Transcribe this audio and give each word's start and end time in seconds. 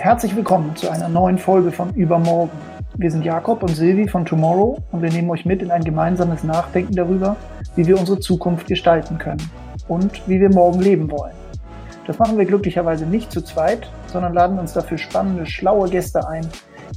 Herzlich 0.00 0.34
willkommen 0.34 0.74
zu 0.76 0.88
einer 0.88 1.10
neuen 1.10 1.36
Folge 1.36 1.70
von 1.70 1.92
Übermorgen. 1.92 2.56
Wir 2.96 3.10
sind 3.10 3.22
Jakob 3.22 3.62
und 3.62 3.76
Silvi 3.76 4.08
von 4.08 4.24
Tomorrow 4.24 4.78
und 4.92 5.02
wir 5.02 5.10
nehmen 5.10 5.28
euch 5.28 5.44
mit 5.44 5.60
in 5.60 5.70
ein 5.70 5.84
gemeinsames 5.84 6.42
Nachdenken 6.42 6.94
darüber, 6.94 7.36
wie 7.76 7.86
wir 7.86 7.98
unsere 8.00 8.18
Zukunft 8.18 8.66
gestalten 8.66 9.18
können 9.18 9.42
und 9.88 10.26
wie 10.26 10.40
wir 10.40 10.48
morgen 10.48 10.80
leben 10.80 11.10
wollen. 11.10 11.34
Das 12.06 12.18
machen 12.18 12.38
wir 12.38 12.46
glücklicherweise 12.46 13.04
nicht 13.04 13.30
zu 13.30 13.42
zweit, 13.42 13.90
sondern 14.06 14.32
laden 14.32 14.58
uns 14.58 14.72
dafür 14.72 14.96
spannende, 14.96 15.44
schlaue 15.44 15.90
Gäste 15.90 16.26
ein, 16.26 16.48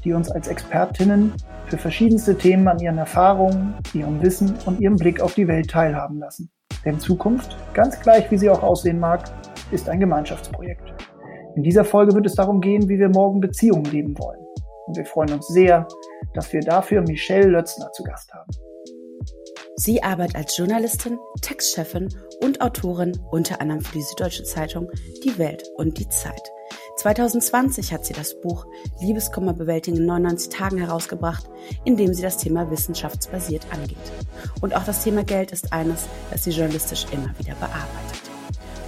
die 0.05 0.13
uns 0.13 0.31
als 0.31 0.47
Expertinnen 0.47 1.33
für 1.65 1.77
verschiedenste 1.77 2.37
Themen 2.37 2.69
an 2.69 2.79
ihren 2.79 2.99
Erfahrungen, 2.99 3.73
ihrem 3.93 4.21
Wissen 4.21 4.55
und 4.65 4.79
ihrem 4.79 4.95
Blick 4.95 5.19
auf 5.19 5.33
die 5.33 5.49
Welt 5.49 5.69
teilhaben 5.69 6.19
lassen. 6.19 6.49
Denn 6.85 7.01
Zukunft, 7.01 7.57
ganz 7.73 7.99
gleich 7.99 8.31
wie 8.31 8.37
sie 8.37 8.49
auch 8.49 8.63
aussehen 8.63 9.01
mag, 9.01 9.25
ist 9.71 9.89
ein 9.89 9.99
Gemeinschaftsprojekt. 9.99 11.12
In 11.55 11.63
dieser 11.63 11.85
Folge 11.85 12.13
wird 12.15 12.25
es 12.25 12.35
darum 12.35 12.61
gehen, 12.61 12.89
wie 12.89 12.97
wir 12.97 13.09
morgen 13.09 13.39
Beziehungen 13.39 13.85
leben 13.85 14.17
wollen. 14.17 14.39
Und 14.87 14.97
wir 14.97 15.05
freuen 15.05 15.33
uns 15.33 15.47
sehr, 15.47 15.87
dass 16.33 16.51
wir 16.51 16.61
dafür 16.61 17.01
Michelle 17.01 17.47
Lötzner 17.47 17.91
zu 17.91 18.03
Gast 18.03 18.33
haben. 18.33 18.49
Sie 19.75 20.01
arbeitet 20.03 20.35
als 20.35 20.57
Journalistin, 20.57 21.17
Textchefin 21.41 22.09
und 22.41 22.61
Autorin 22.61 23.19
unter 23.31 23.61
anderem 23.61 23.81
für 23.81 23.97
die 23.97 24.03
Süddeutsche 24.03 24.43
Zeitung, 24.43 24.89
Die 25.23 25.37
Welt 25.37 25.63
und 25.77 25.99
die 25.99 26.09
Zeit. 26.09 26.51
2020 26.97 27.91
hat 27.91 28.05
sie 28.05 28.13
das 28.13 28.39
Buch 28.39 28.65
Liebeskummer 29.01 29.53
bewältigen 29.53 29.97
in 29.97 30.05
99 30.05 30.49
Tagen 30.49 30.77
herausgebracht, 30.77 31.49
in 31.85 31.97
dem 31.97 32.13
sie 32.13 32.21
das 32.21 32.37
Thema 32.37 32.69
wissenschaftsbasiert 32.69 33.65
angeht. 33.71 33.97
Und 34.61 34.75
auch 34.75 34.85
das 34.85 35.03
Thema 35.03 35.23
Geld 35.23 35.51
ist 35.51 35.73
eines, 35.73 36.07
das 36.31 36.43
sie 36.43 36.51
journalistisch 36.51 37.05
immer 37.11 37.33
wieder 37.39 37.55
bearbeitet. 37.55 38.21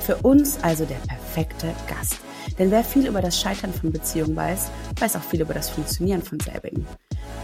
Für 0.01 0.17
uns 0.17 0.59
also 0.63 0.85
der 0.85 0.99
perfekte 1.07 1.67
Gast. 1.87 2.19
Denn 2.57 2.71
wer 2.71 2.83
viel 2.83 3.07
über 3.07 3.21
das 3.21 3.39
Scheitern 3.39 3.73
von 3.73 3.91
Beziehungen 3.91 4.35
weiß, 4.35 4.71
weiß 4.99 5.15
auch 5.17 5.23
viel 5.23 5.41
über 5.41 5.53
das 5.53 5.69
Funktionieren 5.69 6.21
von 6.21 6.39
selbigen. 6.39 6.85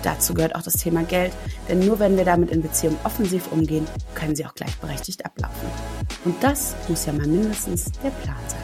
Dazu 0.03 0.33
gehört 0.33 0.55
auch 0.55 0.63
das 0.63 0.73
Thema 0.73 1.03
Geld, 1.03 1.31
denn 1.69 1.79
nur 1.79 1.99
wenn 1.99 2.17
wir 2.17 2.25
damit 2.25 2.49
in 2.49 2.61
Beziehungen 2.61 2.97
offensiv 3.03 3.51
umgehen, 3.51 3.85
können 4.15 4.35
sie 4.35 4.45
auch 4.45 4.55
gleichberechtigt 4.55 5.25
ablaufen. 5.25 5.69
Und 6.25 6.41
das 6.41 6.75
muss 6.87 7.05
ja 7.05 7.13
mal 7.13 7.27
mindestens 7.27 7.91
der 8.03 8.09
Plan 8.09 8.37
sein. 8.47 8.59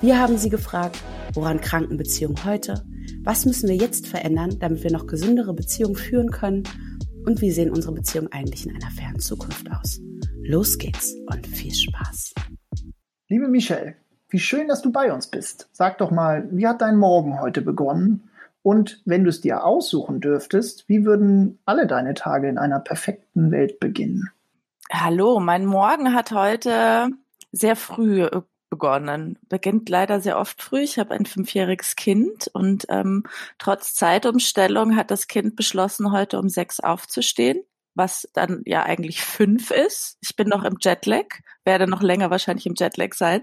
Wir 0.00 0.18
haben 0.18 0.38
sie 0.38 0.50
gefragt, 0.50 0.98
woran 1.34 1.60
kranken 1.60 1.96
Beziehungen 1.96 2.44
heute? 2.44 2.84
Was 3.22 3.44
müssen 3.44 3.68
wir 3.68 3.76
jetzt 3.76 4.06
verändern, 4.06 4.58
damit 4.58 4.84
wir 4.84 4.92
noch 4.92 5.06
gesündere 5.06 5.52
Beziehungen 5.52 5.96
führen 5.96 6.30
können? 6.30 6.62
Und 7.26 7.40
wie 7.40 7.50
sehen 7.50 7.70
unsere 7.70 7.92
Beziehungen 7.92 8.30
eigentlich 8.30 8.66
in 8.66 8.74
einer 8.74 8.90
fernen 8.90 9.18
Zukunft 9.18 9.66
aus? 9.70 10.00
Los 10.42 10.78
geht's 10.78 11.14
und 11.26 11.46
viel 11.46 11.74
Spaß. 11.74 12.34
Liebe 13.28 13.48
Michelle, 13.48 13.96
wie 14.28 14.38
schön, 14.38 14.68
dass 14.68 14.82
du 14.82 14.90
bei 14.90 15.12
uns 15.12 15.28
bist. 15.28 15.68
Sag 15.72 15.98
doch 15.98 16.10
mal, 16.10 16.48
wie 16.50 16.66
hat 16.66 16.80
dein 16.80 16.96
Morgen 16.96 17.40
heute 17.40 17.62
begonnen? 17.62 18.30
Und 18.62 19.00
wenn 19.04 19.22
du 19.22 19.30
es 19.30 19.40
dir 19.40 19.64
aussuchen 19.64 20.20
dürftest, 20.20 20.88
wie 20.88 21.04
würden 21.04 21.60
alle 21.66 21.86
deine 21.86 22.14
Tage 22.14 22.48
in 22.48 22.58
einer 22.58 22.80
perfekten 22.80 23.52
Welt 23.52 23.78
beginnen? 23.78 24.30
Hallo, 24.92 25.38
mein 25.38 25.66
Morgen 25.66 26.14
hat 26.14 26.32
heute 26.32 27.10
sehr 27.52 27.76
früh 27.76 28.22
äh, 28.22 28.42
begonnen. 28.70 29.38
Beginnt 29.48 29.88
leider 29.88 30.20
sehr 30.20 30.38
oft 30.38 30.60
früh. 30.60 30.80
Ich 30.80 30.98
habe 30.98 31.14
ein 31.14 31.26
fünfjähriges 31.26 31.94
Kind 31.94 32.48
und 32.52 32.86
ähm, 32.88 33.22
trotz 33.58 33.94
Zeitumstellung 33.94 34.96
hat 34.96 35.12
das 35.12 35.28
Kind 35.28 35.54
beschlossen, 35.54 36.10
heute 36.10 36.38
um 36.38 36.48
sechs 36.48 36.80
aufzustehen 36.80 37.62
was 37.96 38.28
dann 38.34 38.62
ja 38.66 38.82
eigentlich 38.82 39.22
fünf 39.22 39.70
ist. 39.70 40.18
Ich 40.20 40.36
bin 40.36 40.48
noch 40.48 40.64
im 40.64 40.76
Jetlag, 40.80 41.24
werde 41.64 41.86
noch 41.86 42.02
länger 42.02 42.30
wahrscheinlich 42.30 42.66
im 42.66 42.74
Jetlag 42.76 43.14
sein. 43.14 43.42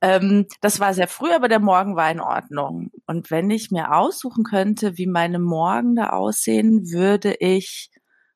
Ähm, 0.00 0.46
das 0.60 0.80
war 0.80 0.94
sehr 0.94 1.08
früh, 1.08 1.32
aber 1.32 1.48
der 1.48 1.58
Morgen 1.58 1.96
war 1.96 2.10
in 2.10 2.20
Ordnung. 2.20 2.90
Und 3.06 3.30
wenn 3.30 3.50
ich 3.50 3.70
mir 3.70 3.94
aussuchen 3.94 4.44
könnte, 4.44 4.96
wie 4.98 5.06
meine 5.06 5.40
Morgen 5.40 5.96
da 5.96 6.10
aussehen, 6.10 6.90
würde 6.90 7.34
ich 7.40 7.90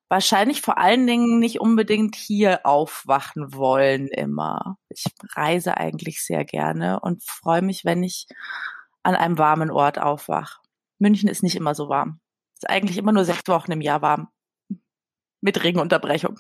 wahrscheinlich 0.09 0.63
vor 0.63 0.79
allen 0.79 1.07
Dingen 1.07 1.39
nicht 1.39 1.61
unbedingt 1.61 2.17
hier 2.17 2.67
aufwachen 2.67 3.55
wollen 3.55 4.09
immer. 4.09 4.77
Ich 4.89 5.05
reise 5.35 5.77
eigentlich 5.77 6.25
sehr 6.25 6.45
gerne 6.45 7.01
und 7.01 7.23
freue 7.25 7.63
mich, 7.63 7.85
wenn 7.85 8.03
ich 8.03 8.27
an 9.03 9.15
einem 9.15 9.39
warmen 9.39 9.71
Ort 9.71 10.01
aufwach. 10.01 10.59
München 10.99 11.29
ist 11.29 11.43
nicht 11.43 11.57
immer 11.57 11.75
so 11.75 11.89
warm. 11.89 12.21
Ist 12.55 12.69
eigentlich 12.69 12.99
immer 12.99 13.13
nur 13.13 13.25
sechs 13.25 13.47
Wochen 13.49 13.73
im 13.73 13.81
Jahr 13.81 14.03
warm 14.03 14.29
mit 15.47 15.65
Regenunterbrechung. 15.65 16.37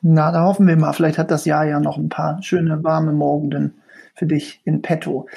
Na, 0.00 0.32
da 0.32 0.44
hoffen 0.44 0.66
wir 0.66 0.76
mal. 0.76 0.92
Vielleicht 0.92 1.18
hat 1.18 1.30
das 1.30 1.44
Jahr 1.44 1.64
ja 1.66 1.78
noch 1.78 1.98
ein 1.98 2.08
paar 2.08 2.42
schöne, 2.42 2.82
warme 2.82 3.12
Morgenden 3.12 3.82
für 4.14 4.26
dich 4.26 4.62
in 4.64 4.80
petto. 4.80 5.28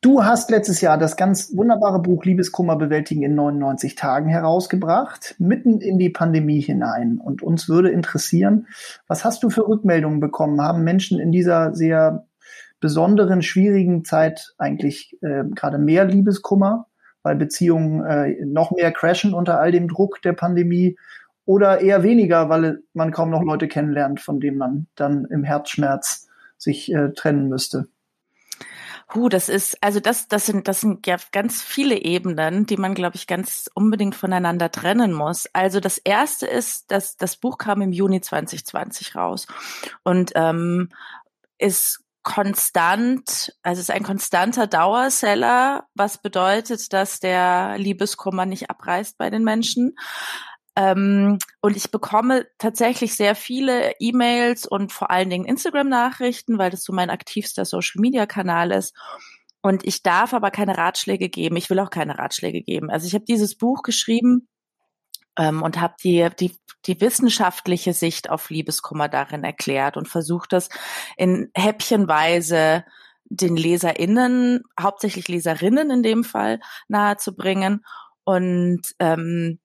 Du 0.00 0.24
hast 0.24 0.50
letztes 0.50 0.80
Jahr 0.80 0.98
das 0.98 1.16
ganz 1.16 1.54
wunderbare 1.54 2.00
Buch 2.00 2.24
Liebeskummer 2.24 2.76
bewältigen 2.76 3.22
in 3.22 3.34
99 3.34 3.94
Tagen 3.94 4.28
herausgebracht, 4.28 5.36
mitten 5.38 5.80
in 5.80 5.98
die 5.98 6.10
Pandemie 6.10 6.60
hinein. 6.60 7.18
Und 7.18 7.42
uns 7.42 7.68
würde 7.68 7.90
interessieren, 7.90 8.66
was 9.06 9.24
hast 9.24 9.42
du 9.44 9.50
für 9.50 9.68
Rückmeldungen 9.68 10.20
bekommen? 10.20 10.60
Haben 10.60 10.82
Menschen 10.82 11.20
in 11.20 11.30
dieser 11.30 11.74
sehr 11.74 12.26
besonderen, 12.80 13.42
schwierigen 13.42 14.04
Zeit 14.04 14.54
eigentlich 14.58 15.16
äh, 15.22 15.44
gerade 15.54 15.78
mehr 15.78 16.04
Liebeskummer? 16.04 16.86
Weil 17.22 17.36
Beziehungen 17.36 18.04
äh, 18.04 18.44
noch 18.44 18.70
mehr 18.70 18.92
crashen 18.92 19.34
unter 19.34 19.60
all 19.60 19.72
dem 19.72 19.88
Druck 19.88 20.20
der 20.22 20.32
Pandemie 20.32 20.96
oder 21.44 21.80
eher 21.80 22.02
weniger, 22.02 22.48
weil 22.48 22.82
man 22.94 23.10
kaum 23.10 23.30
noch 23.30 23.42
Leute 23.42 23.68
kennenlernt, 23.68 24.20
von 24.20 24.40
denen 24.40 24.58
man 24.58 24.86
dann 24.94 25.24
im 25.26 25.44
Herzschmerz 25.44 26.28
sich 26.56 26.92
äh, 26.92 27.10
trennen 27.10 27.48
müsste. 27.48 27.88
Huh, 29.14 29.28
das 29.28 29.48
ist, 29.48 29.76
also 29.82 30.00
das, 30.00 30.28
das 30.28 30.46
sind, 30.46 30.68
das 30.68 30.80
sind 30.80 31.06
ja 31.06 31.16
ganz 31.32 31.60
viele 31.60 31.96
Ebenen, 31.96 32.64
die 32.64 32.78
man, 32.78 32.94
glaube 32.94 33.16
ich, 33.16 33.26
ganz 33.26 33.68
unbedingt 33.74 34.14
voneinander 34.14 34.70
trennen 34.70 35.12
muss. 35.12 35.48
Also 35.52 35.80
das 35.80 35.98
erste 35.98 36.46
ist, 36.46 36.90
dass 36.90 37.16
das 37.18 37.36
Buch 37.36 37.58
kam 37.58 37.82
im 37.82 37.92
Juni 37.92 38.20
2020 38.22 39.14
raus 39.14 39.46
und 40.02 40.32
ähm, 40.34 40.88
ist 41.58 42.02
konstant, 42.22 43.52
also 43.62 43.80
es 43.80 43.88
ist 43.88 43.90
ein 43.90 44.04
konstanter 44.04 44.66
Dauerseller, 44.66 45.86
was 45.94 46.18
bedeutet, 46.18 46.92
dass 46.92 47.20
der 47.20 47.76
Liebeskummer 47.78 48.46
nicht 48.46 48.70
abreißt 48.70 49.18
bei 49.18 49.30
den 49.30 49.44
Menschen. 49.44 49.96
Ähm, 50.76 51.38
und 51.60 51.76
ich 51.76 51.90
bekomme 51.90 52.46
tatsächlich 52.58 53.14
sehr 53.14 53.34
viele 53.34 53.92
E-Mails 53.98 54.66
und 54.66 54.92
vor 54.92 55.10
allen 55.10 55.30
Dingen 55.30 55.44
Instagram-Nachrichten, 55.44 56.58
weil 56.58 56.70
das 56.70 56.84
so 56.84 56.92
mein 56.92 57.10
aktivster 57.10 57.64
Social-Media-Kanal 57.64 58.70
ist. 58.70 58.94
Und 59.60 59.84
ich 59.86 60.02
darf 60.02 60.34
aber 60.34 60.50
keine 60.50 60.76
Ratschläge 60.76 61.28
geben. 61.28 61.56
Ich 61.56 61.70
will 61.70 61.78
auch 61.78 61.90
keine 61.90 62.18
Ratschläge 62.18 62.62
geben. 62.62 62.90
Also 62.90 63.06
ich 63.06 63.14
habe 63.14 63.24
dieses 63.24 63.56
Buch 63.56 63.82
geschrieben, 63.82 64.48
ähm, 65.38 65.62
und 65.62 65.80
habe 65.80 65.94
die, 66.02 66.28
die, 66.38 66.56
die 66.86 67.00
wissenschaftliche 67.00 67.92
Sicht 67.92 68.30
auf 68.30 68.50
Liebeskummer 68.50 69.08
darin 69.08 69.44
erklärt 69.44 69.96
und 69.96 70.08
versucht 70.08 70.52
das 70.52 70.68
in 71.16 71.50
Häppchenweise 71.54 72.84
den 73.24 73.56
LeserInnen, 73.56 74.62
hauptsächlich 74.78 75.28
Leserinnen 75.28 75.90
in 75.90 76.02
dem 76.02 76.24
Fall, 76.24 76.60
nahezubringen. 76.88 77.84
Und 78.24 78.82
ähm, 78.98 79.58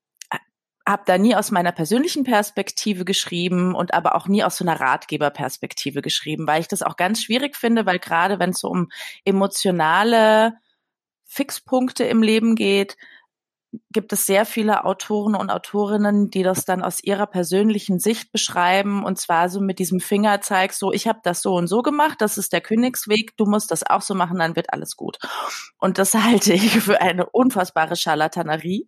habe 0.88 1.03
da 1.06 1.17
nie 1.17 1.35
aus 1.35 1.51
meiner 1.51 1.73
persönlichen 1.73 2.23
Perspektive 2.23 3.03
geschrieben 3.03 3.75
und 3.75 3.94
aber 3.94 4.16
auch 4.16 4.27
nie 4.27 4.44
aus 4.44 4.56
so 4.56 4.63
einer 4.63 4.79
Ratgeberperspektive 4.79 6.01
geschrieben, 6.01 6.47
weil 6.47 6.61
ich 6.61 6.69
das 6.69 6.81
auch 6.81 6.95
ganz 6.95 7.22
schwierig 7.22 7.57
finde, 7.57 7.85
weil 7.85 8.00
gerade 8.00 8.39
wenn 8.39 8.51
es 8.51 8.59
so 8.59 8.69
um 8.69 8.88
emotionale 9.25 10.53
Fixpunkte 11.25 12.06
im 12.06 12.23
Leben 12.23 12.56
geht, 12.56 12.95
gibt 13.91 14.13
es 14.13 14.25
sehr 14.25 14.45
viele 14.45 14.85
Autoren 14.85 15.35
und 15.35 15.50
Autorinnen, 15.50 16.29
die 16.29 16.44
das 16.44 16.63
dann 16.63 16.83
aus 16.83 17.03
ihrer 17.03 17.28
persönlichen 17.28 18.00
Sicht 18.00 18.31
beschreiben 18.31 19.03
und 19.03 19.19
zwar 19.19 19.50
so 19.50 19.59
mit 19.59 19.79
diesem 19.79 20.00
Fingerzeig, 20.00 20.72
so 20.73 20.94
ich 20.94 21.07
habe 21.07 21.19
das 21.24 21.41
so 21.41 21.53
und 21.53 21.68
so 21.68 21.81
gemacht, 21.81 22.21
das 22.21 22.38
ist 22.38 22.53
der 22.53 22.62
Königsweg, 22.62 23.36
du 23.36 23.45
musst 23.45 23.71
das 23.71 23.86
auch 23.86 24.01
so 24.01 24.15
machen, 24.15 24.39
dann 24.39 24.56
wird 24.56 24.71
alles 24.71 24.95
gut. 24.95 25.18
Und 25.80 25.97
das 25.97 26.13
halte 26.15 26.53
ich 26.53 26.80
für 26.80 27.01
eine 27.01 27.30
unfassbare 27.30 27.95
Charlatanerie, 27.95 28.88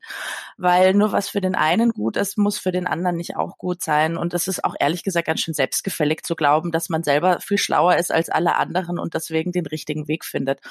weil 0.58 0.94
nur 0.94 1.12
was 1.12 1.28
für 1.28 1.42
den 1.42 1.56
einen 1.56 1.92
gut 1.92 2.16
ist, 2.16 2.38
muss 2.38 2.58
für 2.58 2.72
den 2.72 2.88
anderen 2.88 3.18
nicht 3.18 3.36
auch 3.36 3.58
gut 3.58 3.84
sein 3.84 4.16
und 4.16 4.34
es 4.34 4.48
ist 4.48 4.64
auch 4.64 4.76
ehrlich 4.80 5.04
gesagt 5.04 5.28
ganz 5.28 5.42
schön 5.42 5.54
selbstgefällig 5.54 6.24
zu 6.24 6.36
glauben, 6.36 6.72
dass 6.72 6.90
man 6.90 7.04
selber 7.04 7.42
viel 7.42 7.58
schlauer 7.58 7.98
ist 7.98 8.12
als 8.12 8.30
alle 8.30 8.56
anderen 8.56 8.98
und 8.98 9.14
deswegen 9.14 9.52
den 9.52 9.66
richtigen 9.66 10.08
Weg 10.08 10.24
findet. 10.24 10.62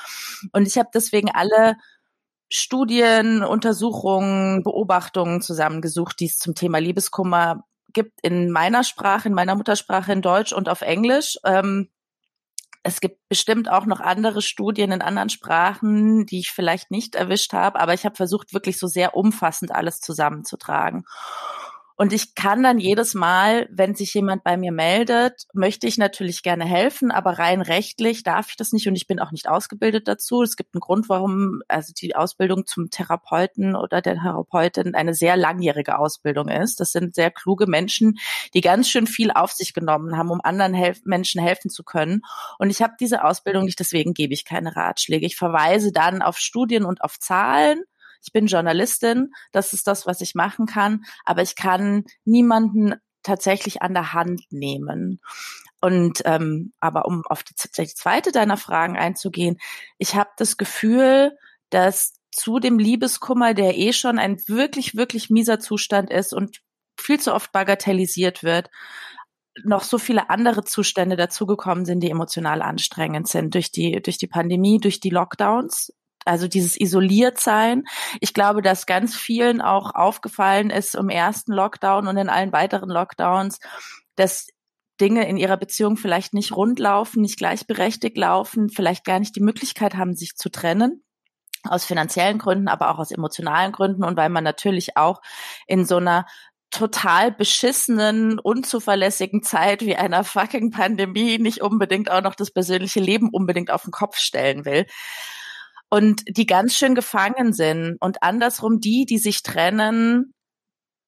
Und 0.53 0.67
ich 0.67 0.79
habe 0.79 0.89
deswegen 0.95 1.31
alle 1.31 1.77
Studien, 2.49 3.43
Untersuchungen, 3.43 4.63
Beobachtungen 4.63 5.43
zusammengesucht, 5.43 6.19
die 6.21 6.27
es 6.27 6.39
zum 6.39 6.55
Thema 6.55 6.79
Liebeskummer 6.79 7.65
gibt 7.93 8.21
in 8.23 8.51
meiner 8.51 8.85
Sprache, 8.85 9.29
in 9.29 9.35
meiner 9.35 9.55
Muttersprache 9.55 10.13
in 10.13 10.23
Deutsch 10.23 10.53
und 10.53 10.69
auf 10.69 10.83
Englisch. 10.83 11.39
Ähm, 11.45 11.89
es 12.83 13.01
gibt 13.01 13.29
bestimmt 13.29 13.71
auch 13.71 13.87
noch 13.87 14.01
andere 14.01 14.41
Studien 14.41 14.93
in 14.93 15.03
anderen 15.03 15.29
Sprachen, 15.29 16.27
die 16.27 16.39
ich 16.39 16.53
vielleicht 16.53 16.91
nicht 16.91 17.15
erwischt 17.15 17.53
habe, 17.53 17.79
aber 17.81 17.93
ich 17.93 18.05
habe 18.05 18.17
versucht, 18.17 18.55
wirklich 18.55 18.79
so 18.79 18.87
sehr 18.87 19.15
umfassend 19.15 19.73
alles 19.75 20.01
zusammenzutragen. 20.01 21.05
Und 22.01 22.13
ich 22.13 22.37
kann 22.37 22.63
dann 22.63 22.79
jedes 22.79 23.15
Mal, 23.15 23.69
wenn 23.73 23.97
sich 23.97 24.15
jemand 24.15 24.45
bei 24.45 24.57
mir 24.57 24.71
meldet, 24.71 25.49
möchte 25.53 25.89
ich 25.89 25.99
natürlich 25.99 26.45
gerne 26.45 26.65
helfen, 26.65 27.11
aber 27.11 27.41
rein 27.41 27.61
rechtlich 27.61 28.23
darf 28.23 28.51
ich 28.51 28.57
das 28.57 28.73
nicht 28.73 28.87
und 28.87 28.95
ich 28.95 29.09
bin 29.09 29.19
auch 29.19 29.33
nicht 29.33 29.49
ausgebildet 29.49 30.07
dazu. 30.07 30.43
Es 30.43 30.55
gibt 30.55 30.77
einen 30.77 30.81
Grund, 30.81 31.09
warum 31.09 31.61
also 31.67 31.93
die 31.93 32.15
Ausbildung 32.15 32.67
zum 32.67 32.91
Therapeuten 32.91 33.75
oder 33.75 34.01
der 34.01 34.15
Therapeutin 34.15 34.95
eine 34.95 35.13
sehr 35.13 35.37
langjährige 35.37 35.99
Ausbildung 35.99 36.47
ist. 36.47 36.79
Das 36.79 36.93
sind 36.93 37.17
sehr 37.17 37.33
kluge 37.33 37.67
Menschen, 37.67 38.21
die 38.55 38.61
ganz 38.61 38.89
schön 38.89 39.09
viel 39.09 39.33
auf 39.33 39.51
sich 39.51 39.75
genommen 39.75 40.17
haben, 40.17 40.31
um 40.31 40.41
anderen 40.41 40.75
helf 40.75 41.01
Menschen 41.05 41.43
helfen 41.43 41.69
zu 41.69 41.83
können. 41.83 42.23
Und 42.61 42.71
ich 42.71 42.81
habe 42.81 42.95
diese 43.01 43.25
Ausbildung 43.25 43.65
nicht, 43.65 43.81
deswegen 43.81 44.15
gebe 44.15 44.35
ich 44.35 44.45
keine 44.45 44.77
Ratschläge. 44.77 45.27
Ich 45.27 45.35
verweise 45.35 45.91
dann 45.91 46.23
auf 46.23 46.39
Studien 46.39 46.85
und 46.85 47.03
auf 47.03 47.19
Zahlen 47.19 47.83
ich 48.23 48.33
bin 48.33 48.47
Journalistin, 48.47 49.33
das 49.53 49.73
ist 49.73 49.87
das, 49.87 50.07
was 50.07 50.21
ich 50.21 50.35
machen 50.35 50.67
kann, 50.67 51.05
aber 51.25 51.43
ich 51.43 51.57
kann 51.57 52.05
niemanden 52.25 52.95
tatsächlich 53.23 53.83
an 53.83 53.95
der 53.95 54.13
Hand 54.13 54.43
nehmen. 54.51 55.21
Und 55.81 56.23
ähm, 56.25 56.73
aber 56.81 57.07
um 57.07 57.23
auf 57.29 57.43
die, 57.43 57.55
die 57.55 57.87
zweite 57.87 58.33
deiner 58.33 58.57
Fragen 58.57 58.97
einzugehen, 58.97 59.59
ich 59.99 60.17
habe 60.17 60.31
das 60.37 60.57
Gefühl, 60.57 61.37
dass 61.71 62.15
zu 62.33 62.59
dem 62.59 62.79
Liebeskummer, 62.79 63.55
der 63.55 63.77
eh 63.77 63.93
schon 63.93 64.19
ein 64.19 64.39
wirklich, 64.47 64.97
wirklich 64.97 65.31
mieser 65.31 65.61
Zustand 65.61 66.11
ist 66.11 66.33
und 66.33 66.61
viel 67.01 67.21
zu 67.21 67.33
oft 67.33 67.53
bagatellisiert 67.53 68.43
wird, 68.43 68.71
noch 69.65 69.83
so 69.83 69.99
viele 69.99 70.31
andere 70.31 70.65
Zustände 70.65 71.17
dazugekommen 71.17 71.85
sind, 71.85 72.01
die 72.01 72.11
emotional 72.11 72.63
anstrengend 72.63 73.29
sind 73.29 73.55
durch 73.55 73.73
die, 73.73 74.01
durch 74.03 74.19
die 74.19 74.27
Pandemie, 74.27 74.79
durch 74.79 75.01
die 75.01 75.11
Lockdowns 75.11 75.93
also 76.29 76.47
dieses 76.47 76.79
Isoliertsein. 76.79 77.85
Ich 78.21 78.35
glaube, 78.35 78.63
dass 78.63 78.87
ganz 78.87 79.17
vielen 79.17 79.61
auch 79.61 79.95
aufgefallen 79.95 80.71
ist 80.71 80.95
im 80.95 81.09
ersten 81.09 81.53
Lockdown 81.53 82.07
und 82.07 82.17
in 82.17 82.29
allen 82.29 82.53
weiteren 82.53 82.91
Lockdowns, 82.91 83.59
dass 84.15 84.49
Dinge 85.01 85.29
in 85.29 85.37
ihrer 85.37 85.57
Beziehung 85.57 85.97
vielleicht 85.97 86.35
nicht 86.35 86.53
rund 86.53 86.79
laufen, 86.79 87.23
nicht 87.23 87.39
gleichberechtigt 87.39 88.17
laufen, 88.17 88.69
vielleicht 88.69 89.05
gar 89.05 89.19
nicht 89.21 89.37
die 89.37 89.43
Möglichkeit 89.43 89.95
haben, 89.95 90.15
sich 90.15 90.37
zu 90.37 90.51
trennen 90.51 91.03
aus 91.65 91.85
finanziellen 91.85 92.39
Gründen, 92.39 92.69
aber 92.69 92.91
auch 92.91 92.99
aus 92.99 93.11
emotionalen 93.11 93.73
Gründen 93.73 94.05
und 94.05 94.17
weil 94.17 94.29
man 94.29 94.45
natürlich 94.45 94.97
auch 94.97 95.21
in 95.67 95.85
so 95.85 95.97
einer 95.97 96.25
total 96.71 97.33
beschissenen, 97.33 98.39
unzuverlässigen 98.39 99.43
Zeit 99.43 99.83
wie 99.83 99.97
einer 99.97 100.23
fucking 100.23 100.71
Pandemie 100.71 101.39
nicht 101.39 101.63
unbedingt 101.63 102.11
auch 102.11 102.23
noch 102.23 102.35
das 102.35 102.51
persönliche 102.51 103.01
Leben 103.01 103.31
unbedingt 103.31 103.71
auf 103.71 103.83
den 103.83 103.91
Kopf 103.91 104.19
stellen 104.19 104.65
will 104.65 104.87
und 105.91 106.23
die 106.29 106.47
ganz 106.47 106.75
schön 106.75 106.95
gefangen 106.95 107.53
sind 107.53 107.97
und 108.01 108.23
andersrum 108.23 108.81
die, 108.81 109.07
die 109.07 109.19
sich 109.19 109.43
trennen, 109.43 110.35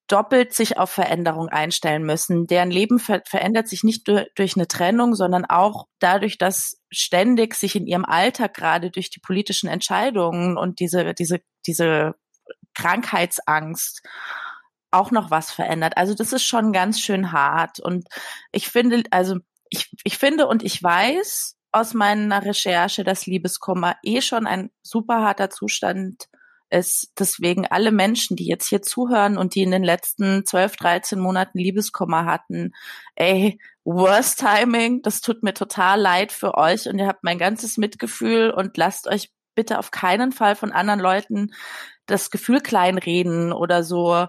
doppelt 0.07 0.53
sich 0.53 0.77
auf 0.77 0.91
Veränderung 0.91 1.47
einstellen 1.47 2.03
müssen. 2.03 2.45
Deren 2.45 2.69
Leben 2.69 2.99
ver 2.99 3.21
verändert 3.25 3.69
sich 3.69 3.83
nicht 3.83 4.07
durch, 4.07 4.27
durch 4.35 4.57
eine 4.57 4.67
Trennung, 4.67 5.15
sondern 5.15 5.45
auch 5.45 5.85
dadurch, 5.99 6.37
dass 6.37 6.81
ständig 6.91 7.55
sich 7.55 7.75
in 7.75 7.87
ihrem 7.87 8.03
Alltag 8.03 8.53
gerade 8.53 8.91
durch 8.91 9.09
die 9.09 9.21
politischen 9.21 9.69
Entscheidungen 9.69 10.57
und 10.57 10.79
diese, 10.79 11.13
diese, 11.13 11.39
diese 11.65 12.15
Krankheitsangst 12.73 14.01
auch 14.91 15.11
noch 15.11 15.31
was 15.31 15.51
verändert. 15.51 15.95
Also 15.95 16.13
das 16.13 16.33
ist 16.33 16.43
schon 16.43 16.73
ganz 16.73 16.99
schön 16.99 17.31
hart. 17.31 17.79
Und 17.79 18.05
ich 18.51 18.67
finde, 18.67 19.03
also 19.11 19.37
ich, 19.69 19.89
ich 20.03 20.17
finde 20.17 20.47
und 20.47 20.63
ich 20.63 20.83
weiß, 20.83 21.55
aus 21.71 21.93
meiner 21.93 22.43
Recherche, 22.43 23.03
dass 23.03 23.25
Liebeskummer 23.25 23.95
eh 24.03 24.21
schon 24.21 24.47
ein 24.47 24.71
super 24.81 25.21
harter 25.21 25.49
Zustand 25.49 26.27
ist. 26.69 27.11
Deswegen 27.19 27.67
alle 27.67 27.91
Menschen, 27.91 28.35
die 28.35 28.47
jetzt 28.47 28.67
hier 28.67 28.81
zuhören 28.81 29.37
und 29.37 29.55
die 29.55 29.63
in 29.63 29.71
den 29.71 29.83
letzten 29.83 30.45
12, 30.45 30.75
13 30.77 31.19
Monaten 31.19 31.59
Liebeskummer 31.59 32.25
hatten, 32.25 32.73
ey, 33.15 33.59
worst 33.83 34.39
timing, 34.39 35.01
das 35.01 35.21
tut 35.21 35.43
mir 35.43 35.53
total 35.53 35.99
leid 35.99 36.31
für 36.31 36.55
euch 36.55 36.87
und 36.87 36.99
ihr 36.99 37.07
habt 37.07 37.23
mein 37.23 37.37
ganzes 37.37 37.77
Mitgefühl 37.77 38.51
und 38.51 38.77
lasst 38.77 39.07
euch 39.07 39.31
bitte 39.55 39.79
auf 39.79 39.91
keinen 39.91 40.31
Fall 40.31 40.55
von 40.55 40.71
anderen 40.71 40.99
Leuten 40.99 41.51
das 42.05 42.31
Gefühl 42.31 42.61
kleinreden 42.61 43.51
oder 43.51 43.83
so 43.83 44.27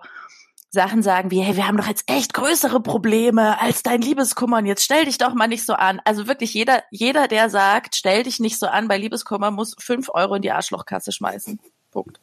Sachen 0.75 1.03
sagen 1.03 1.31
wie, 1.31 1.41
hey, 1.41 1.55
wir 1.55 1.69
haben 1.69 1.77
doch 1.77 1.87
jetzt 1.87 2.11
echt 2.11 2.33
größere 2.33 2.81
Probleme 2.81 3.61
als 3.61 3.83
dein 3.83 4.01
Liebeskummer 4.01 4.57
und 4.57 4.67
jetzt 4.67 4.83
stell 4.83 5.05
dich 5.05 5.19
doch 5.19 5.35
mal 5.35 5.47
nicht 5.47 5.67
so 5.67 5.75
an. 5.75 6.01
Also 6.07 6.27
wirklich 6.27 6.55
jeder, 6.55 6.83
jeder, 6.91 7.29
der 7.29 7.51
sagt, 7.51 7.95
stell 7.95 8.23
dich 8.23 8.41
nicht 8.41 8.59
so 8.59 8.67
an 8.67 8.89
bei 8.89 8.97
Liebeskummer, 8.97 9.51
muss 9.51 9.77
fünf 9.79 10.09
Euro 10.09 10.37
in 10.37 10.43
die 10.43 10.51
Arschlochkasse 10.51 11.13
schmeißen. 11.13 11.61
Punkt. 11.91 12.19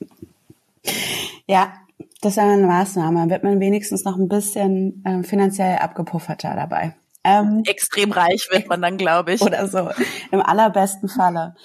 Ja, 1.45 1.73
das 2.21 2.33
ist 2.33 2.39
eine 2.39 2.65
Maßnahme. 2.65 3.29
Wird 3.29 3.43
man 3.43 3.59
wenigstens 3.59 4.03
noch 4.03 4.17
ein 4.17 4.27
bisschen 4.27 5.05
äh, 5.05 5.21
finanziell 5.21 5.77
abgepufferter 5.77 6.55
dabei. 6.55 6.95
Ähm, 7.23 7.61
Extrem 7.67 8.11
reich 8.11 8.47
wird 8.49 8.67
man 8.67 8.81
dann, 8.81 8.97
glaube 8.97 9.33
ich. 9.33 9.41
Oder 9.41 9.67
so. 9.67 9.91
Im 10.31 10.41
allerbesten 10.41 11.07
Falle. 11.07 11.55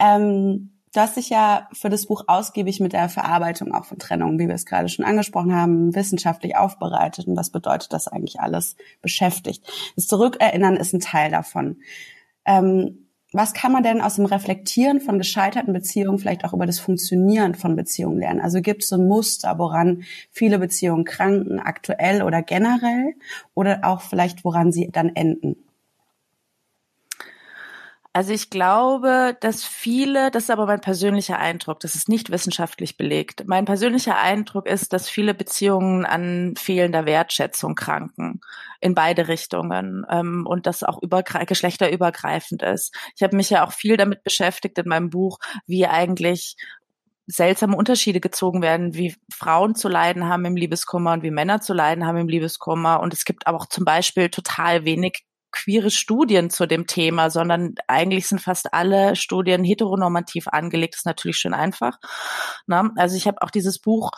Ähm, 0.00 0.73
Du 0.94 1.00
hast 1.00 1.16
dich 1.16 1.28
ja 1.28 1.68
für 1.72 1.90
das 1.90 2.06
Buch 2.06 2.22
ausgiebig 2.28 2.78
mit 2.78 2.92
der 2.92 3.08
Verarbeitung 3.08 3.74
auch 3.74 3.84
von 3.84 3.98
Trennung, 3.98 4.38
wie 4.38 4.46
wir 4.46 4.54
es 4.54 4.64
gerade 4.64 4.88
schon 4.88 5.04
angesprochen 5.04 5.52
haben, 5.52 5.92
wissenschaftlich 5.92 6.56
aufbereitet 6.56 7.26
und 7.26 7.36
was 7.36 7.50
bedeutet 7.50 7.92
das 7.92 8.06
eigentlich 8.06 8.38
alles 8.38 8.76
beschäftigt. 9.02 9.64
Das 9.96 10.06
Zurückerinnern 10.06 10.76
ist 10.76 10.92
ein 10.92 11.00
Teil 11.00 11.32
davon. 11.32 11.78
Ähm, 12.44 13.08
was 13.32 13.54
kann 13.54 13.72
man 13.72 13.82
denn 13.82 14.00
aus 14.00 14.14
dem 14.14 14.26
Reflektieren 14.26 15.00
von 15.00 15.18
gescheiterten 15.18 15.72
Beziehungen 15.72 16.20
vielleicht 16.20 16.44
auch 16.44 16.52
über 16.52 16.66
das 16.66 16.78
Funktionieren 16.78 17.56
von 17.56 17.74
Beziehungen 17.74 18.20
lernen? 18.20 18.40
Also 18.40 18.62
gibt 18.62 18.84
es 18.84 18.90
so 18.90 18.94
ein 18.94 19.08
Muster, 19.08 19.58
woran 19.58 20.04
viele 20.30 20.60
Beziehungen 20.60 21.04
kranken, 21.04 21.58
aktuell 21.58 22.22
oder 22.22 22.40
generell, 22.42 23.14
oder 23.54 23.80
auch 23.82 24.00
vielleicht, 24.00 24.44
woran 24.44 24.70
sie 24.70 24.90
dann 24.92 25.08
enden? 25.16 25.56
Also 28.16 28.32
ich 28.32 28.48
glaube, 28.48 29.36
dass 29.40 29.64
viele, 29.64 30.30
das 30.30 30.44
ist 30.44 30.50
aber 30.50 30.66
mein 30.66 30.80
persönlicher 30.80 31.40
Eindruck, 31.40 31.80
das 31.80 31.96
ist 31.96 32.08
nicht 32.08 32.30
wissenschaftlich 32.30 32.96
belegt. 32.96 33.42
Mein 33.48 33.64
persönlicher 33.64 34.16
Eindruck 34.16 34.66
ist, 34.68 34.92
dass 34.92 35.08
viele 35.08 35.34
Beziehungen 35.34 36.06
an 36.06 36.54
fehlender 36.56 37.06
Wertschätzung 37.06 37.74
kranken, 37.74 38.40
in 38.80 38.94
beide 38.94 39.26
Richtungen 39.26 40.06
ähm, 40.08 40.46
und 40.46 40.66
das 40.68 40.84
auch 40.84 41.02
über, 41.02 41.24
geschlechterübergreifend 41.24 42.62
ist. 42.62 42.94
Ich 43.16 43.24
habe 43.24 43.34
mich 43.34 43.50
ja 43.50 43.66
auch 43.66 43.72
viel 43.72 43.96
damit 43.96 44.22
beschäftigt 44.22 44.78
in 44.78 44.86
meinem 44.88 45.10
Buch, 45.10 45.40
wie 45.66 45.84
eigentlich 45.88 46.54
seltsame 47.26 47.76
Unterschiede 47.76 48.20
gezogen 48.20 48.62
werden, 48.62 48.94
wie 48.94 49.16
Frauen 49.32 49.74
zu 49.74 49.88
leiden 49.88 50.28
haben 50.28 50.44
im 50.44 50.54
Liebeskummer 50.54 51.14
und 51.14 51.24
wie 51.24 51.32
Männer 51.32 51.60
zu 51.60 51.72
leiden 51.74 52.06
haben 52.06 52.18
im 52.18 52.28
Liebeskummer. 52.28 53.00
Und 53.00 53.12
es 53.12 53.24
gibt 53.24 53.48
aber 53.48 53.58
auch 53.58 53.66
zum 53.66 53.84
Beispiel 53.84 54.28
total 54.28 54.84
wenig 54.84 55.24
queere 55.54 55.90
Studien 55.90 56.50
zu 56.50 56.66
dem 56.66 56.86
Thema, 56.86 57.30
sondern 57.30 57.76
eigentlich 57.86 58.26
sind 58.26 58.40
fast 58.40 58.74
alle 58.74 59.14
Studien 59.16 59.62
heteronormativ 59.64 60.48
angelegt. 60.48 60.96
Ist 60.96 61.06
natürlich 61.06 61.36
schön 61.36 61.54
einfach. 61.54 61.98
Ne? 62.66 62.90
Also 62.96 63.16
ich 63.16 63.26
habe 63.26 63.40
auch 63.40 63.50
dieses 63.50 63.78
Buch 63.78 64.10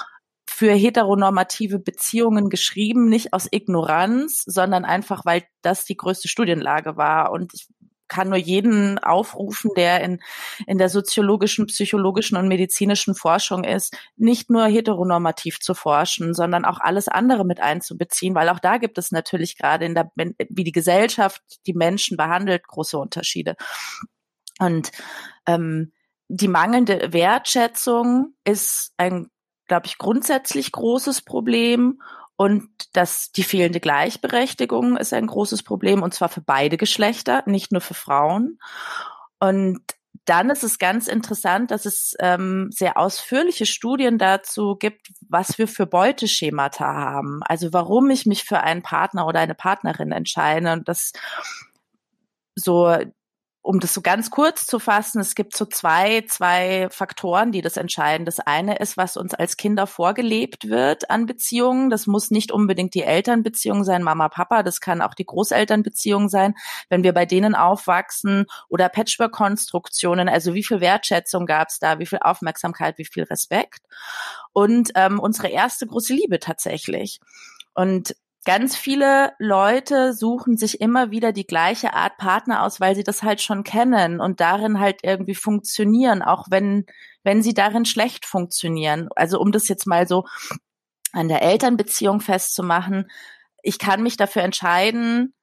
für 0.49 0.73
heteronormative 0.73 1.78
Beziehungen 1.78 2.49
geschrieben, 2.49 3.09
nicht 3.09 3.35
aus 3.35 3.47
Ignoranz, 3.50 4.43
sondern 4.47 4.87
einfach, 4.87 5.26
weil 5.26 5.45
das 5.61 5.85
die 5.85 5.97
größte 5.97 6.28
Studienlage 6.28 6.97
war. 6.97 7.31
Und 7.33 7.52
ich 7.52 7.69
kann 8.08 8.28
nur 8.28 8.38
jeden 8.38 8.98
aufrufen, 8.98 9.70
der 9.76 10.02
in, 10.02 10.20
in 10.66 10.78
der 10.78 10.88
soziologischen, 10.88 11.66
psychologischen 11.66 12.36
und 12.36 12.48
medizinischen 12.48 13.14
Forschung 13.14 13.64
ist, 13.64 13.96
nicht 14.16 14.50
nur 14.50 14.66
heteronormativ 14.66 15.60
zu 15.60 15.75
forschen, 15.75 16.34
sondern 16.34 16.64
auch 16.64 16.80
alles 16.80 17.08
andere 17.08 17.44
mit 17.44 17.60
einzubeziehen, 17.60 18.34
weil 18.34 18.48
auch 18.48 18.60
da 18.60 18.78
gibt 18.78 18.98
es 18.98 19.10
natürlich 19.10 19.56
gerade 19.56 19.84
in 19.84 19.94
der, 19.94 20.10
wie 20.48 20.64
die 20.64 20.72
Gesellschaft 20.72 21.42
die 21.66 21.75
Menschen 21.75 22.16
behandelt, 22.16 22.66
große 22.66 22.98
Unterschiede. 22.98 23.56
Und 24.58 24.90
ähm, 25.46 25.92
die 26.28 26.48
mangelnde 26.48 27.12
Wertschätzung 27.12 28.34
ist 28.44 28.92
ein, 28.96 29.28
glaube 29.68 29.86
ich, 29.86 29.98
grundsätzlich 29.98 30.72
großes 30.72 31.22
Problem. 31.22 32.00
Und 32.37 32.69
dass 32.93 33.33
die 33.33 33.43
fehlende 33.43 33.81
Gleichberechtigung 33.81 34.97
ist 34.97 35.12
ein 35.12 35.26
großes 35.26 35.62
Problem, 35.62 36.02
und 36.02 36.12
zwar 36.12 36.28
für 36.28 36.43
beide 36.43 36.76
Geschlechter, 36.76 37.43
nicht 37.47 37.73
nur 37.73 37.81
für 37.81 37.95
Frauen. 37.95 38.59
Und 39.38 39.81
dann 40.26 40.50
ist 40.50 40.64
es 40.64 40.78
ganz 40.78 41.07
interessant, 41.07 41.71
dass 41.71 41.87
es 41.87 42.14
ähm, 42.19 42.69
sehr 42.73 42.97
ausführliche 42.97 43.64
Studien 43.64 44.19
dazu 44.19 44.76
gibt, 44.76 45.12
was 45.28 45.57
wir 45.57 45.69
für 45.69 45.87
Beuteschemata 45.87 46.85
haben. 46.85 47.40
Also 47.45 47.73
warum 47.73 48.11
ich 48.11 48.26
mich 48.26 48.45
für 48.45 48.61
einen 48.61 48.83
Partner 48.83 49.26
oder 49.26 49.40
eine 49.40 49.55
Partnerin 49.55 50.12
entscheide. 50.12 50.73
Und 50.73 50.88
das 50.88 51.12
so 52.57 52.97
um 53.66 53.80
das 53.80 53.92
so 53.92 54.00
ganz 54.00 54.30
kurz 54.30 54.64
zu 54.64 54.78
fassen, 54.78 55.20
es 55.20 55.35
gibt 55.35 55.56
so 55.56 55.64
zwei, 55.64 56.23
zwei 56.28 56.87
Faktoren, 56.88 57.50
die 57.50 57.62
das 57.62 57.76
entscheiden. 57.76 58.25
Das 58.25 58.38
eine 58.38 58.76
ist, 58.76 58.96
was 58.96 59.16
uns 59.16 59.35
als 59.35 59.56
Kinder 59.56 59.88
vorgelebt 59.88 60.68
wird 60.68 61.11
an 61.11 61.26
Beziehungen. 61.26 61.90
Das 61.90 62.06
muss 62.06 62.30
nicht 62.30 62.52
unbedingt 62.52 62.94
die 62.94 63.02
Elternbeziehung 63.02 63.82
sein, 63.82 64.04
Mama, 64.04 64.28
Papa. 64.28 64.62
Das 64.62 64.80
kann 64.80 65.02
auch 65.02 65.14
die 65.14 65.26
Großelternbeziehung 65.26 66.28
sein, 66.28 66.54
wenn 66.90 67.02
wir 67.02 67.12
bei 67.12 67.26
denen 67.26 67.56
aufwachsen 67.56 68.46
oder 68.68 68.88
Patchwork-Konstruktionen. 68.88 70.28
Also 70.28 70.54
wie 70.54 70.62
viel 70.62 70.80
Wertschätzung 70.80 71.44
gab 71.44 71.66
es 71.68 71.80
da, 71.80 71.99
wie 71.99 72.06
viel 72.06 72.20
Aufmerksamkeit, 72.23 72.99
wie 72.99 73.04
viel 73.04 73.25
Respekt 73.25 73.80
und 74.52 74.92
ähm, 74.94 75.18
unsere 75.18 75.49
erste 75.49 75.88
große 75.88 76.14
Liebe 76.14 76.38
tatsächlich. 76.38 77.18
Und 77.75 78.14
ganz 78.47 78.76
viele 78.76 79.35
Leute 79.38 80.15
suchen 80.15 80.57
sich 80.57 80.81
immer 80.81 81.11
wieder 81.11 81.33
die 81.33 81.47
gleiche 81.47 81.93
Art 81.93 82.17
Partner 82.17 82.62
aus, 82.62 82.81
weil 82.81 82.95
sie 82.95 83.05
das 83.05 83.23
halt 83.23 83.43
schon 83.43 83.65
kennen 83.65 84.21
und 84.21 84.41
darin 84.41 84.81
halt 84.81 85.00
irgendwie 85.03 85.35
funktionieren, 85.35 86.23
auch 86.23 86.47
wenn, 86.49 86.87
wenn 87.25 87.43
sie 87.43 87.53
darin 87.53 87.85
schlecht 87.85 88.25
funktionieren. 88.25 89.09
Also 89.17 89.41
um 89.41 89.53
das 89.53 89.69
jetzt 89.69 89.87
mal 89.87 90.07
so 90.07 90.25
an 91.12 91.29
der 91.29 91.43
Elternbeziehung 91.43 92.21
festzumachen, 92.21 93.11
ich 93.62 93.79
kann 93.81 94.03
mich 94.03 94.17
dafür 94.17 94.43
entscheiden, 94.43 95.35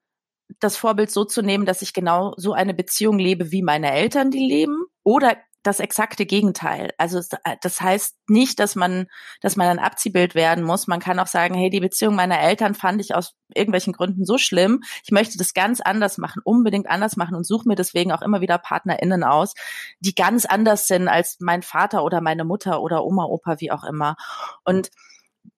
das 0.60 0.78
Vorbild 0.78 1.12
so 1.12 1.26
zu 1.26 1.42
nehmen, 1.42 1.66
dass 1.66 1.82
ich 1.82 1.94
genau 1.94 2.34
so 2.38 2.54
eine 2.54 2.74
Beziehung 2.74 3.20
lebe, 3.20 3.52
wie 3.52 3.64
meine 3.64 3.92
Eltern 3.92 4.32
die 4.32 4.48
leben, 4.48 4.86
oder 5.04 5.36
das 5.63 5.79
exakte 5.79 6.25
Gegenteil. 6.25 6.91
Also 6.98 7.20
äh, 7.20 7.55
das 7.62 7.82
heißt 7.82 8.17
nicht, 8.27 8.60
dass 8.60 8.75
man, 8.75 9.08
dass 9.41 9.55
man 9.55 9.67
ein 9.67 9.79
Abziehbild 9.79 10.36
werden 10.36 10.63
muss. 10.63 10.88
Man 10.88 11.00
kann 11.00 11.20
auch 11.20 11.27
sagen, 11.27 11.55
hey, 11.55 11.70
die 11.70 11.79
Beziehung 11.79 12.15
meiner 12.15 12.39
Eltern 12.39 12.75
fand 12.75 13.01
ich 13.01 13.15
aus 13.15 13.34
irgendwelchen 13.53 13.93
Gründen 13.93 14.25
so 14.25 14.38
schlimm. 14.38 14.82
Ich 15.03 15.12
möchte 15.12 15.38
das 15.38 15.53
ganz 15.53 15.82
anders 15.82 16.17
machen, 16.17 16.41
unbedingt 16.43 16.89
anders 16.89 17.15
machen 17.15 17.36
und 17.36 17.46
suche 17.46 17.67
mir 17.67 17.75
deswegen 17.75 18.12
auch 18.12 18.22
immer 18.22 18.41
wieder 18.41 18.58
PartnerInnen 18.58 19.24
aus, 19.24 19.53
die 20.00 20.13
ganz 20.13 20.46
anders 20.46 20.88
sind 20.88 21.08
als 21.08 21.38
mein 21.39 21.62
Vater 21.62 22.03
oder 22.03 22.22
meine 22.22 22.43
Mutter 22.43 22.82
oder 22.82 23.03
Oma, 23.05 23.25
Opa, 23.25 23.60
wie 23.60 23.72
auch 23.72 23.84
immer. 23.84 24.15
Und 24.63 24.89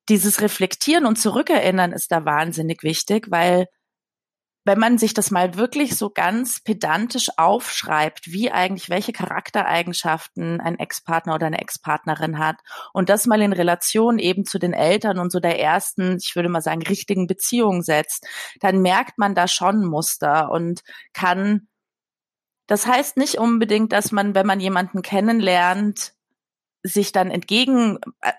dieses 0.08 0.42
Reflektieren 0.42 1.06
und 1.06 1.18
Zurückerinnern 1.18 1.92
ist 1.92 2.12
da 2.12 2.26
wahnsinnig 2.26 2.84
wichtig, 2.84 3.28
weil 3.30 3.68
wenn 4.66 4.80
man 4.80 4.98
sich 4.98 5.14
das 5.14 5.32
mal 5.32 5.56
wirklich 5.56 5.96
so 5.96 6.10
ganz 6.10 6.60
pedantisch 6.60 7.30
aufschreibt, 7.38 8.32
wie 8.32 8.52
eigentlich 8.52 8.90
welche 8.90 9.14
Charaktereigenschaften 9.14 10.60
ein 10.60 10.78
Ex-Partner 10.80 11.36
oder 11.36 11.48
eine 11.48 11.62
Ex-Partnerin 11.62 12.40
hat 12.40 12.58
und 12.92 13.10
das 13.10 13.28
mal 13.28 13.42
in 13.42 13.54
Relation 13.54 14.20
eben 14.20 14.44
zu 14.44 14.60
den 14.60 14.74
Eltern 14.74 15.20
und 15.20 15.32
so 15.32 15.40
der 15.40 15.60
ersten, 15.60 16.18
ich 16.18 16.36
würde 16.36 16.50
mal 16.50 16.62
sagen, 16.62 16.82
richtigen 16.82 17.28
Beziehung 17.28 17.84
setzt, 17.84 18.28
dann 18.60 18.82
merkt 18.82 19.18
man 19.20 19.36
da 19.36 19.48
schon 19.48 19.86
Muster 19.86 20.52
und 20.52 20.82
kann 21.14 21.68
das 22.68 22.88
heißt 22.88 23.18
nicht 23.18 23.38
unbedingt, 23.38 23.92
dass 23.92 24.12
man, 24.12 24.34
wenn 24.34 24.48
man 24.48 24.60
jemanden 24.60 25.04
kennenlernt, 25.04 26.14
sich 26.82 27.12
dann 27.12 27.30
entgegen 27.30 28.00
äh, 28.22 28.34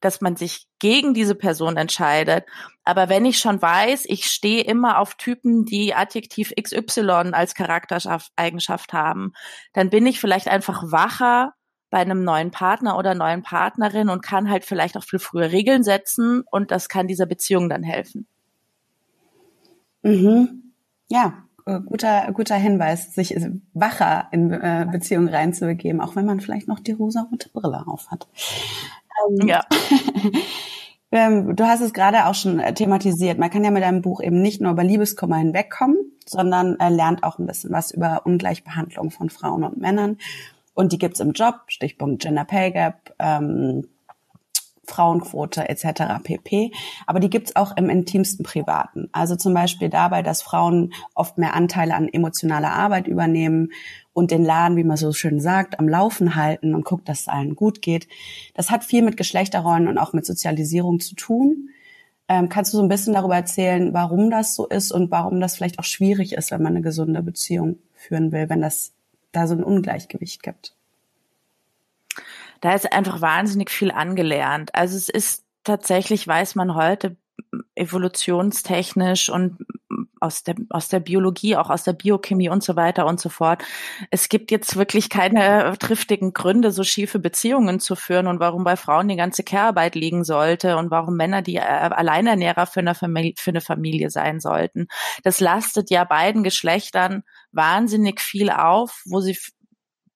dass 0.00 0.20
man 0.20 0.36
sich 0.36 0.66
gegen 0.78 1.14
diese 1.14 1.34
Person 1.34 1.76
entscheidet. 1.76 2.44
Aber 2.84 3.08
wenn 3.08 3.24
ich 3.24 3.38
schon 3.38 3.60
weiß, 3.60 4.04
ich 4.06 4.26
stehe 4.26 4.62
immer 4.62 4.98
auf 4.98 5.14
Typen, 5.14 5.64
die 5.64 5.94
Adjektiv 5.94 6.52
XY 6.60 7.32
als 7.32 7.54
Charaktereigenschaft 7.54 8.92
haben, 8.92 9.32
dann 9.72 9.90
bin 9.90 10.06
ich 10.06 10.20
vielleicht 10.20 10.48
einfach 10.48 10.84
wacher 10.90 11.54
bei 11.90 11.98
einem 11.98 12.22
neuen 12.22 12.50
Partner 12.50 12.98
oder 12.98 13.14
neuen 13.14 13.42
Partnerin 13.42 14.08
und 14.08 14.22
kann 14.22 14.50
halt 14.50 14.64
vielleicht 14.64 14.96
auch 14.96 15.04
viel 15.04 15.18
früher 15.18 15.52
Regeln 15.52 15.82
setzen 15.82 16.42
und 16.50 16.70
das 16.70 16.88
kann 16.88 17.08
dieser 17.08 17.26
Beziehung 17.26 17.68
dann 17.68 17.82
helfen. 17.82 18.26
Mhm. 20.02 20.72
Ja, 21.08 21.44
äh, 21.66 21.80
guter, 21.80 22.30
guter 22.32 22.56
Hinweis, 22.56 23.14
sich 23.14 23.34
wacher 23.74 24.28
in 24.32 24.52
äh, 24.52 24.86
Beziehungen 24.90 25.28
reinzubegeben, 25.28 26.00
auch 26.00 26.16
wenn 26.16 26.26
man 26.26 26.40
vielleicht 26.40 26.68
noch 26.68 26.80
die 26.80 26.92
rosa-rote 26.92 27.50
Brille 27.50 27.86
auf 27.86 28.10
hat. 28.10 28.28
Ähm, 29.26 29.48
ja. 29.48 29.64
ähm, 31.12 31.56
du 31.56 31.66
hast 31.66 31.80
es 31.80 31.92
gerade 31.92 32.26
auch 32.26 32.34
schon 32.34 32.60
äh, 32.60 32.74
thematisiert. 32.74 33.38
Man 33.38 33.50
kann 33.50 33.64
ja 33.64 33.70
mit 33.70 33.82
deinem 33.82 34.02
Buch 34.02 34.20
eben 34.20 34.40
nicht 34.42 34.60
nur 34.60 34.72
über 34.72 34.84
Liebeskummer 34.84 35.36
hinwegkommen, 35.36 35.96
sondern 36.26 36.76
er 36.78 36.90
lernt 36.90 37.22
auch 37.24 37.38
ein 37.38 37.46
bisschen 37.46 37.70
was 37.72 37.90
über 37.90 38.22
Ungleichbehandlung 38.24 39.10
von 39.10 39.30
Frauen 39.30 39.64
und 39.64 39.78
Männern. 39.78 40.18
Und 40.74 40.92
die 40.92 40.98
gibt's 40.98 41.20
im 41.20 41.32
Job, 41.32 41.62
Stichpunkt 41.68 42.22
Gender 42.22 42.44
Pay 42.44 42.70
Gap, 42.70 43.14
ähm, 43.18 43.88
Frauenquote 44.88 45.68
etc. 45.68 46.22
pp. 46.22 46.72
Aber 47.06 47.20
die 47.20 47.30
gibt's 47.30 47.56
auch 47.56 47.76
im 47.76 47.90
intimsten 47.90 48.44
Privaten. 48.44 49.08
Also 49.12 49.36
zum 49.36 49.54
Beispiel 49.54 49.88
dabei, 49.88 50.22
dass 50.22 50.42
Frauen 50.42 50.92
oft 51.14 51.38
mehr 51.38 51.54
Anteile 51.54 51.94
an 51.94 52.08
emotionaler 52.08 52.72
Arbeit 52.72 53.06
übernehmen 53.06 53.70
und 54.12 54.30
den 54.30 54.44
Laden, 54.44 54.76
wie 54.76 54.84
man 54.84 54.96
so 54.96 55.12
schön 55.12 55.40
sagt, 55.40 55.78
am 55.78 55.88
Laufen 55.88 56.34
halten 56.34 56.74
und 56.74 56.84
guckt, 56.84 57.08
dass 57.08 57.20
es 57.20 57.28
allen 57.28 57.54
gut 57.54 57.82
geht. 57.82 58.08
Das 58.54 58.70
hat 58.70 58.84
viel 58.84 59.02
mit 59.02 59.16
Geschlechterrollen 59.16 59.86
und 59.86 59.98
auch 59.98 60.12
mit 60.12 60.26
Sozialisierung 60.26 61.00
zu 61.00 61.14
tun. 61.14 61.68
Ähm, 62.28 62.48
kannst 62.48 62.72
du 62.72 62.78
so 62.78 62.82
ein 62.82 62.88
bisschen 62.88 63.14
darüber 63.14 63.36
erzählen, 63.36 63.94
warum 63.94 64.30
das 64.30 64.54
so 64.54 64.66
ist 64.66 64.92
und 64.92 65.10
warum 65.10 65.40
das 65.40 65.56
vielleicht 65.56 65.78
auch 65.78 65.84
schwierig 65.84 66.34
ist, 66.34 66.50
wenn 66.50 66.62
man 66.62 66.74
eine 66.74 66.82
gesunde 66.82 67.22
Beziehung 67.22 67.78
führen 67.94 68.32
will, 68.32 68.48
wenn 68.48 68.60
das 68.60 68.92
da 69.32 69.46
so 69.46 69.54
ein 69.54 69.64
Ungleichgewicht 69.64 70.42
gibt? 70.42 70.74
Da 72.60 72.74
ist 72.74 72.92
einfach 72.92 73.20
wahnsinnig 73.20 73.70
viel 73.70 73.90
angelernt. 73.90 74.74
Also 74.74 74.96
es 74.96 75.08
ist 75.08 75.44
tatsächlich, 75.64 76.26
weiß 76.26 76.54
man 76.54 76.74
heute, 76.74 77.16
evolutionstechnisch 77.74 79.28
und 79.28 79.58
aus 80.20 80.42
der, 80.42 80.56
aus 80.70 80.88
der 80.88 81.00
Biologie, 81.00 81.56
auch 81.56 81.70
aus 81.70 81.84
der 81.84 81.92
Biochemie 81.92 82.48
und 82.48 82.62
so 82.62 82.76
weiter 82.76 83.06
und 83.06 83.20
so 83.20 83.28
fort. 83.28 83.62
Es 84.10 84.28
gibt 84.28 84.50
jetzt 84.50 84.76
wirklich 84.76 85.10
keine 85.10 85.76
triftigen 85.78 86.32
Gründe, 86.32 86.72
so 86.72 86.82
schiefe 86.82 87.18
Beziehungen 87.18 87.80
zu 87.80 87.94
führen 87.94 88.26
und 88.26 88.40
warum 88.40 88.64
bei 88.64 88.76
Frauen 88.76 89.08
die 89.08 89.16
ganze 89.16 89.44
Kehrarbeit 89.44 89.94
liegen 89.94 90.24
sollte 90.24 90.76
und 90.76 90.90
warum 90.90 91.16
Männer 91.16 91.42
die 91.42 91.56
äh, 91.56 91.60
Alleinernährer 91.60 92.66
für 92.66 92.80
eine, 92.80 92.94
Familie, 92.94 93.34
für 93.36 93.50
eine 93.50 93.60
Familie 93.60 94.10
sein 94.10 94.40
sollten. 94.40 94.88
Das 95.22 95.40
lastet 95.40 95.90
ja 95.90 96.04
beiden 96.04 96.42
Geschlechtern 96.42 97.22
wahnsinnig 97.52 98.20
viel 98.20 98.50
auf, 98.50 99.02
wo 99.06 99.20
sie 99.20 99.38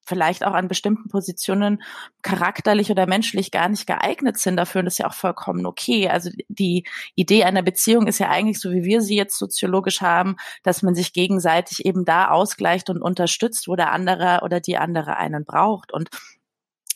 vielleicht 0.04 0.44
auch 0.44 0.52
an 0.52 0.68
bestimmten 0.68 1.08
Positionen 1.08 1.82
charakterlich 2.22 2.90
oder 2.90 3.06
menschlich 3.06 3.50
gar 3.50 3.68
nicht 3.68 3.86
geeignet 3.86 4.38
sind 4.38 4.56
dafür. 4.56 4.80
Und 4.80 4.86
das 4.86 4.94
ist 4.94 4.98
ja 4.98 5.08
auch 5.08 5.14
vollkommen 5.14 5.66
okay. 5.66 6.08
Also 6.08 6.30
die 6.48 6.86
Idee 7.14 7.44
einer 7.44 7.62
Beziehung 7.62 8.06
ist 8.06 8.18
ja 8.18 8.28
eigentlich 8.28 8.60
so, 8.60 8.72
wie 8.72 8.84
wir 8.84 9.00
sie 9.00 9.16
jetzt 9.16 9.38
soziologisch 9.38 10.00
haben, 10.00 10.36
dass 10.62 10.82
man 10.82 10.94
sich 10.94 11.12
gegenseitig 11.12 11.84
eben 11.84 12.04
da 12.04 12.30
ausgleicht 12.30 12.90
und 12.90 13.00
unterstützt, 13.00 13.68
wo 13.68 13.76
der 13.76 13.92
andere 13.92 14.40
oder 14.42 14.60
die 14.60 14.76
andere 14.76 15.16
einen 15.16 15.44
braucht. 15.44 15.92
Und 15.92 16.10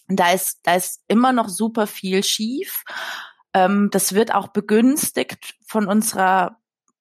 da 0.08 0.32
ist, 0.32 0.60
da 0.64 0.74
ist 0.74 1.02
immer 1.08 1.32
noch 1.32 1.48
super 1.48 1.86
viel 1.86 2.22
schief. 2.24 2.84
Ähm, 3.54 3.88
das 3.90 4.14
wird 4.14 4.34
auch 4.34 4.48
begünstigt 4.48 5.54
von 5.66 5.86
unserer 5.86 6.58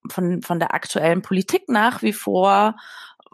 von, 0.09 0.43
von 0.43 0.59
der 0.59 0.73
aktuellen 0.73 1.21
Politik 1.23 1.67
nach 1.67 2.01
wie 2.01 2.13
vor 2.13 2.75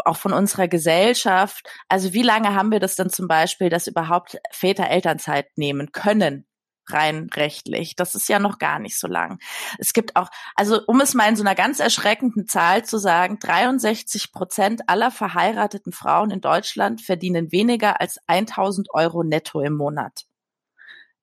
auch 0.05 0.17
von 0.17 0.33
unserer 0.33 0.67
Gesellschaft. 0.67 1.67
Also 1.89 2.13
wie 2.13 2.23
lange 2.23 2.53
haben 2.53 2.71
wir 2.71 2.79
das 2.79 2.95
dann 2.95 3.09
zum 3.09 3.27
Beispiel, 3.27 3.69
dass 3.69 3.87
überhaupt 3.87 4.37
Väter 4.51 4.89
Elternzeit 4.89 5.47
nehmen 5.57 5.91
können? 5.91 6.45
rein 6.87 7.29
rechtlich. 7.33 7.95
Das 7.95 8.15
ist 8.15 8.29
ja 8.29 8.39
noch 8.39 8.57
gar 8.57 8.79
nicht 8.79 8.99
so 8.99 9.07
lang. 9.07 9.39
Es 9.77 9.93
gibt 9.93 10.15
auch, 10.15 10.29
also 10.55 10.81
um 10.87 11.01
es 11.01 11.13
mal 11.13 11.29
in 11.29 11.35
so 11.35 11.43
einer 11.43 11.55
ganz 11.55 11.79
erschreckenden 11.79 12.47
Zahl 12.47 12.85
zu 12.85 12.97
sagen, 12.97 13.39
63 13.39 14.31
Prozent 14.31 14.81
aller 14.87 15.11
verheirateten 15.11 15.93
Frauen 15.93 16.31
in 16.31 16.41
Deutschland 16.41 17.01
verdienen 17.01 17.51
weniger 17.51 18.01
als 18.01 18.19
1000 18.27 18.93
Euro 18.93 19.23
netto 19.23 19.61
im 19.61 19.75
Monat. 19.75 20.25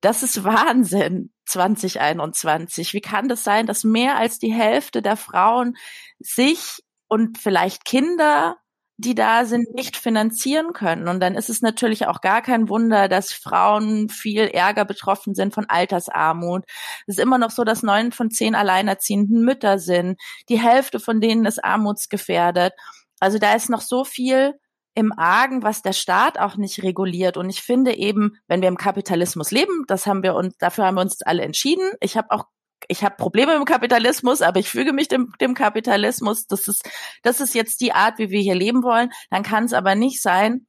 Das 0.01 0.23
ist 0.23 0.45
Wahnsinn 0.45 1.33
2021. 1.47 2.95
Wie 2.95 3.01
kann 3.01 3.29
das 3.29 3.43
sein, 3.43 3.67
dass 3.67 3.83
mehr 3.83 4.17
als 4.17 4.39
die 4.39 4.53
Hälfte 4.53 5.03
der 5.03 5.17
Frauen 5.17 5.77
sich 6.21 6.85
und 7.09 7.39
vielleicht 7.39 7.85
Kinder 7.85 8.59
die 8.99 9.15
da 9.15 9.45
sind, 9.45 9.75
nicht 9.75 9.97
finanzieren 9.97 10.73
können. 10.73 11.07
Und 11.07 11.21
dann 11.21 11.37
ist 11.37 11.49
es 11.49 11.63
natürlich 11.63 12.09
auch 12.09 12.21
gar 12.21 12.43
kein 12.43 12.69
Wunder, 12.69 13.09
dass 13.09 13.33
Frauen 13.33 14.09
viel 14.09 14.49
ärger 14.49 14.85
betroffen 14.85 15.37
sind 15.37 15.55
von 15.55 15.67
Altersarmut. 15.69 16.65
Es 17.07 17.17
ist 17.17 17.23
immer 17.23 17.39
noch 17.39 17.53
so, 17.53 17.63
dass 17.63 17.85
neun 17.85 18.11
von 18.11 18.31
zehn 18.31 18.57
alleinerziehenden 18.57 19.45
Mütter 19.45 19.79
sind. 19.79 20.21
Die 20.49 20.61
Hälfte 20.61 20.99
von 20.99 21.21
denen 21.21 21.47
ist 21.47 21.65
armutsgefährdet. 21.65 22.73
Also 23.21 23.39
da 23.39 23.55
ist 23.55 23.71
noch 23.71 23.83
so 23.83 24.05
viel 24.05 24.55
im 24.95 25.13
Argen, 25.17 25.63
was 25.63 25.81
der 25.81 25.93
Staat 25.93 26.41
auch 26.41 26.57
nicht 26.57 26.83
reguliert. 26.83 27.37
Und 27.37 27.51
ich 27.51 27.63
finde 27.63 27.97
eben, 27.97 28.33
wenn 28.49 28.63
wir 28.63 28.69
im 28.69 28.77
Kapitalismus 28.77 29.53
leben, 29.53 29.85
das 29.87 30.09
haben 30.09 30.25
wir 30.25 30.35
uns, 30.35 30.57
dafür 30.59 30.87
haben 30.87 30.97
wir 30.97 31.03
uns 31.03 31.23
alle 31.23 31.43
entschieden. 31.43 31.89
Ich 32.01 32.17
habe 32.17 32.33
auch 32.33 32.47
ich 32.87 33.03
habe 33.03 33.17
Probleme 33.17 33.55
dem 33.55 33.65
Kapitalismus, 33.65 34.43
aber 34.43 34.61
ich 34.61 34.69
füge 34.69 34.93
mich 34.93 35.09
dem, 35.09 35.33
dem 35.41 35.55
Kapitalismus. 35.55 36.47
Das 36.47 36.69
ist, 36.69 36.89
das 37.23 37.41
ist 37.41 37.55
jetzt 37.55 37.81
die 37.81 37.93
Art, 37.93 38.19
wie 38.19 38.31
wir 38.31 38.41
hier 38.41 38.55
leben 38.55 38.83
wollen. 38.83 39.11
Dann 39.31 39.43
kann 39.43 39.65
es 39.65 39.73
aber 39.73 39.95
nicht 39.95 40.23
sein, 40.23 40.67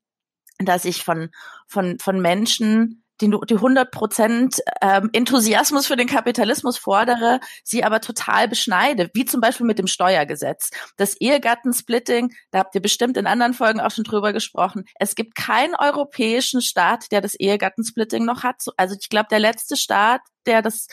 dass 0.57 0.85
ich 0.85 1.03
von, 1.03 1.29
von, 1.67 1.99
von 1.99 2.19
Menschen 2.19 3.03
die, 3.21 3.29
die 3.47 3.55
100 3.55 3.91
Prozent 3.91 4.61
ähm, 4.81 5.09
Enthusiasmus 5.13 5.87
für 5.87 5.95
den 5.95 6.07
Kapitalismus 6.07 6.77
fordere, 6.77 7.39
sie 7.63 7.83
aber 7.83 8.01
total 8.01 8.47
beschneide, 8.47 9.09
wie 9.13 9.25
zum 9.25 9.41
Beispiel 9.41 9.65
mit 9.65 9.79
dem 9.79 9.87
Steuergesetz. 9.87 10.69
Das 10.97 11.15
Ehegattensplitting, 11.19 12.33
da 12.51 12.59
habt 12.59 12.75
ihr 12.75 12.81
bestimmt 12.81 13.17
in 13.17 13.27
anderen 13.27 13.53
Folgen 13.53 13.79
auch 13.79 13.91
schon 13.91 14.03
drüber 14.03 14.33
gesprochen. 14.33 14.85
Es 14.95 15.15
gibt 15.15 15.35
keinen 15.35 15.75
europäischen 15.75 16.61
Staat, 16.61 17.11
der 17.11 17.21
das 17.21 17.35
Ehegattensplitting 17.35 18.25
noch 18.25 18.43
hat. 18.43 18.63
Also 18.77 18.95
ich 18.99 19.09
glaube, 19.09 19.27
der 19.29 19.39
letzte 19.39 19.75
Staat, 19.75 20.21
der 20.45 20.61
das 20.61 20.87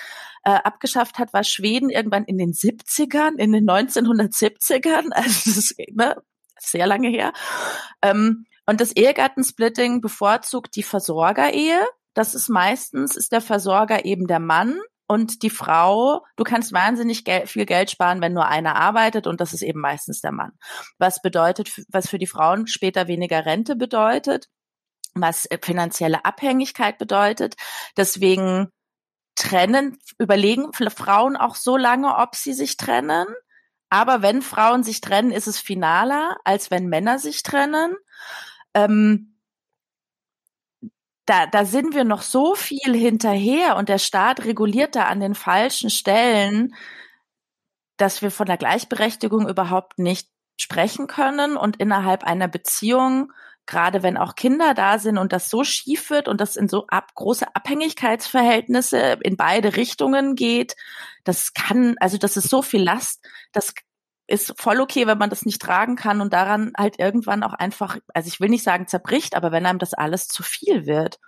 äh, 0.45 0.51
abgeschafft 0.51 1.19
hat, 1.19 1.33
war 1.33 1.45
Schweden 1.45 1.91
irgendwann 1.91 2.25
in 2.25 2.39
den 2.39 2.53
70ern, 2.53 3.39
in 3.39 3.53
den 3.53 3.69
1970ern. 3.69 5.11
Also 5.13 5.51
das 5.51 5.57
ist 5.57 5.77
ne, 5.93 6.17
sehr 6.59 6.87
lange 6.87 7.09
her. 7.09 7.33
Ähm, 8.03 8.47
und 8.67 8.81
das 8.81 8.93
Ehegattensplitting 8.95 10.01
bevorzugt 10.01 10.75
die 10.77 10.83
Versorgerehe. 10.83 11.87
Das 12.17 12.35
ist 12.35 12.49
meistens, 12.49 13.15
ist 13.15 13.31
der 13.33 13.43
Versorger 13.43 14.07
eben 14.07 14.27
der 14.27 14.41
Mann 14.41 14.81
und 15.07 15.43
die 15.43 15.51
Frau, 15.51 16.25
du 16.37 16.45
kannst 16.45 16.73
wahnsinnig 16.73 17.27
gel 17.27 17.47
viel 17.47 17.67
Geld 17.67 17.91
sparen, 17.91 18.23
wenn 18.23 18.33
nur 18.33 18.47
einer 18.47 18.75
arbeitet 18.75 19.27
und 19.27 19.39
das 19.39 19.53
ist 19.53 19.61
eben 19.61 19.81
meistens 19.81 20.23
der 20.23 20.33
Mann. 20.33 20.53
Was 20.97 21.21
bedeutet, 21.21 21.71
was 21.91 22.09
für 22.09 22.17
die 22.17 22.27
Frauen 22.27 22.69
später 22.69 23.07
weniger 23.07 23.45
Rente 23.45 23.77
bedeutet, 23.77 24.49
was 25.13 25.45
äh, 25.45 25.59
finanzielle 25.63 26.25
Abhängigkeit 26.25 26.97
bedeutet. 26.97 27.57
Deswegen 27.99 28.71
trennen, 29.35 29.99
überlegen 30.19 30.73
Frauen 30.73 31.37
auch 31.37 31.55
so 31.55 31.77
lange, 31.77 32.17
ob 32.17 32.35
sie 32.35 32.55
sich 32.55 32.79
trennen. 32.79 33.27
Aber 33.91 34.23
wenn 34.23 34.41
Frauen 34.41 34.85
sich 34.85 35.03
trennen, 35.03 35.33
ist 35.33 35.49
es 35.49 35.59
finaler, 35.59 36.39
als 36.45 36.71
wenn 36.71 36.87
Männer 36.87 37.19
sich 37.19 37.43
trennen. 37.43 37.95
Ähm, 38.73 39.36
da, 41.27 41.47
da 41.47 41.65
sind 41.65 41.95
wir 41.95 42.05
noch 42.05 42.23
so 42.23 42.55
viel 42.55 42.95
hinterher 42.95 43.77
und 43.77 43.89
der 43.89 43.99
Staat 43.99 44.45
reguliert 44.45 44.95
da 44.95 45.05
an 45.07 45.21
den 45.21 45.35
falschen 45.35 45.91
Stellen, 45.91 46.75
dass 47.97 48.23
wir 48.23 48.31
von 48.31 48.47
der 48.47 48.57
Gleichberechtigung 48.57 49.49
überhaupt 49.49 49.99
nicht 49.99 50.29
sprechen 50.57 51.07
können 51.07 51.57
und 51.57 51.77
innerhalb 51.77 52.25
einer 52.25 52.49
Beziehung, 52.49 53.33
gerade 53.67 54.03
wenn 54.05 54.17
auch 54.17 54.37
Kinder 54.37 54.75
da 54.75 54.99
sind 54.99 55.19
und 55.19 55.33
das 55.33 55.51
so 55.51 55.65
schief 55.65 56.11
wird 56.11 56.29
und 56.29 56.41
das 56.41 56.57
in 56.57 56.69
so 56.69 56.87
ab, 56.87 57.13
große 57.15 57.55
Abhängigkeitsverhältnisse 57.55 59.19
in 59.23 59.37
beide 59.37 59.77
Richtungen 59.77 60.37
geht, 60.37 60.77
das 61.25 61.53
kann, 61.55 61.97
also 61.99 62.19
das 62.19 62.37
ist 62.37 62.49
so 62.49 62.63
viel 62.63 62.83
Last, 62.83 63.25
das 63.53 63.75
ist 64.27 64.55
voll 64.61 64.81
okay, 64.81 65.07
wenn 65.07 65.19
man 65.19 65.31
das 65.31 65.45
nicht 65.45 65.63
tragen 65.63 65.97
kann 65.97 66.21
und 66.21 66.33
daran 66.33 66.73
halt 66.77 66.99
irgendwann 66.99 67.43
auch 67.43 67.55
einfach, 67.55 67.99
also 68.13 68.29
ich 68.29 68.41
will 68.41 68.49
nicht 68.49 68.65
sagen 68.65 68.89
zerbricht, 68.89 69.37
aber 69.37 69.53
wenn 69.53 69.67
einem 69.67 69.79
das 69.79 69.95
alles 69.95 70.29
zu 70.29 70.43
viel 70.43 70.87
wird. 70.87 71.19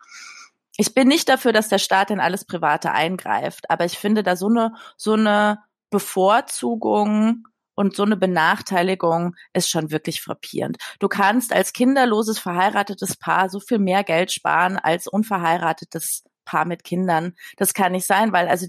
Ich 0.77 0.95
bin 0.95 1.09
nicht 1.09 1.29
dafür, 1.29 1.53
dass 1.53 1.69
der 1.69 1.79
Staat 1.79 2.11
in 2.11 2.21
alles 2.21 2.45
Private 2.45 2.93
eingreift, 2.93 3.71
aber 3.71 3.85
ich 3.85 3.99
finde 3.99 4.23
da 4.23 4.37
so 4.37 4.49
eine, 4.49 4.75
so 4.97 5.15
eine 5.15 5.61
Bevorzugung 5.91 7.45
und 7.75 7.95
so 7.95 8.03
eine 8.03 8.17
Benachteiligung 8.17 9.37
ist 9.53 9.71
schon 9.71 9.91
wirklich 9.91 10.21
frappierend. 10.21 10.79
Du 10.99 11.09
kannst 11.09 11.53
als 11.53 11.73
kinderloses 11.73 12.39
verheiratetes 12.39 13.17
Paar 13.17 13.49
so 13.49 13.61
viel 13.61 13.79
mehr 13.79 14.03
Geld 14.03 14.33
sparen 14.33 14.77
als 14.77 15.07
unverheiratetes 15.07 16.25
Paar 16.45 16.65
mit 16.65 16.83
Kindern. 16.83 17.35
Das 17.57 17.75
kann 17.75 17.93
nicht 17.93 18.07
sein, 18.07 18.33
weil 18.33 18.49
also 18.49 18.67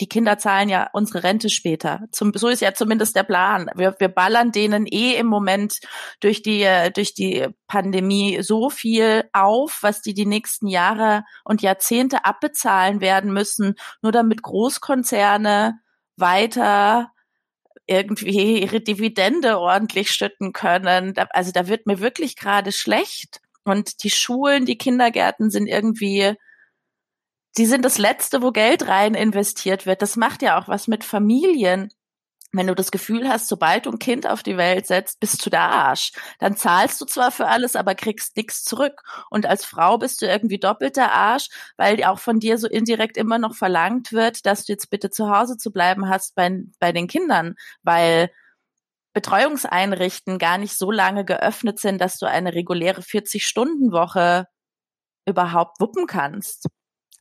die 0.00 0.08
Kinder 0.08 0.38
zahlen 0.38 0.68
ja 0.68 0.88
unsere 0.92 1.22
Rente 1.22 1.48
später. 1.48 2.00
Zum, 2.10 2.32
so 2.34 2.48
ist 2.48 2.60
ja 2.60 2.74
zumindest 2.74 3.14
der 3.14 3.22
Plan. 3.22 3.70
Wir, 3.76 3.94
wir 3.98 4.08
ballern 4.08 4.50
denen 4.50 4.86
eh 4.86 5.14
im 5.14 5.26
Moment 5.26 5.78
durch 6.20 6.42
die, 6.42 6.66
durch 6.94 7.14
die 7.14 7.46
Pandemie 7.68 8.42
so 8.42 8.70
viel 8.70 9.24
auf, 9.32 9.78
was 9.82 10.02
die 10.02 10.14
die 10.14 10.26
nächsten 10.26 10.66
Jahre 10.66 11.24
und 11.44 11.62
Jahrzehnte 11.62 12.24
abbezahlen 12.24 13.00
werden 13.00 13.32
müssen, 13.32 13.76
nur 14.02 14.10
damit 14.10 14.42
Großkonzerne 14.42 15.78
weiter 16.16 17.12
irgendwie 17.86 18.62
ihre 18.62 18.80
Dividende 18.80 19.58
ordentlich 19.58 20.10
schütten 20.10 20.52
können. 20.52 21.14
Also 21.30 21.52
da 21.52 21.68
wird 21.68 21.86
mir 21.86 22.00
wirklich 22.00 22.36
gerade 22.36 22.72
schlecht. 22.72 23.40
Und 23.64 24.02
die 24.02 24.10
Schulen, 24.10 24.66
die 24.66 24.78
Kindergärten 24.78 25.50
sind 25.50 25.66
irgendwie 25.66 26.34
die 27.56 27.66
sind 27.66 27.84
das 27.84 27.98
Letzte, 27.98 28.42
wo 28.42 28.50
Geld 28.50 28.88
rein 28.88 29.14
investiert 29.14 29.86
wird. 29.86 30.02
Das 30.02 30.16
macht 30.16 30.42
ja 30.42 30.58
auch 30.58 30.68
was 30.68 30.88
mit 30.88 31.04
Familien. 31.04 31.92
Wenn 32.52 32.68
du 32.68 32.74
das 32.74 32.92
Gefühl 32.92 33.28
hast, 33.28 33.48
sobald 33.48 33.86
du 33.86 33.90
ein 33.90 33.98
Kind 33.98 34.28
auf 34.28 34.44
die 34.44 34.56
Welt 34.56 34.86
setzt, 34.86 35.18
bist 35.18 35.44
du 35.44 35.50
der 35.50 35.62
Arsch. 35.62 36.12
Dann 36.38 36.56
zahlst 36.56 37.00
du 37.00 37.04
zwar 37.04 37.32
für 37.32 37.48
alles, 37.48 37.74
aber 37.74 37.96
kriegst 37.96 38.36
nichts 38.36 38.62
zurück. 38.62 39.02
Und 39.28 39.46
als 39.46 39.64
Frau 39.64 39.98
bist 39.98 40.22
du 40.22 40.26
irgendwie 40.26 40.58
doppelt 40.58 40.96
der 40.96 41.12
Arsch, 41.12 41.48
weil 41.76 42.02
auch 42.04 42.20
von 42.20 42.38
dir 42.38 42.58
so 42.58 42.68
indirekt 42.68 43.16
immer 43.16 43.38
noch 43.38 43.56
verlangt 43.56 44.12
wird, 44.12 44.46
dass 44.46 44.64
du 44.66 44.72
jetzt 44.72 44.88
bitte 44.90 45.10
zu 45.10 45.30
Hause 45.30 45.56
zu 45.56 45.72
bleiben 45.72 46.08
hast 46.08 46.36
bei, 46.36 46.62
bei 46.78 46.92
den 46.92 47.08
Kindern, 47.08 47.56
weil 47.82 48.30
Betreuungseinrichten 49.14 50.38
gar 50.38 50.58
nicht 50.58 50.76
so 50.76 50.90
lange 50.90 51.24
geöffnet 51.24 51.80
sind, 51.80 52.00
dass 52.00 52.18
du 52.18 52.26
eine 52.26 52.54
reguläre 52.54 53.00
40-Stunden-Woche 53.00 54.46
überhaupt 55.26 55.80
wuppen 55.80 56.06
kannst. 56.06 56.68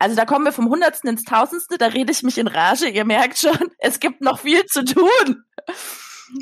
Also 0.03 0.17
da 0.17 0.25
kommen 0.25 0.43
wir 0.43 0.51
vom 0.51 0.67
Hundertsten 0.67 1.09
ins 1.09 1.23
Tausendste, 1.23 1.77
da 1.77 1.85
rede 1.85 2.11
ich 2.11 2.23
mich 2.23 2.37
in 2.37 2.47
Rage. 2.47 2.89
Ihr 2.89 3.05
merkt 3.05 3.37
schon, 3.37 3.57
es 3.79 4.01
gibt 4.01 4.19
noch 4.19 4.39
viel 4.39 4.65
zu 4.65 4.83
tun. 4.83 5.45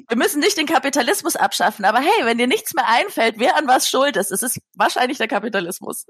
Wir 0.10 0.18
müssen 0.18 0.40
nicht 0.40 0.58
den 0.58 0.66
Kapitalismus 0.66 1.36
abschaffen, 1.36 1.86
aber 1.86 2.00
hey, 2.00 2.26
wenn 2.26 2.40
dir 2.40 2.48
nichts 2.48 2.74
mehr 2.74 2.90
einfällt, 2.90 3.36
wer 3.38 3.56
an 3.58 3.68
was 3.68 3.88
schuld 3.88 4.18
ist, 4.18 4.32
es 4.32 4.42
ist 4.42 4.60
wahrscheinlich 4.76 5.20
der 5.20 5.28
Kapitalismus. 5.28 6.08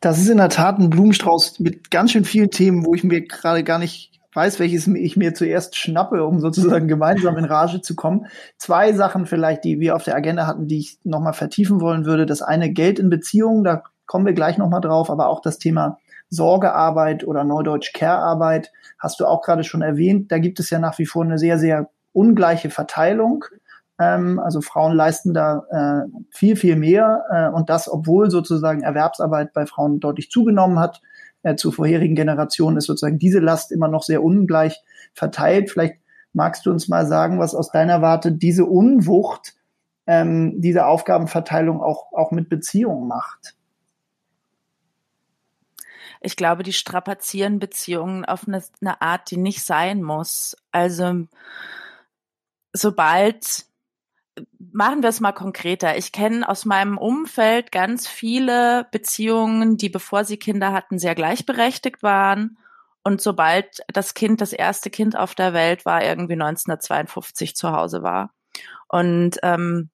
Das 0.00 0.18
ist 0.18 0.28
in 0.28 0.36
der 0.36 0.50
Tat 0.50 0.78
ein 0.78 0.90
Blumenstrauß 0.90 1.58
mit 1.60 1.90
ganz 1.90 2.12
schön 2.12 2.26
vielen 2.26 2.50
Themen, 2.50 2.84
wo 2.84 2.94
ich 2.94 3.02
mir 3.02 3.26
gerade 3.26 3.64
gar 3.64 3.78
nicht 3.78 4.10
weiß, 4.34 4.58
welches 4.58 4.88
ich 4.88 5.16
mir 5.16 5.32
zuerst 5.32 5.74
schnappe, 5.74 6.26
um 6.26 6.38
sozusagen 6.40 6.86
gemeinsam 6.86 7.38
in 7.38 7.46
Rage 7.46 7.80
zu 7.80 7.96
kommen. 7.96 8.26
Zwei 8.58 8.92
Sachen 8.92 9.24
vielleicht, 9.24 9.64
die 9.64 9.80
wir 9.80 9.96
auf 9.96 10.04
der 10.04 10.16
Agenda 10.16 10.46
hatten, 10.46 10.66
die 10.66 10.80
ich 10.80 10.98
nochmal 11.02 11.32
vertiefen 11.32 11.80
wollen 11.80 12.04
würde. 12.04 12.26
Das 12.26 12.42
eine 12.42 12.70
Geld 12.70 12.98
in 12.98 13.08
Beziehungen, 13.08 13.64
da 13.64 13.84
kommen 14.04 14.26
wir 14.26 14.34
gleich 14.34 14.58
nochmal 14.58 14.82
drauf, 14.82 15.08
aber 15.08 15.28
auch 15.28 15.40
das 15.40 15.58
Thema 15.58 15.96
Sorgearbeit 16.30 17.26
oder 17.26 17.44
Neudeutsch 17.44 17.92
Care-Arbeit 17.92 18.72
hast 18.98 19.20
du 19.20 19.26
auch 19.26 19.42
gerade 19.42 19.64
schon 19.64 19.82
erwähnt. 19.82 20.30
Da 20.30 20.38
gibt 20.38 20.60
es 20.60 20.70
ja 20.70 20.78
nach 20.78 20.98
wie 20.98 21.06
vor 21.06 21.24
eine 21.24 21.38
sehr, 21.38 21.58
sehr 21.58 21.90
ungleiche 22.12 22.70
Verteilung. 22.70 23.44
Ähm, 23.98 24.38
also 24.38 24.60
Frauen 24.60 24.94
leisten 24.94 25.34
da 25.34 25.64
äh, 25.70 26.08
viel, 26.30 26.56
viel 26.56 26.76
mehr 26.76 27.24
äh, 27.30 27.48
und 27.48 27.68
das, 27.68 27.90
obwohl 27.90 28.30
sozusagen 28.30 28.82
Erwerbsarbeit 28.82 29.52
bei 29.52 29.66
Frauen 29.66 30.00
deutlich 30.00 30.30
zugenommen 30.30 30.78
hat. 30.78 31.02
Äh, 31.42 31.56
zu 31.56 31.72
vorherigen 31.72 32.14
Generationen 32.14 32.76
ist 32.76 32.86
sozusagen 32.86 33.18
diese 33.18 33.40
Last 33.40 33.72
immer 33.72 33.88
noch 33.88 34.04
sehr 34.04 34.22
ungleich 34.22 34.82
verteilt. 35.14 35.70
Vielleicht 35.70 35.96
magst 36.32 36.64
du 36.64 36.70
uns 36.70 36.86
mal 36.86 37.06
sagen, 37.06 37.40
was 37.40 37.54
aus 37.56 37.72
deiner 37.72 38.02
Warte 38.02 38.30
diese 38.30 38.66
Unwucht, 38.66 39.54
ähm, 40.06 40.60
diese 40.60 40.86
Aufgabenverteilung 40.86 41.82
auch, 41.82 42.12
auch 42.12 42.30
mit 42.30 42.48
Beziehungen 42.48 43.08
macht 43.08 43.56
ich 46.20 46.36
glaube, 46.36 46.62
die 46.62 46.72
strapazieren 46.72 47.58
Beziehungen 47.58 48.24
auf 48.24 48.46
eine, 48.46 48.62
eine 48.80 49.00
Art, 49.00 49.30
die 49.30 49.38
nicht 49.38 49.64
sein 49.64 50.02
muss. 50.02 50.56
Also 50.70 51.26
sobald 52.72 53.64
machen 54.58 55.02
wir 55.02 55.08
es 55.08 55.20
mal 55.20 55.32
konkreter. 55.32 55.96
Ich 55.96 56.12
kenne 56.12 56.48
aus 56.48 56.64
meinem 56.64 56.98
Umfeld 56.98 57.72
ganz 57.72 58.06
viele 58.06 58.86
Beziehungen, 58.90 59.76
die 59.76 59.88
bevor 59.88 60.24
sie 60.24 60.36
Kinder 60.36 60.72
hatten, 60.72 60.98
sehr 60.98 61.14
gleichberechtigt 61.14 62.02
waren. 62.02 62.58
Und 63.02 63.22
sobald 63.22 63.80
das 63.88 64.12
Kind, 64.12 64.40
das 64.40 64.52
erste 64.52 64.90
Kind 64.90 65.16
auf 65.16 65.34
der 65.34 65.54
Welt 65.54 65.86
war, 65.86 66.02
irgendwie 66.04 66.34
1952 66.34 67.56
zu 67.56 67.72
Hause 67.72 68.02
war. 68.02 68.32
Und 68.88 69.38
ähm, 69.42 69.88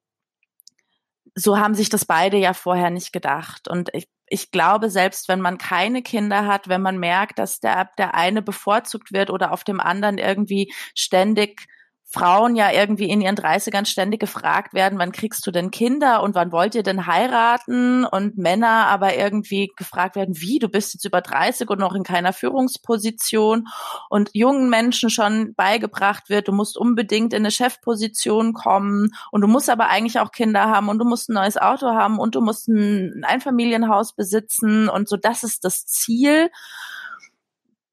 so 1.34 1.58
haben 1.58 1.74
sich 1.74 1.88
das 1.88 2.04
beide 2.04 2.36
ja 2.36 2.52
vorher 2.52 2.90
nicht 2.90 3.12
gedacht. 3.12 3.68
Und 3.68 3.90
ich 3.92 4.08
ich 4.28 4.50
glaube, 4.50 4.90
selbst 4.90 5.28
wenn 5.28 5.40
man 5.40 5.58
keine 5.58 6.02
Kinder 6.02 6.46
hat, 6.46 6.68
wenn 6.68 6.82
man 6.82 6.98
merkt, 6.98 7.38
dass 7.38 7.60
der, 7.60 7.90
der 7.98 8.14
eine 8.14 8.42
bevorzugt 8.42 9.12
wird 9.12 9.30
oder 9.30 9.52
auf 9.52 9.64
dem 9.64 9.80
anderen 9.80 10.18
irgendwie 10.18 10.72
ständig 10.94 11.68
Frauen 12.16 12.56
ja 12.56 12.72
irgendwie 12.72 13.10
in 13.10 13.20
ihren 13.20 13.36
30ern 13.36 13.84
ständig 13.84 14.20
gefragt 14.20 14.72
werden, 14.72 14.98
wann 14.98 15.12
kriegst 15.12 15.46
du 15.46 15.50
denn 15.50 15.70
Kinder 15.70 16.22
und 16.22 16.34
wann 16.34 16.50
wollt 16.50 16.74
ihr 16.74 16.82
denn 16.82 17.06
heiraten? 17.06 18.06
Und 18.06 18.38
Männer 18.38 18.86
aber 18.86 19.16
irgendwie 19.16 19.70
gefragt 19.76 20.16
werden, 20.16 20.40
wie, 20.40 20.58
du 20.58 20.68
bist 20.68 20.94
jetzt 20.94 21.04
über 21.04 21.20
30 21.20 21.68
und 21.68 21.78
noch 21.78 21.94
in 21.94 22.04
keiner 22.04 22.32
Führungsposition? 22.32 23.66
Und 24.08 24.30
jungen 24.32 24.70
Menschen 24.70 25.10
schon 25.10 25.54
beigebracht 25.56 26.30
wird, 26.30 26.48
du 26.48 26.52
musst 26.52 26.78
unbedingt 26.78 27.34
in 27.34 27.42
eine 27.42 27.50
Chefposition 27.50 28.54
kommen 28.54 29.10
und 29.30 29.42
du 29.42 29.46
musst 29.46 29.68
aber 29.68 29.88
eigentlich 29.88 30.18
auch 30.18 30.32
Kinder 30.32 30.70
haben 30.70 30.88
und 30.88 30.98
du 30.98 31.04
musst 31.04 31.28
ein 31.28 31.34
neues 31.34 31.58
Auto 31.58 31.88
haben 31.88 32.18
und 32.18 32.34
du 32.34 32.40
musst 32.40 32.66
ein 32.68 33.24
Einfamilienhaus 33.24 34.14
besitzen. 34.14 34.88
Und 34.88 35.06
so, 35.06 35.18
das 35.18 35.42
ist 35.42 35.64
das 35.64 35.84
Ziel 35.84 36.50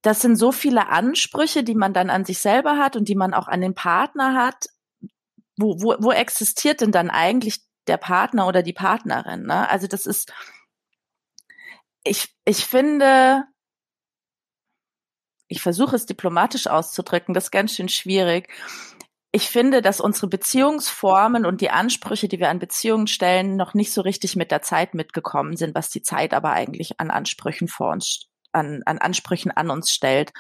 das 0.04 0.20
sind 0.20 0.36
so 0.36 0.52
viele 0.52 0.90
Ansprüche, 0.90 1.64
die 1.64 1.76
man 1.76 1.94
dann 1.94 2.10
an 2.10 2.26
sich 2.26 2.40
selber 2.40 2.78
hat 2.78 2.98
und 2.98 3.08
die 3.08 3.16
man 3.16 3.34
auch 3.34 3.48
an 3.48 3.62
den 3.62 3.74
Partner 3.74 4.36
hat. 4.36 4.68
Wo, 5.58 5.82
wo, 5.82 5.96
wo 6.00 6.12
existiert 6.12 6.82
denn 6.82 6.92
dann 6.92 7.10
eigentlich 7.10 7.62
der 7.88 7.98
Partner 7.98 8.46
oder 8.48 8.64
die 8.64 8.74
Partnerin? 8.74 9.44
Ne? 9.44 9.70
Also 9.70 9.88
das 9.88 10.06
ist, 10.06 10.34
ich, 12.04 12.36
ich 12.44 12.66
finde, 12.66 13.46
ich 15.48 15.62
versuche 15.62 15.96
es 15.96 16.06
diplomatisch 16.06 16.68
auszudrücken, 16.68 17.34
das 17.34 17.46
ist 17.46 17.52
ganz 17.52 17.74
schön 17.74 17.88
schwierig. 17.88 18.50
Ich 19.32 19.50
finde, 19.50 19.82
dass 19.82 20.02
unsere 20.02 20.28
Beziehungsformen 20.28 21.46
und 21.46 21.62
die 21.62 21.70
Ansprüche, 21.70 22.28
die 22.28 22.40
wir 22.40 22.50
an 22.50 22.60
Beziehungen 22.60 23.08
stellen, 23.08 23.56
noch 23.56 23.74
nicht 23.74 23.94
so 23.94 24.02
richtig 24.02 24.36
mit 24.36 24.52
der 24.52 24.62
Zeit 24.62 24.96
mitgekommen 24.96 25.56
sind, 25.56 25.76
was 25.76 25.90
die 25.90 26.02
Zeit 26.02 26.34
aber 26.34 26.52
eigentlich 26.52 27.00
an 27.00 27.10
Ansprüchen 27.10 27.70
vor 27.70 27.92
uns 27.92 28.33
an, 28.54 28.82
an 28.86 28.98
Ansprüchen 29.00 29.52
an 29.52 29.70
uns 29.70 29.92
stellt. 29.92 30.32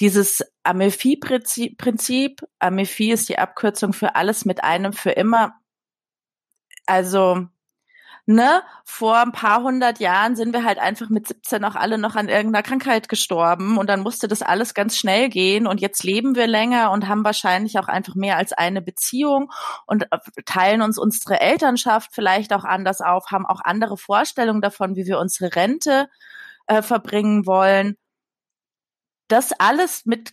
Dieses 0.00 0.44
Amefi-Prinzip, 0.62 2.42
Amefi 2.58 3.12
ist 3.12 3.28
die 3.28 3.38
Abkürzung 3.38 3.92
für 3.92 4.14
alles 4.14 4.44
mit 4.44 4.62
einem 4.62 4.92
für 4.92 5.12
immer. 5.12 5.54
Also 6.86 7.48
ne, 8.26 8.62
vor 8.84 9.18
ein 9.18 9.32
paar 9.32 9.62
hundert 9.62 10.00
Jahren 10.00 10.34
sind 10.36 10.52
wir 10.52 10.64
halt 10.64 10.78
einfach 10.78 11.08
mit 11.08 11.28
17 11.28 11.64
auch 11.64 11.76
alle 11.76 11.96
noch 11.96 12.16
an 12.16 12.28
irgendeiner 12.28 12.64
Krankheit 12.64 13.08
gestorben 13.08 13.78
und 13.78 13.88
dann 13.88 14.00
musste 14.00 14.26
das 14.28 14.42
alles 14.42 14.74
ganz 14.74 14.98
schnell 14.98 15.28
gehen 15.28 15.66
und 15.66 15.80
jetzt 15.80 16.02
leben 16.02 16.34
wir 16.34 16.48
länger 16.48 16.90
und 16.90 17.08
haben 17.08 17.24
wahrscheinlich 17.24 17.78
auch 17.78 17.88
einfach 17.88 18.16
mehr 18.16 18.36
als 18.36 18.52
eine 18.52 18.82
Beziehung 18.82 19.52
und 19.86 20.06
teilen 20.44 20.82
uns 20.82 20.98
unsere 20.98 21.40
Elternschaft 21.40 22.10
vielleicht 22.12 22.52
auch 22.52 22.64
anders 22.64 23.00
auf, 23.00 23.30
haben 23.30 23.46
auch 23.46 23.60
andere 23.62 23.96
Vorstellungen 23.96 24.60
davon, 24.60 24.96
wie 24.96 25.06
wir 25.06 25.20
unsere 25.20 25.54
Rente 25.54 26.08
äh, 26.66 26.82
verbringen 26.82 27.46
wollen. 27.46 27.96
Das 29.28 29.52
alles 29.58 30.06
mit 30.06 30.32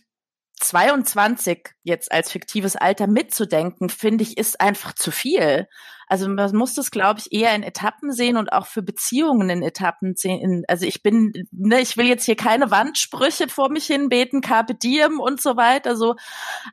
22 0.60 1.70
jetzt 1.82 2.12
als 2.12 2.30
fiktives 2.30 2.76
Alter 2.76 3.06
mitzudenken, 3.06 3.88
finde 3.88 4.22
ich, 4.22 4.38
ist 4.38 4.60
einfach 4.60 4.94
zu 4.94 5.10
viel. 5.10 5.66
Also 6.06 6.28
man 6.28 6.54
muss 6.54 6.74
das, 6.74 6.90
glaube 6.90 7.20
ich, 7.20 7.32
eher 7.32 7.54
in 7.54 7.62
Etappen 7.62 8.12
sehen 8.12 8.36
und 8.36 8.52
auch 8.52 8.66
für 8.66 8.82
Beziehungen 8.82 9.50
in 9.50 9.62
Etappen 9.62 10.14
sehen. 10.16 10.62
Also 10.68 10.86
ich 10.86 11.02
bin, 11.02 11.32
ne, 11.50 11.80
ich 11.80 11.96
will 11.96 12.06
jetzt 12.06 12.24
hier 12.24 12.36
keine 12.36 12.70
Wandsprüche 12.70 13.48
vor 13.48 13.70
mich 13.70 13.86
hinbeten, 13.86 14.40
Carpe 14.40 14.74
Diem 14.74 15.18
und 15.18 15.40
so 15.40 15.56
weiter, 15.56 15.96
so. 15.96 16.14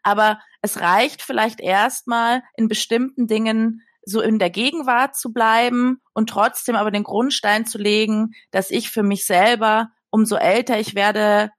Aber 0.04 0.39
es 0.62 0.80
reicht 0.80 1.21
vielleicht 1.21 1.60
erstmal 1.60 2.43
in 2.56 2.67
bestimmten 2.67 3.28
Dingen 3.28 3.82
so 4.03 4.21
in 4.21 4.39
der 4.39 4.49
Gegenwart 4.49 5.15
zu 5.15 5.31
bleiben 5.31 6.01
und 6.13 6.29
trotzdem 6.29 6.75
aber 6.75 6.91
den 6.91 7.03
Grundstein 7.03 7.65
zu 7.65 7.77
legen, 7.77 8.31
dass 8.51 8.71
ich 8.71 8.89
für 8.89 9.03
mich 9.03 9.25
selber, 9.25 9.89
umso 10.09 10.35
älter 10.35 10.79
ich 10.79 10.95
werde, 10.95 11.51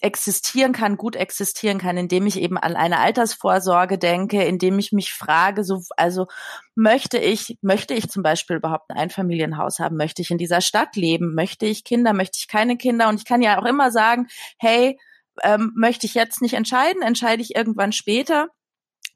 existieren 0.00 0.72
kann, 0.72 0.96
gut 0.96 1.16
existieren 1.16 1.78
kann, 1.78 1.96
indem 1.96 2.26
ich 2.26 2.38
eben 2.38 2.58
an 2.58 2.76
eine 2.76 2.98
Altersvorsorge 2.98 3.98
denke, 3.98 4.44
indem 4.44 4.78
ich 4.78 4.92
mich 4.92 5.12
frage, 5.12 5.64
so, 5.64 5.82
also 5.96 6.26
möchte 6.74 7.18
ich, 7.18 7.58
möchte 7.62 7.94
ich 7.94 8.10
zum 8.10 8.22
Beispiel 8.22 8.56
überhaupt 8.56 8.90
ein 8.90 8.98
Einfamilienhaus 8.98 9.78
haben? 9.78 9.96
Möchte 9.96 10.20
ich 10.20 10.30
in 10.30 10.38
dieser 10.38 10.60
Stadt 10.60 10.96
leben? 10.96 11.34
Möchte 11.34 11.64
ich 11.64 11.82
Kinder? 11.82 12.12
Möchte 12.12 12.38
ich 12.38 12.46
keine 12.46 12.76
Kinder? 12.76 13.08
Und 13.08 13.16
ich 13.16 13.24
kann 13.24 13.40
ja 13.40 13.58
auch 13.58 13.64
immer 13.64 13.90
sagen, 13.90 14.26
hey, 14.58 14.98
ähm, 15.42 15.72
möchte 15.74 16.06
ich 16.06 16.14
jetzt 16.14 16.42
nicht 16.42 16.54
entscheiden, 16.54 17.02
entscheide 17.02 17.42
ich 17.42 17.56
irgendwann 17.56 17.92
später. 17.92 18.48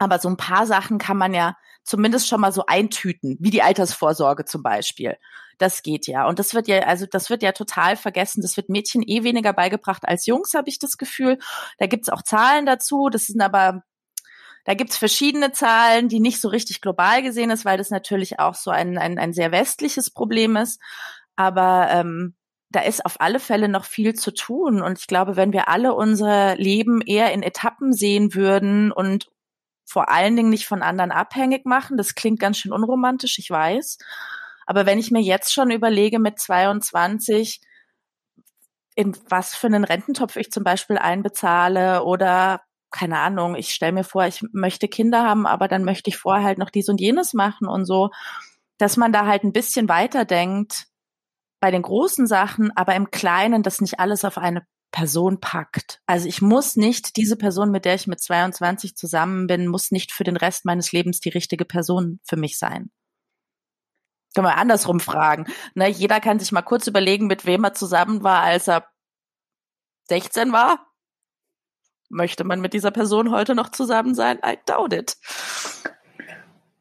Aber 0.01 0.19
so 0.19 0.29
ein 0.29 0.39
paar 0.39 0.67
Sachen 0.67 0.99
kann 0.99 1.19
man 1.19 1.35
ja 1.35 1.57
zumindest 1.85 2.27
schon 2.27 2.41
mal 2.41 2.53
so 2.53 2.65
eintüten, 2.67 3.37
wie 3.39 3.51
die 3.51 3.63
Altersvorsorge 3.63 4.47
zum 4.47 4.63
Beispiel. 4.63 5.17
Das 5.59 5.83
geht 5.83 6.07
ja. 6.07 6.27
Und 6.27 6.39
das 6.39 6.55
wird 6.55 6.69
ja, 6.69 6.81
also 6.81 7.05
das 7.05 7.29
wird 7.29 7.43
ja 7.43 7.53
total 7.53 7.97
vergessen. 7.97 8.41
Das 8.41 8.57
wird 8.57 8.71
Mädchen 8.71 9.03
eh 9.07 9.25
weniger 9.25 9.53
beigebracht 9.53 10.09
als 10.09 10.25
Jungs, 10.25 10.55
habe 10.55 10.71
ich 10.71 10.79
das 10.79 10.97
Gefühl. 10.97 11.39
Da 11.79 11.87
gibt's 11.87 12.09
auch 12.09 12.23
Zahlen 12.23 12.65
dazu. 12.65 13.11
Das 13.11 13.27
sind 13.27 13.43
aber 13.43 13.83
da 14.65 14.73
gibt's 14.73 14.97
verschiedene 14.97 15.53
Zahlen, 15.53 16.09
die 16.09 16.21
nicht 16.21 16.41
so 16.41 16.49
richtig 16.49 16.81
global 16.81 17.23
gesehen 17.23 17.51
ist, 17.51 17.67
weil 17.67 17.77
das 17.77 17.91
natürlich 17.91 18.39
auch 18.39 18.55
so 18.55 18.71
ein, 18.71 18.97
ein, 18.97 19.19
ein 19.19 19.35
sehr 19.35 19.53
westliches 19.53 20.11
Problem 20.11 20.57
ist. 20.57 20.81
Aber 21.37 21.89
ähm, 21.91 22.35
da 22.71 22.81
ist 22.81 23.05
auf 23.05 23.21
alle 23.21 23.41
Fälle 23.41 23.69
noch 23.69 23.85
viel 23.85 24.15
zu 24.15 24.33
tun. 24.33 24.81
Und 24.81 24.99
ich 24.99 25.07
glaube, 25.07 25.37
wenn 25.37 25.53
wir 25.53 25.69
alle 25.69 25.95
unser 25.95 26.57
Leben 26.57 27.03
eher 27.03 27.33
in 27.33 27.43
Etappen 27.43 27.93
sehen 27.93 28.35
würden 28.35 28.93
und 28.93 29.29
vor 29.91 30.09
allen 30.09 30.37
Dingen 30.37 30.51
nicht 30.51 30.69
von 30.69 30.83
anderen 30.83 31.11
abhängig 31.11 31.67
machen, 31.67 31.97
das 31.97 32.15
klingt 32.15 32.39
ganz 32.39 32.59
schön 32.59 32.73
unromantisch, 32.73 33.39
ich 33.39 33.51
weiß, 33.51 33.99
aber 34.67 34.87
wenn 34.87 35.01
ich 35.01 35.11
mir 35.11 35.21
jetzt 35.21 35.53
schon 35.53 35.73
überlege 35.73 36.21
mit 36.21 36.39
22, 36.39 37.61
in 38.95 39.17
was 39.29 39.57
für 39.57 39.67
einen 39.67 39.83
Rententopf 39.83 40.37
ich 40.37 40.53
zum 40.53 40.63
Beispiel 40.63 40.97
einbezahle 40.97 42.05
oder 42.05 42.63
keine 42.93 43.19
Ahnung, 43.19 43.57
ich 43.57 43.71
stelle 43.73 43.93
mir 43.93 44.05
vor, 44.05 44.27
ich 44.27 44.43
möchte 44.53 44.87
Kinder 44.87 45.25
haben, 45.25 45.47
aber 45.47 45.67
dann 45.67 45.85
möchte 45.85 46.11
ich 46.11 46.17
vorher 46.17 46.45
halt 46.45 46.59
noch 46.59 46.71
dies 46.71 46.89
und 46.89 47.01
jenes 47.01 47.35
machen 47.35 47.67
und 47.67 47.85
so, 47.85 48.11
dass 48.79 48.97
man 48.97 49.13
da 49.13 49.27
halt 49.27 49.43
ein 49.43 49.53
bisschen 49.53 49.89
weiterdenkt 49.89 50.87
bei 51.61 51.71
den 51.73 51.83
großen 51.83 52.29
Sachen, 52.29 52.71
aber 52.77 52.95
im 52.95 53.11
Kleinen, 53.11 53.63
dass 53.65 53.81
nicht 53.81 53.99
alles 53.99 54.25
auf 54.25 54.39
eine 54.39 54.65
Person 54.91 55.41
packt. 55.41 56.01
Also 56.07 56.29
ich 56.29 56.43
muss 56.43 56.77
nicht, 56.77 57.17
diese 57.17 57.37
Person, 57.37 57.71
mit 57.71 57.85
der 57.85 57.95
ich 57.95 58.07
mit 58.07 58.21
22 58.21 58.97
zusammen 58.97 59.47
bin, 59.47 59.67
muss 59.67 59.91
nicht 59.91 60.13
für 60.13 60.25
den 60.25 60.37
Rest 60.37 60.65
meines 60.65 60.93
Lebens 60.93 61.21
die 61.21 61.29
richtige 61.29 61.65
Person 61.65 62.21
für 62.25 62.37
mich 62.37 62.59
sein. 62.59 62.91
Können 64.35 64.47
wir 64.47 64.57
andersrum 64.57 65.01
fragen. 65.01 65.47
Ne, 65.75 65.89
jeder 65.89 66.21
kann 66.21 66.39
sich 66.39 66.53
mal 66.53 66.63
kurz 66.63 66.87
überlegen, 66.87 67.27
mit 67.27 67.47
wem 67.47 67.65
er 67.65 67.75
zusammen 67.75 68.23
war, 68.23 68.43
als 68.43 68.69
er 68.69 68.87
16 70.09 70.53
war. 70.53 70.87
Möchte 72.09 72.45
man 72.45 72.61
mit 72.61 72.73
dieser 72.73 72.91
Person 72.91 73.31
heute 73.31 73.55
noch 73.55 73.71
zusammen 73.71 74.15
sein? 74.15 74.39
I 74.45 74.59
doubt 74.67 74.93
it. 74.93 75.17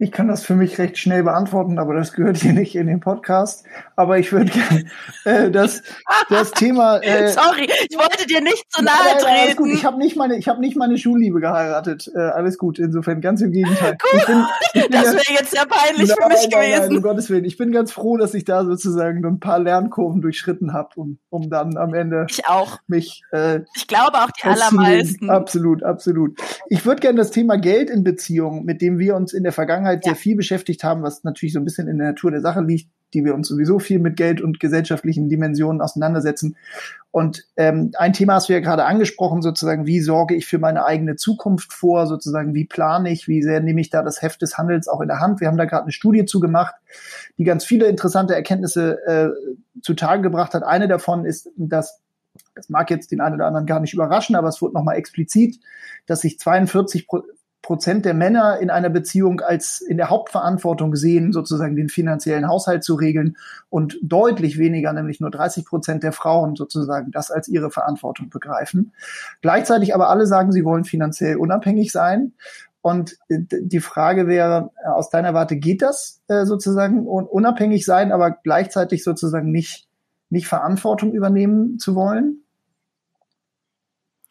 Ich 0.02 0.14
kann 0.14 0.30
das 0.30 0.46
für 0.46 0.56
mich 0.56 0.78
recht 0.78 0.98
schnell 0.98 1.24
beantworten, 1.24 1.78
aber 1.78 1.94
das 1.94 2.14
gehört 2.14 2.38
hier 2.38 2.54
nicht 2.54 2.74
in 2.74 2.88
den 2.88 3.02
Podcast. 3.02 3.66
Aber 3.98 4.18
ich 4.18 4.32
würde 4.32 4.50
gerne 4.50 4.86
äh, 5.26 5.52
das, 5.52 5.84
das 6.30 6.52
Thema. 6.54 7.00
Äh, 7.00 7.28
Sorry, 7.28 7.70
ich 7.90 7.98
wollte 7.98 8.26
dir 8.26 8.40
nicht 8.40 8.64
zu 8.72 8.82
nahe 8.82 8.96
nein, 8.96 9.16
nein, 9.22 9.46
treten. 9.48 9.58
Gut. 9.58 9.74
Ich 9.74 9.84
habe 9.84 9.98
nicht 9.98 10.16
meine, 10.16 10.38
ich 10.38 10.48
habe 10.48 10.62
nicht 10.62 10.78
meine 10.78 10.98
Schulliebe 10.98 11.42
geheiratet. 11.42 12.10
Äh, 12.16 12.20
alles 12.20 12.58
gut. 12.58 12.80
Insofern 12.80 13.20
ganz 13.20 13.42
im 13.42 13.52
Gegenteil. 13.52 13.98
Gut. 14.12 14.26
Bin, 14.26 14.46
das 14.90 15.08
wäre 15.08 15.38
jetzt 15.38 15.52
sehr 15.52 15.66
peinlich 15.66 16.08
nein, 16.08 16.18
für 16.18 16.28
mich 16.30 16.50
gewesen. 16.50 16.88
Nein, 16.88 16.96
um 16.96 17.02
Gottes 17.02 17.30
Willen. 17.30 17.44
Ich 17.44 17.58
bin 17.58 17.74
ganz 17.74 17.92
froh, 17.92 18.16
dass 18.16 18.34
ich 18.34 18.46
da 18.46 18.64
sozusagen 18.64 19.26
ein 19.26 19.42
paar 19.42 19.60
Lernkurven 19.60 20.22
durchschritten 20.22 20.72
habe, 20.72 20.92
um, 20.96 21.18
um 21.30 21.50
dann 21.50 21.76
am 21.76 21.94
Ende 21.94 22.26
ich 22.30 22.48
auch. 22.48 22.80
mich. 22.88 23.24
Äh, 23.34 23.64
ich 23.76 23.86
glaube 23.88 24.18
auch 24.20 24.32
die 24.32 24.48
allermeisten. 24.48 25.30
Absolut, 25.30 25.84
absolut. 25.84 26.40
Ich 26.70 26.86
würde 26.86 27.02
gerne 27.02 27.18
das 27.18 27.32
Thema 27.32 27.58
Geld 27.58 27.90
in 27.90 28.06
Beziehungen, 28.06 28.64
mit 28.64 28.82
dem 28.82 28.98
wir 28.98 29.18
uns 29.18 29.34
in 29.34 29.44
der 29.44 29.52
Vergangenheit 29.52 29.89
Vergangenheit 29.90 30.06
ja. 30.06 30.12
sehr 30.12 30.16
viel 30.16 30.36
beschäftigt 30.36 30.84
haben, 30.84 31.04
was 31.04 31.24
natürlich 31.24 31.54
so 31.54 31.60
ein 31.60 31.66
bisschen 31.66 31.88
in 31.88 31.98
der 31.98 32.08
Natur 32.10 32.32
der 32.32 32.42
Sache 32.42 32.62
liegt, 32.62 32.90
die 33.14 33.26
wir 33.26 33.34
uns 33.34 33.48
sowieso 33.48 33.80
viel 33.80 34.00
mit 34.00 34.18
Geld 34.18 34.40
und 34.40 34.60
gesellschaftlichen 34.60 35.30
Dimensionen 35.30 35.82
auseinandersetzen. 35.82 36.56
Und 37.12 37.48
ähm, 37.58 37.92
ein 37.98 38.14
Thema 38.14 38.36
hast 38.36 38.50
du 38.50 38.54
ja 38.54 38.60
gerade 38.60 38.86
angesprochen, 38.86 39.42
sozusagen, 39.42 39.88
wie 39.88 40.00
sorge 40.00 40.36
ich 40.36 40.46
für 40.46 40.60
meine 40.60 40.86
eigene 40.86 41.16
Zukunft 41.16 41.74
vor, 41.74 42.06
sozusagen, 42.06 42.54
wie 42.54 42.66
plane 42.66 43.12
ich, 43.12 43.28
wie 43.28 43.42
sehr 43.42 43.62
nehme 43.62 43.82
ich 43.82 43.90
da 43.90 44.04
das 44.04 44.22
Heft 44.22 44.44
des 44.44 44.58
Handels 44.58 44.88
auch 44.88 45.02
in 45.02 45.08
der 45.08 45.20
Hand. 45.20 45.42
Wir 45.42 45.48
haben 45.48 45.58
da 45.58 45.66
gerade 45.66 45.84
eine 45.84 45.92
Studie 45.92 46.26
zu 46.26 46.40
gemacht, 46.40 46.76
die 47.38 47.46
ganz 47.46 47.66
viele 47.66 47.88
interessante 47.88 48.36
Erkenntnisse 48.36 49.00
äh, 49.08 49.30
zutage 49.82 50.22
gebracht 50.22 50.54
hat. 50.54 50.64
Eine 50.64 50.88
davon 50.88 51.26
ist, 51.26 51.50
dass 51.56 52.00
das 52.56 52.70
mag 52.70 52.90
jetzt 52.90 53.12
den 53.12 53.22
einen 53.22 53.36
oder 53.36 53.48
anderen 53.48 53.66
gar 53.66 53.80
nicht 53.80 53.94
überraschen, 53.94 54.36
aber 54.36 54.48
es 54.48 54.62
wurde 54.62 54.74
nochmal 54.74 54.98
explizit, 54.98 55.60
dass 56.06 56.22
sich 56.22 56.40
42 56.40 57.08
Prozent 57.62 58.06
der 58.06 58.14
Männer 58.14 58.60
in 58.60 58.70
einer 58.70 58.90
Beziehung 58.90 59.42
als 59.42 59.82
in 59.82 59.98
der 59.98 60.10
Hauptverantwortung 60.10 60.96
sehen, 60.96 61.34
sozusagen 61.34 61.76
den 61.76 61.90
finanziellen 61.90 62.48
Haushalt 62.48 62.84
zu 62.84 62.96
regeln 62.96 63.38
und 63.70 63.98
deutlich 64.02 64.58
weniger, 64.58 64.94
nämlich 64.94 65.20
nur 65.20 65.30
30 65.30 65.66
Prozent 65.66 66.04
der 66.04 66.14
Frauen 66.14 66.56
sozusagen 66.56 67.12
das 67.12 67.32
als 67.32 67.48
ihre 67.48 67.70
Verantwortung 67.70 68.30
begreifen. 68.30 68.94
Gleichzeitig 69.42 69.94
aber 69.94 70.10
alle 70.10 70.26
sagen, 70.26 70.52
sie 70.52 70.64
wollen 70.64 70.86
finanziell 70.86 71.36
unabhängig 71.36 71.92
sein. 71.92 72.34
Und 72.82 73.18
äh, 73.28 73.40
die 73.50 73.82
Frage 73.82 74.28
wäre, 74.28 74.72
äh, 74.84 74.88
aus 74.88 75.10
deiner 75.10 75.34
Warte 75.34 75.58
geht 75.58 75.82
das 75.82 76.22
äh, 76.28 76.46
sozusagen 76.46 77.06
unabhängig 77.08 77.86
sein, 77.86 78.12
aber 78.12 78.32
gleichzeitig 78.32 79.04
sozusagen 79.04 79.52
nicht, 79.52 79.88
nicht 80.30 80.48
Verantwortung 80.48 81.14
übernehmen 81.14 81.78
zu 81.78 81.96
wollen? 81.96 82.44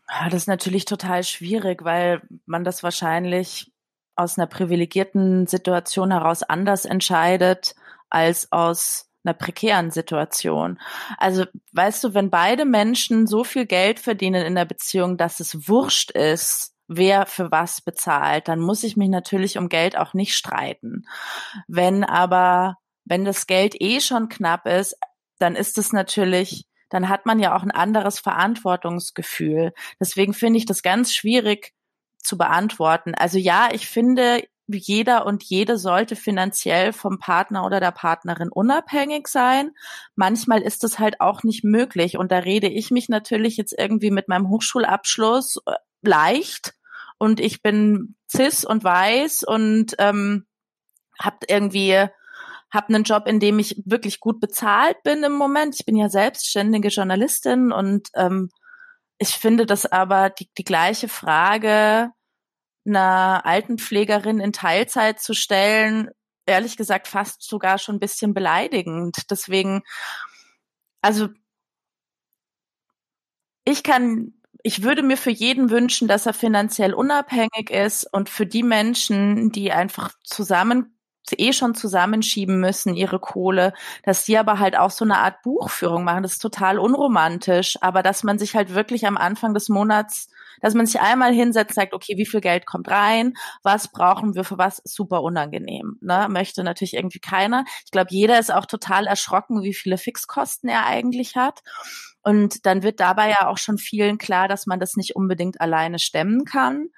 Ah, 0.09 0.31
das 0.31 0.43
ist 0.43 0.49
natürlich 0.49 0.87
total 0.87 1.23
schwierig, 1.23 1.85
weil 1.85 2.23
man 2.47 2.65
das 2.65 2.83
wahrscheinlich 2.83 3.71
aus 4.17 4.39
einer 4.39 4.47
privilegierten 4.47 5.47
Situation 5.47 6.11
heraus 6.11 6.43
anders 6.43 6.87
entscheidet 6.87 7.75
als 8.09 8.51
aus 8.51 9.11
einer 9.23 9.35
prekären 9.35 9.91
Situation. 9.91 10.81
Also, 11.19 11.45
weißt 11.73 12.03
du, 12.05 12.15
wenn 12.15 12.31
beide 12.31 12.65
Menschen 12.65 13.27
so 13.27 13.45
viel 13.45 13.67
Geld 13.67 14.01
verdienen 14.01 14.47
in 14.47 14.55
der 14.55 14.65
Beziehung, 14.65 15.19
dass 15.19 15.41
es 15.41 15.69
wurscht 15.69 16.11
ist, 16.11 16.75
wer 16.89 17.27
für 17.27 17.51
was 17.51 17.83
bezahlt, 17.83 18.49
dann 18.49 18.61
muss 18.61 18.83
ich 18.85 18.97
mich 18.97 19.11
natürlich 19.11 19.59
um 19.59 19.69
Geld 19.69 19.99
auch 19.99 20.15
nicht 20.15 20.35
streiten. 20.35 21.05
Wenn 21.67 22.03
aber, 22.03 22.79
wenn 23.05 23.27
das 23.27 23.47
Geld 23.47 23.75
eh 23.81 24.01
schon 24.01 24.31
knapp 24.31 24.67
ist, 24.67 24.97
dann 25.39 25.55
ist 25.55 25.77
es 25.77 25.93
natürlich 25.93 26.68
dann 26.91 27.09
hat 27.09 27.27
man 27.27 27.39
ja 27.39 27.57
auch 27.57 27.63
ein 27.63 27.71
anderes 27.71 28.19
Verantwortungsgefühl. 28.19 29.73
Deswegen 30.01 30.35
finde 30.35 30.59
ich 30.59 30.67
das 30.67 30.83
ganz 30.83 31.15
schwierig 31.15 31.75
zu 32.19 32.39
beantworten. 32.39 33.15
Also 33.15 33.39
ja, 33.39 33.69
ich 33.73 33.89
finde, 33.89 34.43
jeder 34.67 35.25
und 35.25 35.43
jede 35.45 35.79
sollte 35.79 36.15
finanziell 36.15 36.93
vom 36.93 37.19
Partner 37.19 37.65
oder 37.65 37.81
der 37.81 37.91
Partnerin 37.91 38.51
unabhängig 38.51 39.29
sein. 39.29 39.73
Manchmal 40.15 40.61
ist 40.61 40.85
es 40.85 40.99
halt 40.99 41.21
auch 41.21 41.43
nicht 41.43 41.65
möglich. 41.65 42.19
Und 42.19 42.31
da 42.31 42.39
rede 42.39 42.69
ich 42.69 42.91
mich 42.91 43.09
natürlich 43.09 43.57
jetzt 43.57 43.75
irgendwie 43.77 44.11
mit 44.11 44.29
meinem 44.29 44.49
Hochschulabschluss 44.49 45.61
äh, 45.67 45.73
leicht. 46.03 46.75
Und 47.19 47.41
ich 47.41 47.63
bin 47.63 48.15
cis 48.31 48.65
und 48.65 48.85
weiß 48.85 49.43
und 49.43 49.95
ähm, 49.99 50.47
habe 51.19 51.39
irgendwie 51.49 52.09
habe 52.71 52.89
einen 52.89 53.05
Job, 53.05 53.27
in 53.27 53.41
dem 53.41 53.59
ich 53.59 53.83
wirklich 53.85 54.21
gut 54.21 54.41
bezahlt 54.41 55.03
bin 55.03 55.23
im 55.23 55.33
Moment. 55.33 55.75
Ich 55.79 55.87
bin 55.87 55.97
ja 55.97 56.09
selbstständige 56.09 56.89
Journalistin 56.89 57.73
und 57.73 58.09
ähm, 58.15 58.51
ich 59.19 59.31
finde 59.31 59.67
das 59.67 59.87
aber 59.87 60.31
die, 60.31 60.49
die 60.57 60.65
gleiche 60.65 61.09
Frage 61.09 62.11
einer 62.87 63.45
Altenpflegerin 63.45 64.41
in 64.41 64.53
Teilzeit 64.53 65.21
zu 65.21 65.35
stellen, 65.35 66.11
ehrlich 66.47 66.77
gesagt 66.77 67.09
fast 67.09 67.43
sogar 67.43 67.79
schon 67.79 67.97
ein 67.97 68.01
bisschen 68.01 68.35
beleidigend. 68.35 69.31
Deswegen, 69.31 69.83
also 71.03 71.29
ich 73.65 73.83
kann, 73.83 74.35
ich 74.63 74.83
würde 74.83 75.03
mir 75.03 75.17
für 75.17 75.31
jeden 75.31 75.71
wünschen, 75.71 76.09
dass 76.09 76.27
er 76.27 76.33
finanziell 76.33 76.95
unabhängig 76.95 77.71
ist 77.71 78.05
und 78.13 78.29
für 78.29 78.47
die 78.47 78.63
Menschen, 78.63 79.51
die 79.53 79.73
einfach 79.73 80.13
zusammen 80.25 80.98
eh 81.37 81.53
schon 81.53 81.75
zusammenschieben 81.75 82.61
müssen, 82.61 82.95
ihre 82.95 83.19
Kohle, 83.19 83.73
dass 84.05 84.25
sie 84.25 84.39
aber 84.39 84.59
halt 84.59 84.77
auch 84.77 84.91
so 84.91 85.05
eine 85.05 85.19
Art 85.19 85.43
Buchführung 85.43 86.05
machen. 86.05 86.23
Das 86.23 86.33
ist 86.33 86.43
total 86.43 86.79
unromantisch, 86.79 87.77
aber 87.81 88.03
dass 88.03 88.23
man 88.23 88.39
sich 88.39 88.55
halt 88.55 88.75
wirklich 88.75 89.07
am 89.07 89.17
Anfang 89.17 89.55
des 89.55 89.69
Monats, 89.69 90.29
dass 90.61 90.75
man 90.75 90.87
sich 90.87 91.01
einmal 91.01 91.33
hinsetzt, 91.33 91.75
sagt, 91.75 91.95
okay, 91.95 92.17
wie 92.17 92.27
viel 92.27 92.41
Geld 92.41 92.67
kommt 92.67 92.89
rein, 92.91 93.35
was 93.63 93.89
brauchen 93.89 94.35
wir 94.35 94.45
für 94.45 94.59
was, 94.59 94.83
super 94.85 95.23
unangenehm. 95.23 95.99
Ne? 96.01 96.29
Möchte 96.31 96.65
natürlich 96.65 96.95
irgendwie 96.95 97.21
keiner. 97.21 97.65
Ich 97.85 97.91
glaube, 97.91 98.09
jeder 98.11 98.39
ist 98.39 98.53
auch 98.53 98.67
total 98.67 99.07
erschrocken, 99.07 99.63
wie 99.63 99.75
viele 99.75 99.99
Fixkosten 99.99 100.69
er 100.69 100.87
eigentlich 100.87 101.37
hat. 101.37 101.61
Und 102.23 102.67
dann 102.67 102.83
wird 102.83 103.01
dabei 103.01 103.31
ja 103.31 103.49
auch 103.49 103.59
schon 103.59 103.79
vielen 103.79 104.19
klar, 104.19 104.49
dass 104.49 104.67
man 104.67 104.81
das 104.81 104.97
nicht 104.97 105.17
unbedingt 105.17 105.61
alleine 105.61 105.99
stemmen 105.99 106.45
kann 106.45 106.89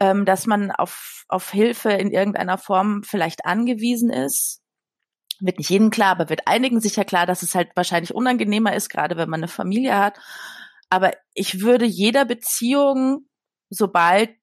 ähm, 0.00 0.24
dass 0.24 0.46
man 0.46 0.70
auf, 0.70 1.24
auf 1.28 1.50
Hilfe 1.50 1.90
in 1.90 2.10
irgendeiner 2.10 2.58
Form 2.58 3.02
vielleicht 3.02 3.44
angewiesen 3.44 4.10
ist. 4.10 4.62
Wird 5.40 5.58
nicht 5.58 5.70
jedem 5.70 5.90
klar, 5.90 6.12
aber 6.12 6.28
wird 6.28 6.46
einigen 6.46 6.80
sicher 6.80 7.04
klar, 7.04 7.26
dass 7.26 7.42
es 7.42 7.54
halt 7.54 7.70
wahrscheinlich 7.74 8.14
unangenehmer 8.14 8.74
ist, 8.74 8.88
gerade 8.88 9.16
wenn 9.16 9.30
man 9.30 9.40
eine 9.40 9.48
Familie 9.48 9.96
hat. 9.96 10.18
Aber 10.90 11.12
ich 11.34 11.60
würde 11.60 11.84
jeder 11.84 12.24
Beziehung, 12.24 13.28
sobald 13.70 14.36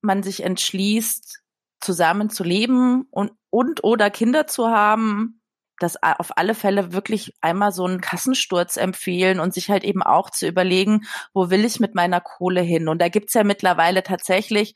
man 0.00 0.22
sich 0.22 0.42
entschließt, 0.42 1.42
zusammen 1.80 2.30
zu 2.30 2.44
leben 2.44 3.06
und, 3.10 3.32
und 3.50 3.84
oder 3.84 4.10
Kinder 4.10 4.46
zu 4.46 4.68
haben, 4.68 5.42
das 5.78 5.96
auf 6.02 6.36
alle 6.36 6.54
Fälle 6.54 6.92
wirklich 6.92 7.32
einmal 7.40 7.72
so 7.72 7.84
einen 7.84 8.00
Kassensturz 8.00 8.76
empfehlen 8.76 9.40
und 9.40 9.54
sich 9.54 9.70
halt 9.70 9.84
eben 9.84 10.02
auch 10.02 10.30
zu 10.30 10.46
überlegen, 10.46 11.02
wo 11.32 11.50
will 11.50 11.64
ich 11.64 11.80
mit 11.80 11.94
meiner 11.94 12.20
Kohle 12.20 12.60
hin? 12.60 12.88
Und 12.88 13.00
da 13.00 13.08
gibt's 13.08 13.34
ja 13.34 13.44
mittlerweile 13.44 14.02
tatsächlich 14.02 14.74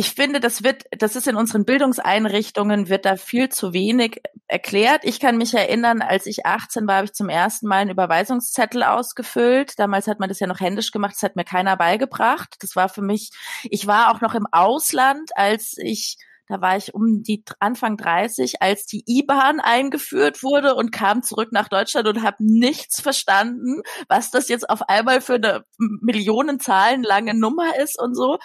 ich 0.00 0.12
finde, 0.12 0.40
das 0.40 0.62
wird, 0.62 0.84
das 0.92 1.14
ist 1.14 1.28
in 1.28 1.36
unseren 1.36 1.66
Bildungseinrichtungen, 1.66 2.88
wird 2.88 3.04
da 3.04 3.16
viel 3.16 3.50
zu 3.50 3.74
wenig 3.74 4.22
erklärt. 4.46 5.04
Ich 5.04 5.20
kann 5.20 5.36
mich 5.36 5.52
erinnern, 5.52 6.00
als 6.00 6.24
ich 6.24 6.46
18 6.46 6.86
war, 6.86 6.96
habe 6.96 7.04
ich 7.04 7.12
zum 7.12 7.28
ersten 7.28 7.66
Mal 7.66 7.80
einen 7.80 7.90
Überweisungszettel 7.90 8.82
ausgefüllt. 8.82 9.78
Damals 9.78 10.06
hat 10.06 10.18
man 10.18 10.30
das 10.30 10.40
ja 10.40 10.46
noch 10.46 10.60
händisch 10.60 10.92
gemacht, 10.92 11.16
das 11.16 11.22
hat 11.22 11.36
mir 11.36 11.44
keiner 11.44 11.76
beigebracht. 11.76 12.56
Das 12.60 12.76
war 12.76 12.88
für 12.88 13.02
mich, 13.02 13.30
ich 13.64 13.86
war 13.86 14.10
auch 14.10 14.22
noch 14.22 14.34
im 14.34 14.46
Ausland, 14.50 15.32
als 15.34 15.74
ich 15.76 16.16
da 16.50 16.60
war 16.60 16.76
ich 16.76 16.94
um 16.94 17.22
die 17.22 17.44
Anfang 17.60 17.96
30, 17.96 18.60
als 18.60 18.84
die 18.84 19.04
IBAN 19.06 19.60
eingeführt 19.60 20.42
wurde 20.42 20.74
und 20.74 20.90
kam 20.90 21.22
zurück 21.22 21.52
nach 21.52 21.68
Deutschland 21.68 22.08
und 22.08 22.24
habe 22.24 22.38
nichts 22.40 23.00
verstanden, 23.00 23.82
was 24.08 24.32
das 24.32 24.48
jetzt 24.48 24.68
auf 24.68 24.82
einmal 24.88 25.20
für 25.20 25.34
eine 25.34 25.64
Millionenzahlenlange 25.78 27.34
Nummer 27.34 27.78
ist 27.78 28.00
und 28.02 28.16
so. 28.16 28.38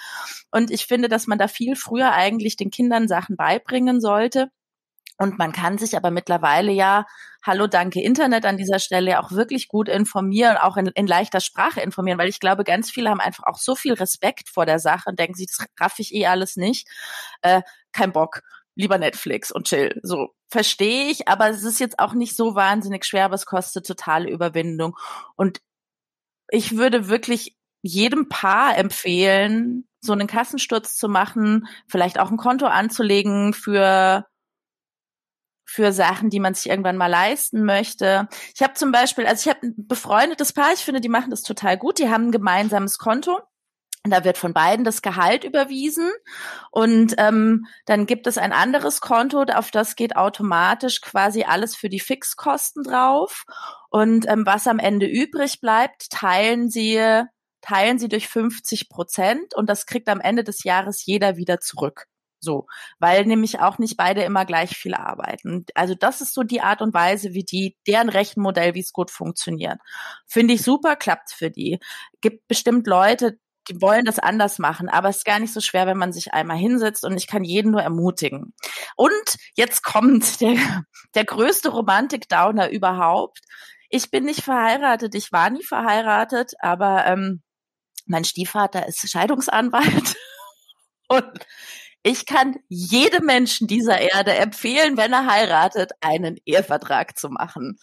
Und 0.52 0.70
ich 0.70 0.86
finde, 0.86 1.10
dass 1.10 1.26
man 1.26 1.40
da 1.40 1.48
viel 1.48 1.76
früher 1.76 2.12
eigentlich 2.12 2.58
den 2.58 2.70
Kindern 2.70 3.08
Sachen 3.08 3.38
beibringen 3.38 4.00
sollte. 4.00 4.52
Und 5.18 5.38
man 5.38 5.52
kann 5.52 5.78
sich 5.78 5.96
aber 5.96 6.12
mittlerweile 6.12 6.72
ja, 6.72 7.06
hallo, 7.44 7.68
danke 7.68 8.02
Internet 8.02 8.46
an 8.46 8.58
dieser 8.58 8.80
Stelle, 8.80 9.20
auch 9.20 9.32
wirklich 9.32 9.68
gut 9.68 9.88
informieren, 9.88 10.58
auch 10.58 10.78
in, 10.78 10.88
in 10.88 11.08
leichter 11.08 11.40
Sprache 11.40 11.82
informieren, 11.82 12.18
weil 12.18 12.30
ich 12.30 12.40
glaube, 12.40 12.64
ganz 12.64 12.92
viele 12.92 13.10
haben 13.10 13.22
einfach 13.22 13.46
auch 13.46 13.58
so 13.58 13.76
viel 13.76 13.94
Respekt 13.94 14.50
vor 14.50 14.66
der 14.66 14.80
Sache 14.80 15.10
und 15.10 15.20
denken 15.20 15.36
sich, 15.36 15.48
das 15.48 15.66
raff 15.80 16.00
ich 16.00 16.14
eh 16.14 16.26
alles 16.26 16.56
nicht. 16.58 16.88
Äh, 17.42 17.62
kein 17.92 18.12
Bock, 18.12 18.42
lieber 18.76 18.98
Netflix 18.98 19.52
und 19.52 19.68
chill. 19.68 20.00
So, 20.04 20.34
verstehe 20.50 21.10
ich, 21.10 21.28
aber 21.28 21.50
es 21.50 21.64
ist 21.64 21.80
jetzt 21.80 22.00
auch 22.00 22.14
nicht 22.14 22.36
so 22.36 22.56
wahnsinnig 22.56 23.06
schwer, 23.06 23.26
aber 23.26 23.36
es 23.36 23.46
kostet 23.46 23.86
totale 23.86 24.30
Überwindung. 24.30 24.98
Und 25.36 25.62
ich 26.50 26.78
würde 26.78 27.08
wirklich 27.08 27.56
jedem 27.82 28.30
Paar 28.30 28.78
empfehlen, 28.78 29.88
so 30.02 30.14
einen 30.14 30.28
Kassensturz 30.28 30.96
zu 30.96 31.08
machen, 31.08 31.68
vielleicht 31.88 32.20
auch 32.20 32.32
ein 32.32 32.38
Konto 32.38 32.66
anzulegen 32.66 33.54
für 33.54 34.26
für 35.66 35.92
Sachen, 35.92 36.30
die 36.30 36.40
man 36.40 36.54
sich 36.54 36.70
irgendwann 36.70 36.98
mal 36.98 37.08
leisten 37.08 37.66
möchte. 37.66 38.28
Ich 38.54 38.62
habe 38.62 38.74
zum 38.74 38.92
Beispiel, 38.92 39.26
also 39.26 39.50
ich 39.50 39.56
habe 39.56 39.68
ein 39.68 39.88
befreundetes 39.88 40.54
Paar, 40.54 40.74
ich 40.74 40.86
finde, 40.86 41.02
die 41.02 41.10
machen 41.10 41.32
das 41.32 41.42
total 41.42 41.78
gut. 41.78 42.00
Die 42.00 42.10
haben 42.10 42.28
ein 42.28 42.32
gemeinsames 42.32 42.98
Konto 42.98 43.40
da 44.10 44.24
wird 44.24 44.38
von 44.38 44.54
beiden 44.54 44.86
das 44.86 45.02
Gehalt 45.02 45.44
überwiesen 45.44 46.12
und 46.72 47.16
ähm, 47.18 47.66
dann 47.86 48.06
gibt 48.06 48.28
es 48.28 48.38
ein 48.38 48.54
anderes 48.54 49.02
Konto, 49.02 49.44
auf 49.44 49.72
das 49.72 49.96
geht 49.96 50.16
automatisch 50.16 51.02
quasi 51.02 51.44
alles 51.44 51.76
für 51.76 51.90
die 51.90 52.00
Fixkosten 52.00 52.84
drauf 52.84 53.46
und 53.90 54.28
ähm, 54.30 54.46
was 54.46 54.68
am 54.68 54.80
Ende 54.80 55.08
übrig 55.08 55.60
bleibt, 55.62 56.10
teilen 56.10 56.70
sie 56.70 57.24
teilen 57.62 57.98
sie 57.98 58.10
durch 58.10 58.28
50 58.28 58.90
Prozent 58.90 59.56
und 59.56 59.70
das 59.70 59.88
kriegt 59.88 60.08
am 60.08 60.22
Ende 60.22 60.44
des 60.44 60.64
Jahres 60.64 61.04
jeder 61.04 61.36
wieder 61.36 61.60
zurück. 61.60 62.06
So, 62.46 62.68
weil 63.00 63.26
nämlich 63.26 63.60
auch 63.60 63.80
nicht 63.80 63.98
beide 63.98 64.24
immer 64.24 64.46
gleich 64.46 64.78
viel 64.78 64.94
arbeiten. 64.94 65.66
Also 65.74 65.96
das 65.96 66.22
ist 66.22 66.34
so 66.34 66.44
die 66.44 66.62
Art 66.62 66.82
und 66.82 66.94
Weise, 66.94 67.34
wie 67.34 67.44
die, 67.44 67.76
deren 67.88 68.10
Rechenmodell, 68.10 68.76
wie 68.76 68.80
es 68.80 68.94
gut 68.94 69.12
funktioniert. 69.12 69.80
Finde 70.28 70.54
ich 70.54 70.62
super, 70.62 70.96
klappt 70.96 71.32
für 71.34 71.50
die. 71.50 71.80
Gibt 72.22 72.48
bestimmt 72.48 72.88
Leute, 72.88 73.40
die 73.68 73.82
wollen 73.82 74.06
das 74.06 74.20
anders 74.20 74.60
machen, 74.60 74.90
aber 74.90 75.10
es 75.10 75.18
ist 75.18 75.26
gar 75.26 75.40
nicht 75.40 75.54
so 75.54 75.60
schwer, 75.60 75.88
wenn 75.88 75.98
man 75.98 76.14
sich 76.14 76.34
einmal 76.34 76.58
hinsetzt 76.58 77.04
und 77.04 77.18
ich 77.18 77.28
kann 77.28 77.44
jeden 77.44 77.72
nur 77.72 77.82
ermutigen. 77.82 78.54
Und 78.96 79.38
jetzt 79.56 79.84
kommt 79.84 80.40
der, 80.42 80.86
der 81.16 81.26
größte 81.26 81.70
Romantik-Downer 81.70 82.70
überhaupt. 82.70 83.40
Ich 83.90 84.12
bin 84.12 84.26
nicht 84.26 84.44
verheiratet, 84.44 85.16
ich 85.16 85.32
war 85.32 85.50
nie 85.50 85.64
verheiratet, 85.64 86.54
aber 86.60 87.06
ähm, 87.08 87.42
mein 88.06 88.24
Stiefvater 88.24 88.88
ist 88.88 89.10
Scheidungsanwalt 89.10 90.16
und 91.08 91.32
ich 92.08 92.28
kann 92.28 92.60
jedem 92.68 93.26
Menschen 93.26 93.66
dieser 93.66 94.00
Erde 94.00 94.36
empfehlen, 94.36 94.96
wenn 94.96 95.12
er 95.12 95.26
heiratet, 95.26 95.94
einen 96.02 96.38
Ehevertrag 96.46 97.18
zu 97.18 97.30
machen. 97.30 97.80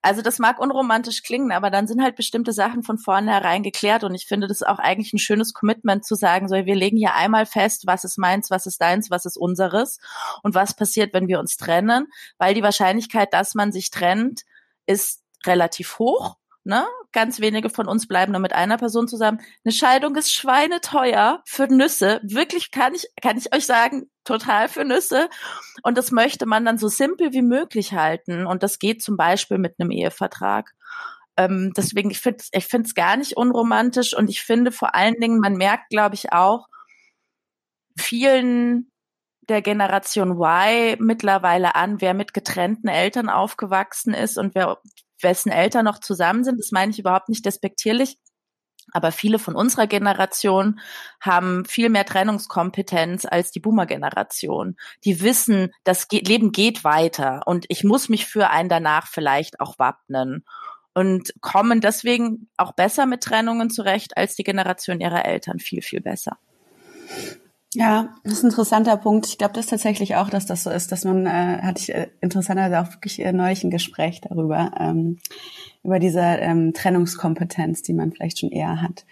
Also 0.00 0.22
das 0.22 0.38
mag 0.38 0.58
unromantisch 0.58 1.22
klingen, 1.22 1.52
aber 1.52 1.68
dann 1.68 1.86
sind 1.86 2.02
halt 2.02 2.16
bestimmte 2.16 2.54
Sachen 2.54 2.82
von 2.82 2.96
vornherein 2.96 3.62
geklärt 3.62 4.02
und 4.02 4.14
ich 4.14 4.26
finde 4.26 4.46
das 4.46 4.62
auch 4.62 4.78
eigentlich 4.78 5.12
ein 5.12 5.18
schönes 5.18 5.52
Commitment 5.52 6.06
zu 6.06 6.14
sagen, 6.14 6.48
so 6.48 6.54
wir 6.54 6.74
legen 6.74 6.96
hier 6.96 7.14
einmal 7.14 7.44
fest, 7.44 7.82
was 7.84 8.04
ist 8.04 8.16
meins, 8.16 8.50
was 8.50 8.64
ist 8.64 8.80
deins, 8.80 9.10
was 9.10 9.26
ist 9.26 9.36
unseres 9.36 9.98
und 10.42 10.54
was 10.54 10.74
passiert, 10.74 11.12
wenn 11.12 11.28
wir 11.28 11.38
uns 11.38 11.58
trennen, 11.58 12.06
weil 12.38 12.54
die 12.54 12.62
Wahrscheinlichkeit, 12.62 13.34
dass 13.34 13.54
man 13.54 13.72
sich 13.72 13.90
trennt, 13.90 14.44
ist 14.86 15.22
relativ 15.44 15.98
hoch 15.98 16.38
Ne? 16.64 16.86
Ganz 17.12 17.40
wenige 17.40 17.70
von 17.70 17.88
uns 17.88 18.06
bleiben 18.06 18.32
nur 18.32 18.40
mit 18.40 18.52
einer 18.52 18.78
Person 18.78 19.08
zusammen. 19.08 19.40
Eine 19.64 19.72
Scheidung 19.72 20.14
ist 20.14 20.32
schweineteuer 20.32 21.42
für 21.44 21.66
Nüsse. 21.66 22.20
Wirklich 22.22 22.70
kann 22.70 22.94
ich, 22.94 23.08
kann 23.20 23.36
ich 23.36 23.54
euch 23.54 23.66
sagen, 23.66 24.10
total 24.24 24.68
für 24.68 24.84
Nüsse. 24.84 25.28
Und 25.82 25.98
das 25.98 26.12
möchte 26.12 26.46
man 26.46 26.64
dann 26.64 26.78
so 26.78 26.88
simpel 26.88 27.32
wie 27.32 27.42
möglich 27.42 27.94
halten. 27.94 28.46
Und 28.46 28.62
das 28.62 28.78
geht 28.78 29.02
zum 29.02 29.16
Beispiel 29.16 29.58
mit 29.58 29.74
einem 29.78 29.90
Ehevertrag. 29.90 30.70
Ähm, 31.36 31.72
deswegen, 31.76 32.10
ich 32.10 32.20
finde 32.20 32.44
ich 32.52 32.66
finde 32.66 32.86
es 32.86 32.94
gar 32.94 33.16
nicht 33.16 33.36
unromantisch. 33.36 34.14
Und 34.14 34.30
ich 34.30 34.42
finde 34.42 34.70
vor 34.70 34.94
allen 34.94 35.18
Dingen, 35.20 35.40
man 35.40 35.54
merkt, 35.54 35.90
glaube 35.90 36.14
ich, 36.14 36.32
auch 36.32 36.66
vielen 37.98 38.90
der 39.48 39.62
Generation 39.62 40.40
Y 40.40 40.96
mittlerweile 41.00 41.74
an, 41.74 42.00
wer 42.00 42.14
mit 42.14 42.32
getrennten 42.32 42.88
Eltern 42.88 43.28
aufgewachsen 43.28 44.14
ist 44.14 44.38
und 44.38 44.54
wer 44.54 44.78
wessen 45.22 45.50
Eltern 45.50 45.84
noch 45.84 45.98
zusammen 45.98 46.44
sind. 46.44 46.58
Das 46.58 46.70
meine 46.72 46.90
ich 46.90 46.98
überhaupt 46.98 47.28
nicht 47.28 47.44
despektierlich. 47.44 48.18
Aber 48.92 49.12
viele 49.12 49.38
von 49.38 49.54
unserer 49.54 49.86
Generation 49.86 50.80
haben 51.20 51.64
viel 51.64 51.90
mehr 51.90 52.04
Trennungskompetenz 52.04 53.24
als 53.24 53.52
die 53.52 53.60
Boomer-Generation. 53.60 54.76
Die 55.04 55.20
wissen, 55.20 55.72
das 55.84 56.08
Leben 56.10 56.50
geht 56.50 56.82
weiter 56.82 57.42
und 57.46 57.66
ich 57.68 57.84
muss 57.84 58.08
mich 58.08 58.26
für 58.26 58.50
einen 58.50 58.68
danach 58.68 59.06
vielleicht 59.06 59.60
auch 59.60 59.78
wappnen 59.78 60.44
und 60.94 61.32
kommen 61.40 61.80
deswegen 61.80 62.48
auch 62.56 62.72
besser 62.72 63.06
mit 63.06 63.22
Trennungen 63.22 63.70
zurecht 63.70 64.16
als 64.16 64.34
die 64.34 64.44
Generation 64.44 65.00
ihrer 65.00 65.24
Eltern. 65.24 65.60
Viel, 65.60 65.82
viel 65.82 66.00
besser. 66.00 66.38
Ja, 67.74 68.16
das 68.24 68.32
ist 68.32 68.42
ein 68.42 68.50
interessanter 68.50 68.96
Punkt. 68.96 69.26
Ich 69.28 69.38
glaube 69.38 69.54
das 69.54 69.66
tatsächlich 69.66 70.16
auch, 70.16 70.28
dass 70.28 70.44
das 70.44 70.64
so 70.64 70.70
ist, 70.70 70.90
dass 70.90 71.04
man, 71.04 71.26
äh, 71.26 71.60
hatte 71.62 71.80
ich 71.80 71.94
äh, 71.94 72.08
interessanterweise 72.20 72.80
auch 72.80 72.92
wirklich 72.92 73.20
äh, 73.20 73.32
neulich 73.32 73.62
ein 73.62 73.70
Gespräch 73.70 74.20
darüber, 74.20 74.72
ähm, 74.80 75.18
über 75.84 76.00
diese 76.00 76.20
ähm, 76.20 76.74
Trennungskompetenz, 76.74 77.82
die 77.82 77.92
man 77.92 78.10
vielleicht 78.10 78.40
schon 78.40 78.50
eher 78.50 78.82
hat. 78.82 79.06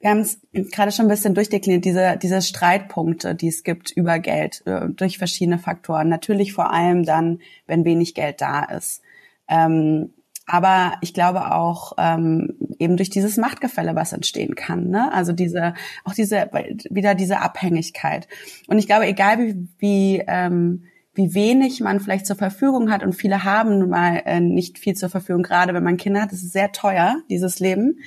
Wir 0.00 0.10
haben 0.10 0.20
es 0.20 0.40
gerade 0.72 0.90
schon 0.90 1.06
ein 1.06 1.10
bisschen 1.10 1.34
durchdekliniert, 1.34 1.84
diese, 1.84 2.18
diese 2.20 2.42
Streitpunkte, 2.42 3.36
die 3.36 3.48
es 3.48 3.62
gibt 3.62 3.92
über 3.92 4.18
Geld, 4.18 4.66
äh, 4.66 4.88
durch 4.88 5.18
verschiedene 5.18 5.60
Faktoren. 5.60 6.08
Natürlich 6.08 6.52
vor 6.52 6.72
allem 6.72 7.04
dann, 7.04 7.38
wenn 7.68 7.84
wenig 7.84 8.14
Geld 8.14 8.40
da 8.40 8.64
ist. 8.64 9.02
Ähm, 9.48 10.12
aber 10.46 10.94
ich 11.00 11.14
glaube 11.14 11.54
auch 11.54 11.92
ähm, 11.96 12.56
eben 12.80 12.96
durch 12.96 13.10
dieses 13.10 13.36
Machtgefälle, 13.36 13.94
was 13.94 14.12
entstehen 14.12 14.54
kann. 14.54 14.88
Ne? 14.88 15.12
Also 15.12 15.32
diese, 15.32 15.74
auch 16.04 16.14
diese, 16.14 16.50
wieder 16.90 17.14
diese 17.14 17.40
Abhängigkeit. 17.40 18.26
Und 18.66 18.78
ich 18.78 18.86
glaube, 18.86 19.06
egal 19.06 19.38
wie, 19.38 19.68
wie, 19.78 20.24
ähm, 20.26 20.84
wie 21.14 21.34
wenig 21.34 21.80
man 21.80 22.00
vielleicht 22.00 22.26
zur 22.26 22.36
Verfügung 22.36 22.90
hat 22.90 23.02
und 23.02 23.12
viele 23.12 23.44
haben 23.44 23.78
nun 23.78 23.90
mal 23.90 24.22
äh, 24.24 24.40
nicht 24.40 24.78
viel 24.78 24.94
zur 24.94 25.10
Verfügung, 25.10 25.42
gerade 25.42 25.74
wenn 25.74 25.82
man 25.82 25.96
Kinder 25.96 26.22
hat. 26.22 26.32
Das 26.32 26.42
ist 26.42 26.52
sehr 26.52 26.72
teuer, 26.72 27.16
dieses 27.28 27.60
Leben. 27.60 27.98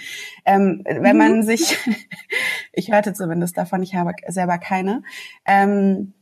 Ähm, 0.46 0.84
wenn 0.86 1.18
man 1.18 1.38
mhm. 1.38 1.44
sich, 1.44 1.78
ich 2.74 2.92
hörte 2.92 3.14
zumindest 3.14 3.58
davon, 3.58 3.84
ich 3.84 3.96
habe 3.96 4.14
selber 4.28 4.58
keine. 4.58 5.04
Ähm, 5.46 6.14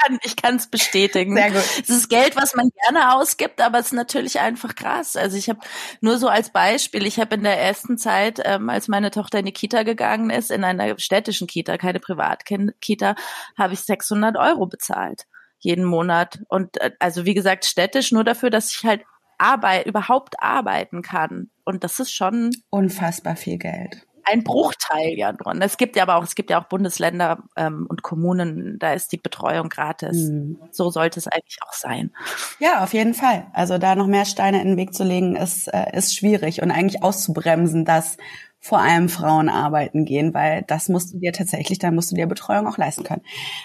kann, 0.00 0.18
ich 0.22 0.36
kann 0.36 0.56
es 0.56 0.68
bestätigen. 0.68 1.36
Sehr 1.36 1.50
gut. 1.50 1.64
Es 1.82 1.88
ist 1.88 2.08
Geld, 2.08 2.36
was 2.36 2.54
man 2.54 2.70
gerne 2.82 3.14
ausgibt, 3.14 3.60
aber 3.60 3.78
es 3.78 3.86
ist 3.86 3.92
natürlich 3.92 4.40
einfach 4.40 4.74
krass. 4.74 5.16
Also 5.16 5.36
ich 5.36 5.48
habe 5.48 5.60
nur 6.00 6.18
so 6.18 6.28
als 6.28 6.50
Beispiel, 6.50 7.06
ich 7.06 7.18
habe 7.18 7.34
in 7.34 7.42
der 7.42 7.60
ersten 7.60 7.98
Zeit, 7.98 8.40
ähm, 8.44 8.68
als 8.68 8.88
meine 8.88 9.10
Tochter 9.10 9.38
in 9.40 9.46
die 9.46 9.52
Kita 9.52 9.82
gegangen 9.82 10.30
ist, 10.30 10.50
in 10.50 10.64
einer 10.64 10.98
städtischen 10.98 11.46
Kita, 11.46 11.78
keine 11.78 12.00
Privatkita, 12.00 13.14
habe 13.58 13.74
ich 13.74 13.80
600 13.80 14.36
Euro 14.36 14.66
bezahlt 14.66 15.26
jeden 15.60 15.84
Monat. 15.84 16.40
Und 16.48 16.80
äh, 16.80 16.92
also 16.98 17.24
wie 17.24 17.34
gesagt, 17.34 17.64
städtisch 17.64 18.12
nur 18.12 18.24
dafür, 18.24 18.50
dass 18.50 18.72
ich 18.72 18.84
halt 18.84 19.02
arbeit, 19.38 19.86
überhaupt 19.86 20.42
arbeiten 20.42 21.02
kann. 21.02 21.50
Und 21.64 21.84
das 21.84 22.00
ist 22.00 22.12
schon 22.12 22.50
unfassbar 22.70 23.36
viel 23.36 23.58
Geld 23.58 24.06
ein 24.24 24.44
Bruchteil 24.44 25.16
ja 25.16 25.32
dran. 25.32 25.60
Es 25.62 25.76
gibt 25.76 25.96
ja 25.96 26.02
aber 26.02 26.16
auch, 26.16 26.24
es 26.24 26.34
gibt 26.34 26.50
ja 26.50 26.60
auch 26.60 26.66
Bundesländer 26.66 27.42
ähm, 27.56 27.86
und 27.88 28.02
Kommunen, 28.02 28.78
da 28.78 28.92
ist 28.92 29.12
die 29.12 29.16
Betreuung 29.16 29.68
gratis. 29.68 30.28
Mhm. 30.28 30.58
So 30.70 30.90
sollte 30.90 31.18
es 31.18 31.26
eigentlich 31.26 31.58
auch 31.66 31.72
sein. 31.72 32.10
Ja, 32.58 32.82
auf 32.82 32.92
jeden 32.92 33.14
Fall. 33.14 33.46
Also 33.52 33.78
da 33.78 33.94
noch 33.94 34.06
mehr 34.06 34.24
Steine 34.24 34.60
in 34.60 34.68
den 34.68 34.76
Weg 34.76 34.94
zu 34.94 35.04
legen, 35.04 35.36
ist, 35.36 35.68
äh, 35.68 35.96
ist 35.96 36.14
schwierig 36.14 36.62
und 36.62 36.70
eigentlich 36.70 37.02
auszubremsen, 37.02 37.84
dass 37.84 38.16
vor 38.60 38.78
allem 38.80 39.08
Frauen 39.08 39.48
arbeiten 39.48 40.04
gehen, 40.04 40.34
weil 40.34 40.62
das 40.66 40.88
musst 40.88 41.14
du 41.14 41.18
dir 41.18 41.32
tatsächlich, 41.32 41.78
da 41.78 41.90
musst 41.90 42.10
du 42.10 42.14
dir 42.14 42.26
Betreuung 42.26 42.66
auch 42.66 42.76
leisten 42.76 43.04
können. 43.04 43.22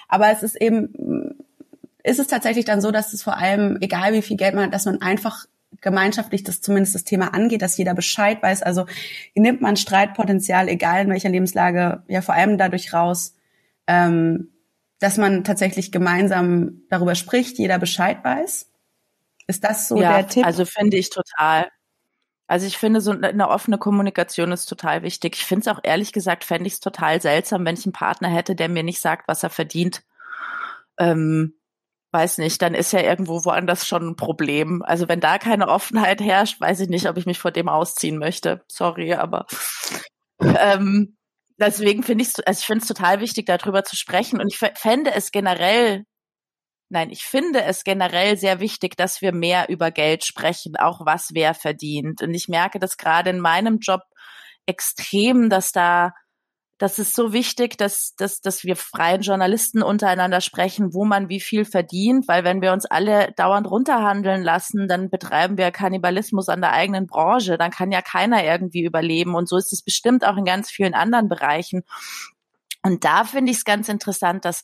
Aber 0.07 0.31
es 0.31 0.41
ist 0.41 0.55
eben, 0.55 1.35
ist 2.01 2.19
es 2.19 2.27
tatsächlich 2.27 2.65
dann 2.65 2.81
so, 2.81 2.91
dass 2.91 3.13
es 3.13 3.21
vor 3.21 3.37
allem, 3.37 3.77
egal 3.81 4.13
wie 4.13 4.21
viel 4.21 4.37
Geld 4.37 4.55
man 4.55 4.65
hat, 4.65 4.73
dass 4.73 4.85
man 4.85 5.01
einfach 5.01 5.45
gemeinschaftlich 5.81 6.43
das 6.43 6.61
zumindest 6.61 6.95
das 6.95 7.03
Thema 7.03 7.33
angeht, 7.33 7.61
dass 7.61 7.77
jeder 7.77 7.93
Bescheid 7.93 8.41
weiß. 8.41 8.63
Also 8.63 8.85
nimmt 9.35 9.61
man 9.61 9.77
Streitpotenzial, 9.77 10.67
egal 10.69 11.03
in 11.03 11.09
welcher 11.09 11.29
Lebenslage, 11.29 12.03
ja 12.07 12.21
vor 12.21 12.35
allem 12.35 12.57
dadurch 12.57 12.93
raus, 12.93 13.35
ähm, 13.87 14.51
dass 14.99 15.17
man 15.17 15.43
tatsächlich 15.43 15.91
gemeinsam 15.91 16.81
darüber 16.89 17.15
spricht, 17.15 17.57
jeder 17.57 17.79
Bescheid 17.79 18.23
weiß. 18.23 18.71
Ist 19.47 19.63
das 19.63 19.87
so 19.87 20.01
ja, 20.01 20.13
der 20.17 20.27
Tipp? 20.27 20.45
Also 20.45 20.65
finde 20.65 20.97
ich 20.97 21.09
total. 21.09 21.67
Also 22.47 22.67
ich 22.67 22.77
finde, 22.77 23.01
so 23.01 23.11
eine 23.11 23.49
offene 23.49 23.77
Kommunikation 23.77 24.51
ist 24.51 24.67
total 24.67 25.01
wichtig. 25.01 25.35
Ich 25.35 25.45
finde 25.45 25.61
es 25.61 25.75
auch 25.75 25.79
ehrlich 25.83 26.13
gesagt, 26.13 26.43
fände 26.43 26.67
ich 26.67 26.73
es 26.73 26.79
total 26.79 27.21
seltsam, 27.21 27.65
wenn 27.65 27.75
ich 27.75 27.85
einen 27.85 27.93
Partner 27.93 28.29
hätte, 28.29 28.55
der 28.55 28.69
mir 28.69 28.83
nicht 28.83 29.01
sagt, 29.01 29.27
was 29.27 29.43
er 29.43 29.49
verdient. 29.49 30.03
Ähm, 30.97 31.55
weiß 32.15 32.37
nicht, 32.37 32.61
dann 32.61 32.73
ist 32.73 32.93
ja 32.93 33.01
irgendwo 33.01 33.43
woanders 33.43 33.85
schon 33.85 34.07
ein 34.07 34.15
Problem. 34.15 34.81
Also 34.83 35.09
wenn 35.09 35.19
da 35.19 35.37
keine 35.37 35.67
Offenheit 35.67 36.21
herrscht, 36.21 36.61
weiß 36.61 36.79
ich 36.79 36.87
nicht, 36.87 37.09
ob 37.09 37.17
ich 37.17 37.25
mich 37.25 37.39
vor 37.39 37.51
dem 37.51 37.67
ausziehen 37.67 38.17
möchte. 38.17 38.63
Sorry, 38.69 39.13
aber 39.13 39.45
ähm, 40.41 41.17
deswegen 41.57 42.03
finde 42.03 42.23
ich 42.23 42.29
also 42.47 42.59
ich 42.59 42.65
finde 42.65 42.83
es 42.83 42.87
total 42.87 43.19
wichtig, 43.19 43.47
darüber 43.47 43.83
zu 43.83 43.97
sprechen. 43.97 44.39
Und 44.39 44.47
ich 44.47 44.57
fände 44.57 45.13
es 45.13 45.31
generell, 45.31 46.05
nein, 46.89 47.09
ich 47.09 47.23
finde 47.25 47.63
es 47.63 47.83
generell 47.83 48.37
sehr 48.37 48.61
wichtig, 48.61 48.95
dass 48.95 49.21
wir 49.21 49.33
mehr 49.33 49.67
über 49.67 49.91
Geld 49.91 50.23
sprechen, 50.23 50.77
auch 50.77 51.05
was 51.05 51.31
wer 51.33 51.53
verdient. 51.53 52.21
Und 52.21 52.33
ich 52.33 52.47
merke 52.47 52.79
das 52.79 52.95
gerade 52.95 53.31
in 53.31 53.41
meinem 53.41 53.79
Job 53.79 54.01
extrem, 54.65 55.49
dass 55.49 55.73
da 55.73 56.13
das 56.77 56.99
ist 56.99 57.15
so 57.15 57.31
wichtig, 57.31 57.77
dass, 57.77 58.15
dass, 58.15 58.41
dass 58.41 58.65
wir 58.65 58.75
freien 58.75 59.21
Journalisten 59.21 59.81
untereinander 59.81 60.41
sprechen, 60.41 60.93
wo 60.93 61.05
man 61.05 61.29
wie 61.29 61.39
viel 61.39 61.63
verdient, 61.63 62.27
weil 62.27 62.43
wenn 62.43 62.61
wir 62.61 62.73
uns 62.73 62.85
alle 62.85 63.31
dauernd 63.37 63.69
runterhandeln 63.69 64.43
lassen, 64.43 64.89
dann 64.89 65.09
betreiben 65.09 65.57
wir 65.57 65.71
Kannibalismus 65.71 66.49
an 66.49 66.59
der 66.59 66.73
eigenen 66.73 67.07
Branche. 67.07 67.57
Dann 67.57 67.71
kann 67.71 67.91
ja 67.91 68.01
keiner 68.01 68.43
irgendwie 68.43 68.83
überleben. 68.83 69.35
Und 69.35 69.47
so 69.47 69.55
ist 69.55 69.71
es 69.71 69.83
bestimmt 69.83 70.25
auch 70.25 70.35
in 70.35 70.43
ganz 70.43 70.69
vielen 70.69 70.93
anderen 70.93 71.29
Bereichen. 71.29 71.83
Und 72.83 73.05
da 73.05 73.23
finde 73.23 73.51
ich 73.51 73.59
es 73.59 73.65
ganz 73.65 73.87
interessant, 73.87 74.43
dass 74.43 74.63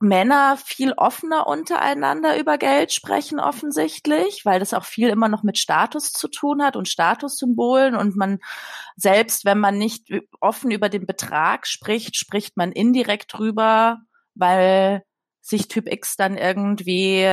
Männer 0.00 0.56
viel 0.56 0.92
offener 0.92 1.46
untereinander 1.46 2.38
über 2.38 2.58
Geld 2.58 2.92
sprechen 2.92 3.40
offensichtlich, 3.40 4.44
weil 4.44 4.60
das 4.60 4.74
auch 4.74 4.84
viel 4.84 5.08
immer 5.08 5.28
noch 5.28 5.42
mit 5.42 5.58
Status 5.58 6.12
zu 6.12 6.28
tun 6.28 6.62
hat 6.62 6.76
und 6.76 6.88
Statussymbolen 6.88 7.94
und 7.94 8.16
man 8.16 8.38
selbst, 8.96 9.44
wenn 9.44 9.58
man 9.58 9.78
nicht 9.78 10.08
offen 10.40 10.70
über 10.70 10.88
den 10.88 11.06
Betrag 11.06 11.66
spricht, 11.66 12.16
spricht 12.16 12.56
man 12.56 12.72
indirekt 12.72 13.32
drüber, 13.32 14.00
weil 14.34 15.02
sich 15.40 15.68
Typ 15.68 15.90
X 15.90 16.16
dann 16.16 16.36
irgendwie 16.36 17.24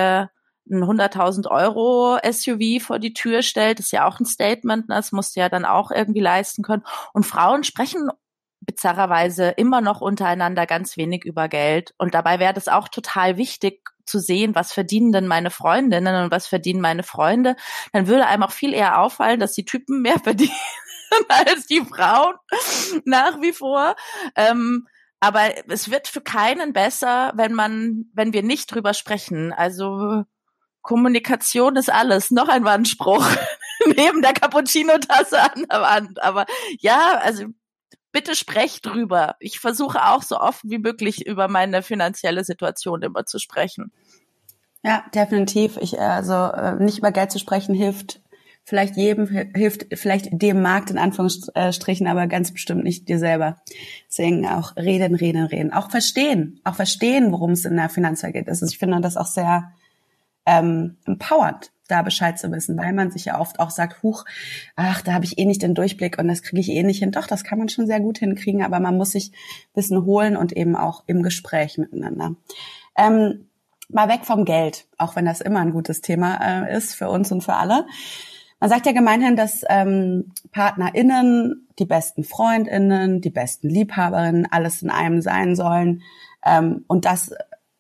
ein 0.72 0.84
100.000 0.84 1.50
Euro 1.50 2.20
SUV 2.24 2.84
vor 2.84 3.00
die 3.00 3.14
Tür 3.14 3.42
stellt, 3.42 3.80
das 3.80 3.88
ist 3.88 3.92
ja 3.92 4.08
auch 4.08 4.20
ein 4.20 4.26
Statement, 4.26 4.88
ne? 4.88 4.96
das 4.96 5.12
musst 5.12 5.36
du 5.36 5.40
ja 5.40 5.50
dann 5.50 5.66
auch 5.66 5.92
irgendwie 5.92 6.20
leisten 6.20 6.64
können. 6.64 6.84
Und 7.14 7.26
Frauen 7.26 7.64
sprechen 7.64 8.10
bizarrerweise 8.70 9.50
immer 9.50 9.82
noch 9.82 10.00
untereinander 10.00 10.68
ganz 10.68 10.96
wenig 10.96 11.26
über 11.26 11.48
Geld. 11.48 11.96
Und 11.98 12.14
dabei 12.14 12.40
wäre 12.40 12.54
das 12.54 12.68
auch 12.68 12.88
total 12.88 13.38
wichtig 13.38 13.90
zu 14.06 14.20
sehen, 14.20 14.54
was 14.54 14.74
verdienen 14.74 15.12
denn 15.12 15.26
meine 15.26 15.50
Freundinnen 15.50 16.24
und 16.24 16.32
was 16.32 16.46
verdienen 16.46 16.80
meine 16.80 17.02
Freunde. 17.02 17.56
Dann 17.94 18.08
würde 18.08 18.28
einem 18.28 18.44
auch 18.44 18.52
viel 18.52 18.76
eher 18.76 19.00
auffallen, 19.02 19.40
dass 19.40 19.54
die 19.54 19.66
Typen 19.66 20.02
mehr 20.02 20.20
verdienen 20.24 20.52
als 21.30 21.66
die 21.66 21.82
Frauen 21.82 22.36
nach 23.06 23.42
wie 23.42 23.54
vor. 23.54 23.96
Ähm, 24.36 24.88
aber 25.20 25.50
es 25.68 25.90
wird 25.90 26.08
für 26.08 26.22
keinen 26.22 26.72
besser, 26.72 27.34
wenn 27.36 27.54
man, 27.54 28.06
wenn 28.14 28.34
wir 28.34 28.44
nicht 28.44 28.74
drüber 28.74 28.94
sprechen. 28.94 29.52
Also 29.52 30.24
Kommunikation 30.84 31.76
ist 31.76 31.92
alles. 31.92 32.30
Noch 32.30 32.50
ein 32.50 32.66
Wandspruch 32.66 33.28
neben 33.98 34.22
der 34.22 34.34
Cappuccino-Tasse 34.34 35.42
an 35.42 35.66
der 35.70 35.82
Wand. 35.82 36.24
Aber 36.24 36.46
ja, 36.80 37.20
also 37.24 37.46
bitte 38.12 38.36
sprecht 38.36 38.86
drüber. 38.86 39.36
Ich 39.40 39.60
versuche 39.60 40.04
auch 40.04 40.24
so 40.24 40.40
oft 40.40 40.62
wie 40.64 40.80
möglich 40.80 41.26
über 41.26 41.48
meine 41.48 41.82
finanzielle 41.84 42.44
Situation 42.44 43.02
immer 43.02 43.26
zu 43.26 43.40
sprechen. 43.40 43.92
Ja, 44.84 45.04
definitiv. 45.14 45.78
Ich, 45.82 46.00
also 46.00 46.34
äh, 46.34 46.76
nicht 46.76 47.00
über 47.00 47.12
Geld 47.12 47.32
zu 47.32 47.40
sprechen 47.40 47.76
hilft 47.76 48.22
vielleicht 48.70 48.96
jedem, 48.98 49.28
hilft 49.28 49.88
vielleicht 49.98 50.30
dem 50.32 50.62
Markt 50.62 50.92
in 50.92 51.00
Anführungsstrichen, 51.00 52.08
aber 52.08 52.28
ganz 52.28 52.54
bestimmt 52.54 52.84
nicht 52.84 53.10
dir 53.10 53.18
selber. 53.18 53.58
Deswegen 54.08 54.46
auch 54.48 54.76
reden, 54.78 55.16
reden, 55.16 55.46
reden. 55.46 55.74
Auch 55.74 55.90
verstehen, 55.90 56.62
auch 56.64 56.76
verstehen, 56.76 57.32
worum 57.32 57.52
es 57.52 57.66
in 57.66 57.76
der 57.76 57.90
Finanzwelt 57.90 58.36
geht. 58.36 58.48
Also 58.48 58.68
ich 58.68 58.78
finde 58.78 59.02
das 59.02 59.18
auch 59.18 59.26
sehr 59.26 59.74
ähm, 60.50 60.98
empowernd 61.06 61.72
da 61.88 62.02
Bescheid 62.04 62.38
zu 62.38 62.52
wissen, 62.52 62.78
weil 62.78 62.94
man 62.94 63.12
sich 63.12 63.26
ja 63.26 63.40
oft 63.40 63.60
auch 63.60 63.72
sagt, 63.72 64.04
huch, 64.04 64.26
ach, 64.76 65.02
da 65.02 65.14
habe 65.14 65.26
ich 65.26 65.38
eh 65.38 65.46
nicht 65.46 65.64
den 65.64 65.74
Durchblick 65.74 66.20
und 66.20 66.28
das 66.28 66.44
kriege 66.44 66.62
ich 66.62 66.70
eh 66.70 66.84
nicht 66.84 67.00
hin. 67.00 67.12
Doch, 67.12 67.28
das 67.28 67.44
kann 67.44 67.58
man 67.58 67.68
schon 67.68 67.88
sehr 67.88 68.00
gut 68.00 68.20
hinkriegen, 68.20 68.64
aber 68.64 68.80
man 68.80 68.96
muss 68.96 69.12
sich 69.12 69.32
Wissen 69.74 70.06
holen 70.06 70.38
und 70.38 70.56
eben 70.56 70.76
auch 70.76 71.04
im 71.08 71.24
Gespräch 71.24 71.78
miteinander. 71.78 72.36
Ähm, 72.96 73.50
mal 73.90 74.08
weg 74.08 74.22
vom 74.24 74.46
Geld, 74.46 74.88
auch 74.98 75.16
wenn 75.16 75.26
das 75.26 75.42
immer 75.42 75.60
ein 75.60 75.72
gutes 75.72 76.02
Thema 76.02 76.68
äh, 76.68 76.78
ist 76.78 76.94
für 76.94 77.10
uns 77.10 77.32
und 77.32 77.42
für 77.42 77.56
alle. 77.56 77.88
Man 78.60 78.70
sagt 78.70 78.86
ja 78.86 78.92
gemeinhin, 78.92 79.36
dass 79.36 79.64
ähm, 79.68 80.34
PartnerInnen 80.52 81.68
die 81.80 81.86
besten 81.86 82.24
FreundInnen, 82.24 83.22
die 83.22 83.30
besten 83.30 83.70
Liebhaberinnen, 83.70 84.48
alles 84.52 84.84
in 84.84 84.90
einem 84.90 85.22
sein 85.22 85.56
sollen. 85.56 86.04
Ähm, 86.46 86.84
und 86.88 87.06
das 87.06 87.34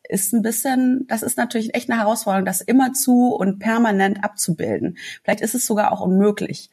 ist 0.09 0.33
ein 0.33 0.41
bisschen, 0.41 1.05
das 1.07 1.21
ist 1.21 1.37
natürlich 1.37 1.75
echt 1.75 1.89
eine 1.89 2.01
Herausforderung, 2.01 2.45
das 2.45 2.61
immer 2.61 2.93
zu 2.93 3.27
und 3.27 3.59
permanent 3.59 4.23
abzubilden. 4.23 4.97
Vielleicht 5.23 5.41
ist 5.41 5.53
es 5.53 5.65
sogar 5.65 5.91
auch 5.91 6.01
unmöglich. 6.01 6.71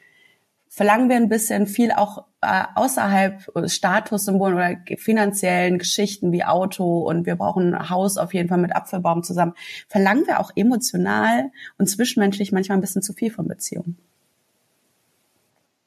Verlangen 0.68 1.08
wir 1.08 1.16
ein 1.16 1.28
bisschen 1.28 1.66
viel 1.66 1.92
auch 1.92 2.24
äh, 2.40 2.64
außerhalb 2.74 3.50
Statussymbolen 3.66 4.54
oder 4.54 4.76
finanziellen 4.96 5.78
Geschichten 5.78 6.32
wie 6.32 6.44
Auto 6.44 7.00
und 7.00 7.26
wir 7.26 7.36
brauchen 7.36 7.74
ein 7.74 7.90
Haus 7.90 8.16
auf 8.16 8.34
jeden 8.34 8.48
Fall 8.48 8.58
mit 8.58 8.74
Apfelbaum 8.74 9.22
zusammen. 9.22 9.54
Verlangen 9.86 10.26
wir 10.26 10.40
auch 10.40 10.50
emotional 10.56 11.50
und 11.78 11.88
zwischenmenschlich 11.88 12.52
manchmal 12.52 12.78
ein 12.78 12.82
bisschen 12.82 13.02
zu 13.02 13.12
viel 13.12 13.30
von 13.30 13.46
Beziehungen? 13.46 13.98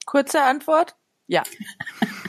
Kurze 0.06 0.42
Antwort? 0.42 0.96
Ja. 1.28 1.43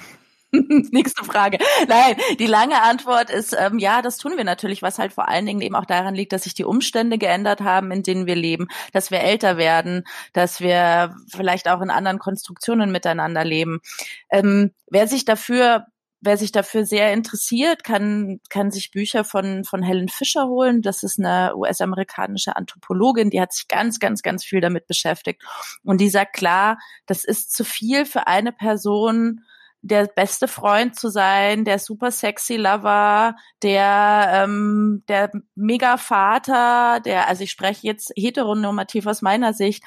Nächste 0.90 1.24
Frage. 1.24 1.58
Nein, 1.86 2.16
die 2.38 2.46
lange 2.46 2.82
Antwort 2.82 3.30
ist, 3.30 3.56
ähm, 3.58 3.78
ja, 3.78 4.02
das 4.02 4.16
tun 4.16 4.36
wir 4.36 4.44
natürlich, 4.44 4.82
was 4.82 4.98
halt 4.98 5.12
vor 5.12 5.28
allen 5.28 5.46
Dingen 5.46 5.60
eben 5.60 5.76
auch 5.76 5.84
daran 5.84 6.14
liegt, 6.14 6.32
dass 6.32 6.42
sich 6.42 6.54
die 6.54 6.64
Umstände 6.64 7.18
geändert 7.18 7.60
haben, 7.60 7.92
in 7.92 8.02
denen 8.02 8.26
wir 8.26 8.34
leben, 8.34 8.66
dass 8.92 9.10
wir 9.10 9.20
älter 9.20 9.56
werden, 9.56 10.04
dass 10.32 10.60
wir 10.60 11.14
vielleicht 11.28 11.68
auch 11.68 11.80
in 11.80 11.90
anderen 11.90 12.18
Konstruktionen 12.18 12.90
miteinander 12.90 13.44
leben. 13.44 13.80
Ähm, 14.28 14.72
wer 14.88 15.06
sich 15.06 15.24
dafür 15.24 15.86
Wer 16.22 16.36
sich 16.36 16.52
dafür 16.52 16.84
sehr 16.84 17.14
interessiert, 17.14 17.82
kann, 17.82 18.40
kann 18.50 18.70
sich 18.70 18.90
Bücher 18.90 19.24
von, 19.24 19.64
von 19.64 19.82
Helen 19.82 20.10
Fischer 20.10 20.48
holen. 20.48 20.82
Das 20.82 21.02
ist 21.02 21.18
eine 21.18 21.56
US-amerikanische 21.56 22.56
Anthropologin, 22.56 23.30
die 23.30 23.40
hat 23.40 23.54
sich 23.54 23.68
ganz, 23.68 23.98
ganz, 23.98 24.20
ganz 24.20 24.44
viel 24.44 24.60
damit 24.60 24.86
beschäftigt. 24.86 25.42
Und 25.82 25.98
die 25.98 26.10
sagt 26.10 26.34
klar, 26.34 26.76
das 27.06 27.24
ist 27.24 27.54
zu 27.54 27.64
viel 27.64 28.04
für 28.04 28.26
eine 28.26 28.52
Person, 28.52 29.46
der 29.82 30.06
beste 30.06 30.48
Freund 30.48 30.98
zu 30.98 31.08
sein, 31.08 31.64
der 31.64 31.78
super 31.78 32.10
sexy 32.10 32.56
Lover, 32.56 33.34
der 33.62 34.30
ähm, 34.44 35.04
der 35.08 35.30
mega 35.54 35.96
Vater, 35.96 37.00
der 37.00 37.28
also 37.28 37.44
ich 37.44 37.50
spreche 37.50 37.86
jetzt 37.86 38.12
heteronormativ 38.16 39.06
aus 39.06 39.22
meiner 39.22 39.54
Sicht, 39.54 39.82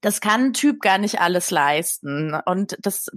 das 0.00 0.20
kann 0.20 0.46
ein 0.46 0.52
Typ 0.52 0.80
gar 0.80 0.98
nicht 0.98 1.20
alles 1.20 1.50
leisten 1.50 2.38
und 2.44 2.76
das 2.80 3.08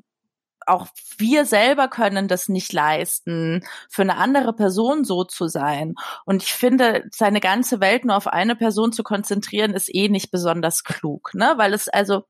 auch 0.67 0.88
wir 1.17 1.45
selber 1.45 1.88
können 1.88 2.28
das 2.28 2.49
nicht 2.49 2.73
leisten, 2.73 3.63
für 3.89 4.01
eine 4.01 4.17
andere 4.17 4.53
Person 4.53 5.05
so 5.05 5.23
zu 5.23 5.47
sein. 5.47 5.95
Und 6.25 6.43
ich 6.43 6.53
finde, 6.53 7.05
seine 7.11 7.39
ganze 7.39 7.80
Welt 7.80 8.05
nur 8.05 8.17
auf 8.17 8.28
eine 8.28 8.55
Person 8.55 8.91
zu 8.91 9.03
konzentrieren, 9.03 9.73
ist 9.73 9.93
eh 9.93 10.09
nicht 10.09 10.30
besonders 10.32 10.84
klug, 10.84 11.34
ne? 11.34 11.53
Weil 11.57 11.73
es 11.73 11.88
also 11.88 12.25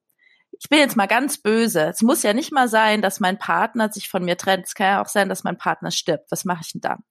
ich 0.60 0.70
bin 0.70 0.80
jetzt 0.80 0.96
mal 0.96 1.08
ganz 1.08 1.38
böse. 1.38 1.86
Es 1.88 2.02
muss 2.02 2.24
ja 2.24 2.34
nicht 2.34 2.52
mal 2.52 2.68
sein, 2.68 3.02
dass 3.02 3.20
mein 3.20 3.38
Partner 3.38 3.92
sich 3.92 4.10
von 4.10 4.24
mir 4.24 4.38
trennt. 4.38 4.66
Es 4.66 4.76
kann 4.76 4.88
ja 4.88 5.02
auch 5.02 5.08
sein, 5.08 5.30
dass 5.30 5.44
mein 5.44 5.58
Partner 5.58 5.92
stirbt. 5.92 6.32
Was 6.32 6.46
mache 6.46 6.62
ich 6.64 6.72
denn 6.72 6.82
dann? 6.82 7.04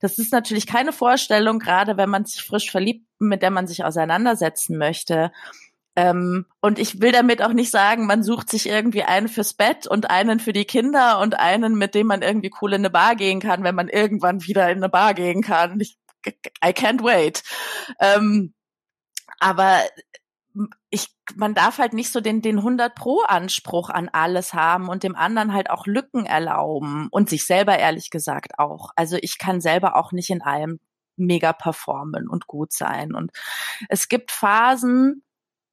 Das 0.00 0.18
ist 0.18 0.32
natürlich 0.32 0.66
keine 0.66 0.92
Vorstellung, 0.92 1.58
gerade 1.58 1.96
wenn 1.96 2.10
man 2.10 2.24
sich 2.24 2.42
frisch 2.42 2.70
verliebt, 2.70 3.06
mit 3.20 3.40
der 3.40 3.50
man 3.50 3.66
sich 3.66 3.84
auseinandersetzen 3.84 4.76
möchte. 4.76 5.30
Ähm, 5.94 6.46
und 6.60 6.78
ich 6.78 7.00
will 7.00 7.12
damit 7.12 7.42
auch 7.42 7.52
nicht 7.52 7.70
sagen, 7.70 8.06
man 8.06 8.22
sucht 8.22 8.50
sich 8.50 8.68
irgendwie 8.68 9.04
einen 9.04 9.28
fürs 9.28 9.54
Bett 9.54 9.86
und 9.86 10.10
einen 10.10 10.40
für 10.40 10.52
die 10.52 10.64
Kinder 10.64 11.20
und 11.20 11.38
einen, 11.38 11.76
mit 11.76 11.94
dem 11.94 12.08
man 12.08 12.22
irgendwie 12.22 12.50
cool 12.60 12.72
in 12.72 12.80
eine 12.80 12.90
Bar 12.90 13.14
gehen 13.14 13.40
kann, 13.40 13.62
wenn 13.62 13.74
man 13.74 13.88
irgendwann 13.88 14.42
wieder 14.44 14.70
in 14.70 14.78
eine 14.78 14.88
Bar 14.88 15.14
gehen 15.14 15.42
kann. 15.42 15.78
Ich, 15.80 15.98
I 16.26 16.70
can't 16.70 17.02
wait. 17.02 17.42
Ähm, 18.00 18.54
aber 19.38 19.80
ich, 20.90 21.08
man 21.34 21.54
darf 21.54 21.78
halt 21.78 21.92
nicht 21.92 22.12
so 22.12 22.20
den, 22.20 22.42
den 22.42 22.58
100 22.58 22.94
Pro 22.94 23.22
Anspruch 23.22 23.90
an 23.90 24.08
alles 24.08 24.54
haben 24.54 24.88
und 24.88 25.02
dem 25.02 25.16
anderen 25.16 25.52
halt 25.52 25.70
auch 25.70 25.86
Lücken 25.86 26.26
erlauben 26.26 27.08
und 27.10 27.28
sich 27.28 27.46
selber 27.46 27.78
ehrlich 27.78 28.10
gesagt 28.10 28.58
auch. 28.58 28.90
Also 28.96 29.16
ich 29.20 29.38
kann 29.38 29.60
selber 29.60 29.96
auch 29.96 30.12
nicht 30.12 30.30
in 30.30 30.42
allem 30.42 30.80
mega 31.16 31.52
performen 31.52 32.28
und 32.28 32.46
gut 32.46 32.72
sein. 32.72 33.14
Und 33.14 33.32
es 33.88 34.08
gibt 34.08 34.30
Phasen, 34.30 35.24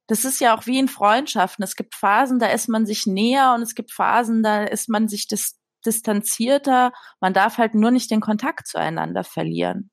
das 0.06 0.24
ist 0.24 0.40
ja 0.40 0.56
auch 0.56 0.66
wie 0.66 0.78
in 0.78 0.88
Freundschaften. 0.88 1.62
Es 1.62 1.76
gibt 1.76 1.94
Phasen, 1.94 2.38
da 2.38 2.46
ist 2.46 2.68
man 2.68 2.86
sich 2.86 3.06
näher 3.06 3.52
und 3.54 3.62
es 3.62 3.74
gibt 3.74 3.92
Phasen, 3.92 4.42
da 4.42 4.64
ist 4.64 4.88
man 4.88 5.08
sich 5.08 5.28
dis 5.28 5.56
distanzierter. 5.86 6.92
Man 7.20 7.32
darf 7.32 7.56
halt 7.56 7.74
nur 7.74 7.90
nicht 7.90 8.10
den 8.10 8.20
Kontakt 8.20 8.66
zueinander 8.66 9.24
verlieren. 9.24 9.90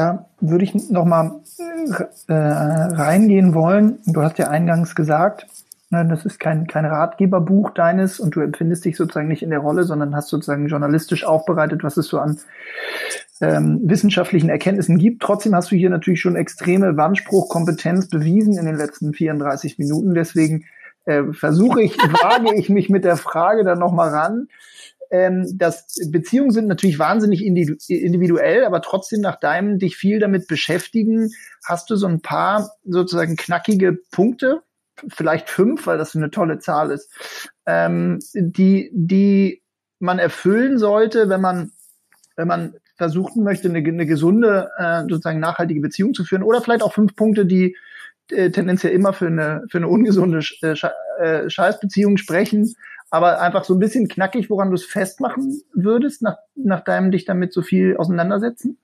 Da 0.00 0.24
würde 0.40 0.64
ich 0.64 0.74
noch 0.88 1.04
mal 1.04 1.42
äh, 2.26 2.32
reingehen 2.32 3.52
wollen. 3.52 3.98
Du 4.06 4.22
hast 4.22 4.38
ja 4.38 4.48
eingangs 4.48 4.94
gesagt, 4.94 5.46
ne, 5.90 6.06
das 6.08 6.24
ist 6.24 6.40
kein, 6.40 6.66
kein 6.66 6.86
Ratgeberbuch 6.86 7.68
deines 7.74 8.18
und 8.18 8.34
du 8.34 8.40
empfindest 8.40 8.86
dich 8.86 8.96
sozusagen 8.96 9.28
nicht 9.28 9.42
in 9.42 9.50
der 9.50 9.58
Rolle, 9.58 9.84
sondern 9.84 10.16
hast 10.16 10.28
sozusagen 10.28 10.68
journalistisch 10.68 11.26
aufbereitet, 11.26 11.84
was 11.84 11.98
es 11.98 12.06
so 12.06 12.18
an 12.18 12.38
ähm, 13.42 13.82
wissenschaftlichen 13.84 14.48
Erkenntnissen 14.48 14.96
gibt. 14.96 15.22
Trotzdem 15.22 15.54
hast 15.54 15.70
du 15.70 15.76
hier 15.76 15.90
natürlich 15.90 16.22
schon 16.22 16.34
extreme 16.34 16.96
Wandspruchkompetenz 16.96 18.08
bewiesen 18.08 18.56
in 18.56 18.64
den 18.64 18.76
letzten 18.76 19.12
34 19.12 19.78
Minuten. 19.78 20.14
Deswegen 20.14 20.64
äh, 21.04 21.24
versuche 21.34 21.82
ich, 21.82 21.98
wage 21.98 22.54
ich 22.54 22.70
mich 22.70 22.88
mit 22.88 23.04
der 23.04 23.18
Frage 23.18 23.64
dann 23.64 23.80
noch 23.80 23.92
mal 23.92 24.08
ran 24.08 24.48
ähm, 25.10 25.46
dass 25.58 25.86
Beziehungen 26.10 26.52
sind 26.52 26.68
natürlich 26.68 26.98
wahnsinnig 26.98 27.44
individuell, 27.44 28.64
aber 28.64 28.80
trotzdem 28.80 29.20
nach 29.20 29.38
deinem 29.40 29.78
dich 29.78 29.96
viel 29.96 30.20
damit 30.20 30.46
beschäftigen, 30.46 31.30
hast 31.64 31.90
du 31.90 31.96
so 31.96 32.06
ein 32.06 32.20
paar 32.20 32.70
sozusagen 32.84 33.36
knackige 33.36 33.98
Punkte, 34.12 34.62
vielleicht 35.08 35.50
fünf, 35.50 35.86
weil 35.86 35.98
das 35.98 36.14
eine 36.14 36.30
tolle 36.30 36.58
Zahl 36.58 36.90
ist, 36.90 37.10
ähm, 37.66 38.20
die, 38.34 38.90
die 38.92 39.62
man 39.98 40.18
erfüllen 40.18 40.78
sollte, 40.78 41.28
wenn 41.28 41.40
man, 41.40 41.72
wenn 42.36 42.48
man 42.48 42.74
versuchen 42.96 43.42
möchte, 43.42 43.68
eine, 43.68 43.78
eine 43.78 44.06
gesunde, 44.06 44.70
äh, 44.78 45.02
sozusagen 45.02 45.40
nachhaltige 45.40 45.80
Beziehung 45.80 46.14
zu 46.14 46.24
führen, 46.24 46.42
oder 46.42 46.60
vielleicht 46.60 46.82
auch 46.82 46.92
fünf 46.92 47.16
Punkte, 47.16 47.46
die 47.46 47.76
äh, 48.30 48.50
tendenziell 48.50 48.92
immer 48.92 49.12
für 49.12 49.26
eine, 49.26 49.64
für 49.70 49.78
eine 49.78 49.88
ungesunde 49.88 50.40
äh, 50.62 50.74
äh 51.20 51.50
Scheißbeziehung 51.50 52.16
sprechen, 52.16 52.74
aber 53.10 53.40
einfach 53.40 53.64
so 53.64 53.74
ein 53.74 53.80
bisschen 53.80 54.08
knackig, 54.08 54.50
woran 54.50 54.68
du 54.68 54.74
es 54.74 54.84
festmachen 54.84 55.60
würdest, 55.74 56.22
nach, 56.22 56.36
nach 56.54 56.82
deinem 56.82 57.10
dich 57.10 57.24
damit 57.24 57.52
so 57.52 57.62
viel 57.62 57.96
auseinandersetzen? 57.96 58.78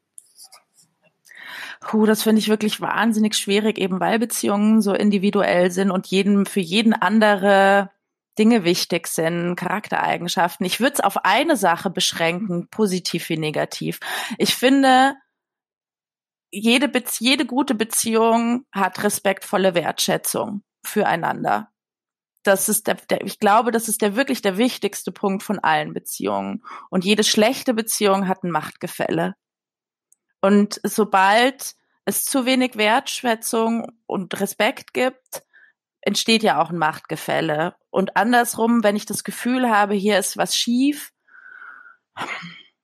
Puh, 1.81 2.07
das 2.07 2.25
finde 2.25 2.41
ich 2.41 2.49
wirklich 2.49 2.81
wahnsinnig 2.81 3.37
schwierig, 3.37 3.79
eben 3.79 4.01
weil 4.01 4.19
Beziehungen 4.19 4.83
so 4.83 4.93
individuell 4.93 5.71
sind 5.71 5.91
und 5.91 6.09
jeden, 6.09 6.47
für 6.47 6.61
jeden 6.61 6.93
andere 6.93 7.91
Dinge 8.39 8.65
wichtig 8.65 9.07
sind, 9.07 9.57
Charaktereigenschaften. 9.57 10.67
Ich 10.67 10.81
würde 10.81 10.95
es 10.95 11.01
auf 11.01 11.25
eine 11.25 11.57
Sache 11.57 11.91
beschränken, 11.91 12.69
positiv 12.71 13.29
wie 13.29 13.39
negativ. 13.39 14.01
Ich 14.39 14.57
finde, 14.57 15.15
jede, 16.51 16.91
jede 17.19 17.47
gute 17.47 17.75
Beziehung 17.75 18.67
hat 18.73 19.03
respektvolle 19.03 19.75
Wertschätzung 19.75 20.63
füreinander 20.85 21.71
das 22.47 22.69
ist 22.69 22.87
der, 22.87 22.95
der, 22.95 23.25
ich 23.25 23.39
glaube, 23.39 23.71
das 23.71 23.89
ist 23.89 24.03
der 24.03 24.17
wirklich 24.17 24.43
der 24.43 24.59
wichtigste 24.59 25.13
Punkt 25.13 25.43
von 25.43 25.59
allen 25.59 25.93
Beziehungen. 25.93 26.63
Und 26.91 27.05
jede 27.05 27.25
schlechte 27.25 27.75
Beziehung 27.75 28.29
hat 28.29 28.45
ein 28.45 28.51
Machtgefälle. 28.51 29.35
Und 30.41 30.81
sobald 30.83 31.75
es 32.05 32.25
zu 32.25 32.47
wenig 32.47 32.77
Wertschätzung 32.77 33.87
und 34.07 34.39
Respekt 34.41 34.93
gibt, 34.93 35.43
entsteht 36.01 36.43
ja 36.43 36.61
auch 36.61 36.71
ein 36.71 36.79
Machtgefälle. 36.79 37.75
Und 37.91 38.17
andersrum, 38.17 38.85
wenn 38.85 38.97
ich 38.97 39.07
das 39.07 39.25
Gefühl 39.25 39.69
habe, 39.69 39.95
hier 39.95 40.19
ist 40.19 40.37
was 40.37 40.55
schief, 40.55 41.11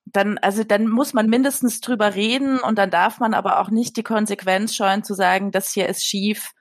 dann, 0.04 0.38
also 0.38 0.64
dann 0.64 0.88
muss 0.88 1.14
man 1.14 1.28
mindestens 1.28 1.80
drüber 1.80 2.14
reden 2.14 2.58
und 2.58 2.76
dann 2.78 2.90
darf 2.90 3.20
man 3.20 3.32
aber 3.32 3.60
auch 3.60 3.70
nicht 3.70 3.96
die 3.96 4.02
Konsequenz 4.02 4.74
scheuen 4.74 5.04
zu 5.04 5.14
sagen, 5.14 5.52
das 5.52 5.72
hier 5.72 5.88
ist 5.88 6.04
schief. 6.04 6.52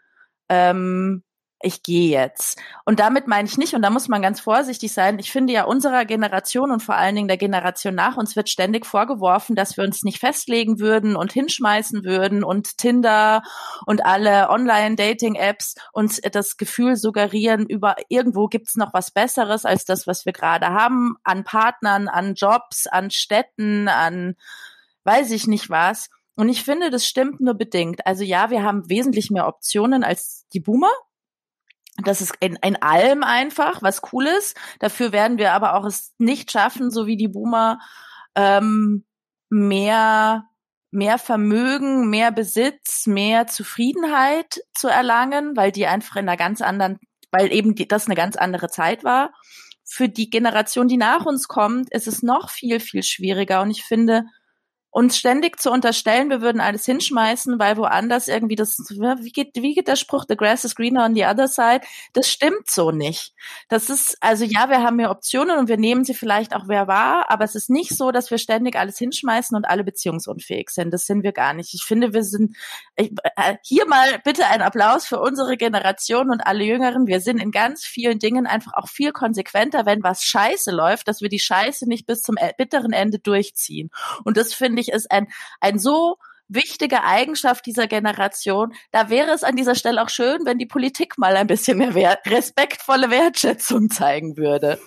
Ähm, 0.50 1.24
ich 1.64 1.84
gehe 1.84 2.10
jetzt. 2.10 2.60
Und 2.86 3.00
damit 3.00 3.28
meine 3.28 3.48
ich 3.48 3.58
nicht, 3.58 3.74
und 3.74 3.82
da 3.82 3.90
muss 3.90 4.08
man 4.08 4.22
ganz 4.22 4.40
vorsichtig 4.40 4.94
sein, 4.94 5.20
ich 5.20 5.32
finde 5.32 5.54
ja 5.54 5.64
unserer 5.66 6.06
Generation 6.06 6.72
und 6.72 6.82
vor 6.82 6.96
allen 6.96 7.16
Dingen 7.16 7.28
der 7.28 7.38
Generation 7.38 7.96
nach 7.96 8.18
uns 8.18 8.36
wird 8.36 8.50
ständig 8.50 8.86
vorgeworfen, 8.86 9.56
dass 9.56 9.78
wir 9.78 9.84
uns 9.84 10.04
nicht 10.04 10.20
festlegen 10.20 10.80
würden 10.80 11.16
und 11.16 11.34
hinschmeißen 11.34 12.04
würden 12.04 12.44
und 12.44 12.78
Tinder 12.78 13.44
und 13.86 14.06
alle 14.06 14.50
Online-Dating-Apps 14.50 15.76
uns 15.94 16.20
das 16.20 16.58
Gefühl 16.58 16.96
suggerieren, 16.96 17.66
über 17.68 17.96
irgendwo 18.10 18.48
gibt's 18.48 18.76
noch 18.76 18.94
was 18.94 19.12
Besseres 19.12 19.66
als 19.66 19.86
das, 19.86 20.08
was 20.08 20.26
wir 20.26 20.34
gerade 20.34 20.68
haben, 20.68 21.16
an 21.24 21.44
Partnern, 21.44 22.08
an 22.08 22.36
Jobs, 22.36 22.88
an 22.88 23.12
Städten, 23.12 23.88
an 23.88 24.36
weiß 25.04 25.32
ich 25.32 25.48
nicht 25.48 25.70
was. 25.70 26.10
Und 26.36 26.50
ich 26.50 26.64
finde, 26.64 26.90
das 26.90 27.06
stimmt 27.06 27.42
nur 27.42 27.54
bedingt. 27.54 28.06
Also 28.08 28.24
ja, 28.24 28.50
wir 28.50 28.64
haben 28.64 28.90
wesentlich 28.90 29.30
mehr 29.32 29.48
Optionen 29.48 30.04
als 30.04 30.48
die 30.54 30.60
Boomer, 30.60 30.92
das 31.98 32.22
ist 32.22 32.34
in, 32.40 32.58
in 32.64 32.82
allem 32.82 33.24
einfach, 33.24 33.82
was 33.82 34.02
cool 34.12 34.28
ist. 34.28 34.58
Dafür 34.80 35.12
werden 35.12 35.38
wir 35.38 35.54
aber 35.54 35.76
auch 35.76 35.86
es 35.86 36.14
nicht 36.18 36.52
schaffen, 36.52 36.90
so 36.90 37.06
wie 37.06 37.18
die 37.18 37.28
Boomer, 37.28 37.80
ähm, 38.36 39.06
mehr, 39.50 40.46
mehr 40.92 41.18
Vermögen, 41.18 42.10
mehr 42.10 42.32
Besitz, 42.32 43.08
mehr 43.08 43.48
Zufriedenheit 43.48 44.62
zu 44.74 44.88
erlangen, 44.88 45.56
weil 45.56 45.72
die 45.72 45.86
einfach 45.88 46.16
in 46.16 46.28
einer 46.28 46.38
ganz 46.38 46.62
anderen, 46.62 47.00
weil 47.32 47.52
eben 47.52 47.76
die, 47.76 47.88
das 47.88 48.06
eine 48.06 48.16
ganz 48.16 48.36
andere 48.36 48.70
Zeit 48.70 49.04
war. 49.04 49.34
Für 49.84 50.08
die 50.08 50.30
Generation, 50.30 50.88
die 50.88 50.98
nach 50.98 51.26
uns 51.26 51.50
kommt, 51.50 51.92
ist 51.92 52.08
es 52.08 52.24
noch 52.24 52.50
viel, 52.50 52.80
viel 52.80 53.04
schwieriger. 53.04 53.62
Und 53.62 53.72
ich 53.72 53.84
finde, 53.84 54.26
uns 54.92 55.18
ständig 55.18 55.60
zu 55.60 55.72
unterstellen, 55.72 56.30
wir 56.30 56.42
würden 56.42 56.60
alles 56.60 56.86
hinschmeißen, 56.86 57.58
weil 57.60 57.78
woanders 57.78 58.28
irgendwie 58.28 58.58
das, 58.58 58.78
wie 58.78 59.32
geht, 59.32 59.56
wie 59.56 59.74
geht 59.74 59.88
der 59.88 59.96
Spruch, 59.96 60.26
the 60.28 60.36
grass 60.36 60.66
is 60.66 60.76
greener 60.76 61.06
on 61.06 61.16
the 61.16 61.26
other 61.26 61.48
side? 61.48 61.82
Das 62.12 62.30
stimmt 62.30 62.70
so 62.70 62.92
nicht. 62.92 63.34
Das 63.70 63.90
ist, 63.90 64.18
also 64.20 64.44
ja, 64.44 64.70
wir 64.70 64.84
haben 64.84 64.98
mehr 64.98 65.10
Optionen 65.10 65.58
und 65.58 65.70
wir 65.70 65.78
nehmen 65.78 66.04
sie 66.04 66.14
vielleicht 66.14 66.54
auch 66.54 66.66
wer 66.68 66.88
wahr, 66.88 67.26
aber 67.30 67.46
es 67.46 67.56
ist 67.56 67.70
nicht 67.70 67.96
so, 67.96 68.12
dass 68.12 68.32
wir 68.32 68.38
ständig 68.38 68.76
alles 68.76 68.98
hinschmeißen 68.98 69.56
und 69.56 69.64
alle 69.64 69.86
beziehungsunfähig 69.86 70.70
sind. 70.70 70.92
Das 70.92 71.06
sind 71.06 71.24
wir 71.24 71.32
gar 71.32 71.54
nicht. 71.54 71.74
Ich 71.74 71.84
finde, 71.84 72.14
wir 72.14 72.24
sind, 72.24 72.58
ich, 72.98 73.12
äh, 73.38 73.56
hier 73.64 73.88
mal 73.88 74.20
bitte 74.26 74.46
ein 74.48 74.62
Applaus 74.62 75.06
für 75.06 75.22
unsere 75.22 75.56
Generation 75.56 76.30
und 76.30 76.42
alle 76.42 76.66
Jüngeren. 76.66 77.08
Wir 77.08 77.22
sind 77.22 77.42
in 77.42 77.52
ganz 77.52 77.86
vielen 77.86 78.20
Dingen 78.20 78.46
einfach 78.46 78.74
auch 78.74 78.90
viel 78.90 79.14
konsequenter, 79.14 79.86
wenn 79.86 80.04
was 80.04 80.24
scheiße 80.24 80.72
läuft, 80.72 81.08
dass 81.08 81.22
wir 81.22 81.30
die 81.30 81.40
Scheiße 81.40 81.88
nicht 81.88 82.06
bis 82.06 82.22
zum 82.22 82.36
äh, 82.36 82.52
bitteren 82.58 82.92
Ende 82.92 83.20
durchziehen. 83.20 83.90
Und 84.26 84.36
das 84.36 84.54
finde 84.54 84.81
ich, 84.82 84.90
ist 84.90 85.12
ein, 85.12 85.28
ein 85.60 85.80
so 85.80 86.18
wichtige 86.48 87.04
Eigenschaft 87.04 87.66
dieser 87.66 87.88
Generation. 87.88 88.74
Da 88.92 89.10
wäre 89.10 89.32
es 89.32 89.44
an 89.44 89.56
dieser 89.56 89.76
Stelle 89.76 90.02
auch 90.04 90.10
schön, 90.10 90.40
wenn 90.46 90.58
die 90.58 90.66
Politik 90.66 91.18
mal 91.18 91.38
ein 91.38 91.48
bisschen 91.48 91.78
mehr 91.78 91.94
Wert, 91.94 92.20
respektvolle 92.28 93.10
Wertschätzung 93.10 93.90
zeigen 93.90 94.38
würde. 94.38 94.80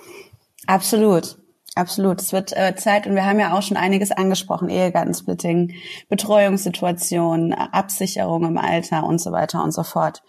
Absolut. 0.66 1.38
Absolut. 1.76 2.20
Es 2.20 2.32
wird 2.32 2.56
äh, 2.56 2.76
Zeit 2.76 3.06
und 3.06 3.16
wir 3.16 3.24
haben 3.24 3.40
ja 3.40 3.52
auch 3.52 3.62
schon 3.62 3.76
einiges 3.76 4.12
angesprochen. 4.12 4.68
Ehegattensplitting, 4.68 5.74
Betreuungssituationen, 6.08 7.52
Absicherung 7.52 8.44
im 8.44 8.58
Alter 8.58 9.02
und 9.04 9.20
so 9.20 9.32
weiter 9.32 9.62
und 9.62 9.72
so 9.72 9.82
fort. 9.82 10.22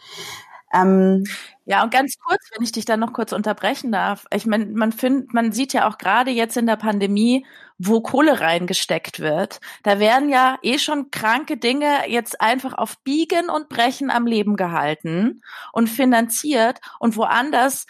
Ähm, 0.73 1.23
ja, 1.65 1.83
und 1.83 1.91
ganz 1.91 2.15
kurz, 2.19 2.49
wenn 2.55 2.63
ich 2.63 2.71
dich 2.71 2.85
dann 2.85 2.99
noch 2.99 3.13
kurz 3.13 3.31
unterbrechen 3.31 3.91
darf. 3.91 4.25
Ich 4.33 4.47
meine, 4.47 4.65
man 4.65 4.91
findet, 4.91 5.33
man 5.33 5.51
sieht 5.51 5.73
ja 5.73 5.87
auch 5.87 5.99
gerade 5.99 6.31
jetzt 6.31 6.57
in 6.57 6.65
der 6.65 6.77
Pandemie, 6.77 7.45
wo 7.77 8.01
Kohle 8.01 8.39
reingesteckt 8.39 9.19
wird. 9.19 9.59
Da 9.83 9.99
werden 9.99 10.29
ja 10.29 10.57
eh 10.61 10.77
schon 10.77 11.11
kranke 11.11 11.57
Dinge 11.57 12.07
jetzt 12.09 12.39
einfach 12.41 12.73
auf 12.73 12.97
Biegen 13.03 13.49
und 13.49 13.69
Brechen 13.69 14.09
am 14.09 14.25
Leben 14.25 14.55
gehalten 14.55 15.41
und 15.73 15.87
finanziert 15.87 16.79
und 16.99 17.17
woanders 17.17 17.85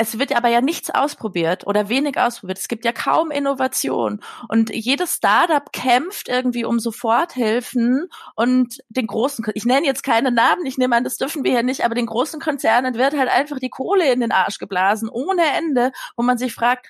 es 0.00 0.18
wird 0.18 0.34
aber 0.34 0.48
ja 0.48 0.60
nichts 0.60 0.90
ausprobiert 0.90 1.66
oder 1.66 1.88
wenig 1.88 2.18
ausprobiert. 2.18 2.58
Es 2.58 2.68
gibt 2.68 2.84
ja 2.84 2.92
kaum 2.92 3.32
Innovation. 3.32 4.20
Und 4.48 4.70
jedes 4.72 5.14
Startup 5.14 5.72
kämpft 5.72 6.28
irgendwie 6.28 6.64
um 6.64 6.78
Soforthilfen 6.78 8.08
und 8.36 8.78
den 8.90 9.08
großen, 9.08 9.44
ich 9.54 9.64
nenne 9.64 9.86
jetzt 9.86 10.04
keine 10.04 10.30
Namen, 10.30 10.64
ich 10.66 10.78
nehme 10.78 10.94
an, 10.94 11.02
das 11.02 11.16
dürfen 11.16 11.42
wir 11.42 11.50
hier 11.50 11.64
nicht, 11.64 11.84
aber 11.84 11.96
den 11.96 12.06
großen 12.06 12.40
Konzernen 12.40 12.94
wird 12.94 13.18
halt 13.18 13.28
einfach 13.28 13.58
die 13.58 13.70
Kohle 13.70 14.12
in 14.12 14.20
den 14.20 14.30
Arsch 14.30 14.58
geblasen, 14.58 15.08
ohne 15.08 15.42
Ende, 15.56 15.90
wo 16.16 16.22
man 16.22 16.38
sich 16.38 16.54
fragt, 16.54 16.86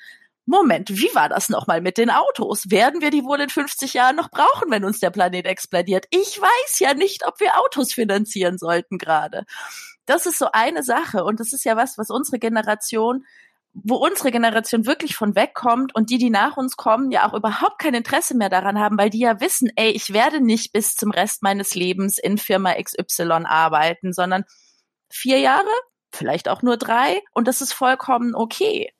Moment, 0.50 0.88
wie 0.88 1.14
war 1.14 1.28
das 1.28 1.50
nochmal 1.50 1.82
mit 1.82 1.98
den 1.98 2.08
Autos? 2.08 2.70
Werden 2.70 3.02
wir 3.02 3.10
die 3.10 3.22
wohl 3.22 3.38
in 3.38 3.50
50 3.50 3.92
Jahren 3.92 4.16
noch 4.16 4.30
brauchen, 4.30 4.70
wenn 4.70 4.82
uns 4.82 4.98
der 4.98 5.10
Planet 5.10 5.44
explodiert? 5.44 6.06
Ich 6.08 6.40
weiß 6.40 6.78
ja 6.78 6.94
nicht, 6.94 7.26
ob 7.26 7.38
wir 7.38 7.60
Autos 7.60 7.92
finanzieren 7.92 8.56
sollten 8.56 8.96
gerade. 8.96 9.44
Das 10.06 10.24
ist 10.24 10.38
so 10.38 10.48
eine 10.50 10.82
Sache 10.82 11.22
und 11.22 11.38
das 11.38 11.52
ist 11.52 11.66
ja 11.66 11.76
was, 11.76 11.98
was 11.98 12.08
unsere 12.08 12.38
Generation 12.38 13.26
wo 13.74 13.96
unsere 13.96 14.32
Generation 14.32 14.86
wirklich 14.86 15.14
von 15.14 15.36
wegkommt 15.36 15.94
und 15.94 16.08
die, 16.10 16.18
die 16.18 16.30
nach 16.30 16.56
uns 16.56 16.76
kommen, 16.76 17.10
ja 17.12 17.28
auch 17.28 17.34
überhaupt 17.34 17.78
kein 17.78 17.94
Interesse 17.94 18.34
mehr 18.34 18.48
daran 18.48 18.78
haben, 18.78 18.98
weil 18.98 19.10
die 19.10 19.20
ja 19.20 19.40
wissen, 19.40 19.70
ey, 19.76 19.90
ich 19.90 20.12
werde 20.12 20.40
nicht 20.40 20.72
bis 20.72 20.94
zum 20.94 21.10
Rest 21.12 21.42
meines 21.42 21.74
Lebens 21.74 22.18
in 22.18 22.38
Firma 22.38 22.74
XY 22.74 23.44
arbeiten, 23.44 24.12
sondern 24.12 24.44
vier 25.10 25.38
Jahre, 25.38 25.68
vielleicht 26.10 26.48
auch 26.48 26.62
nur 26.62 26.78
drei 26.78 27.20
und 27.34 27.46
das 27.46 27.60
ist 27.60 27.74
vollkommen 27.74 28.34
okay. 28.34 28.90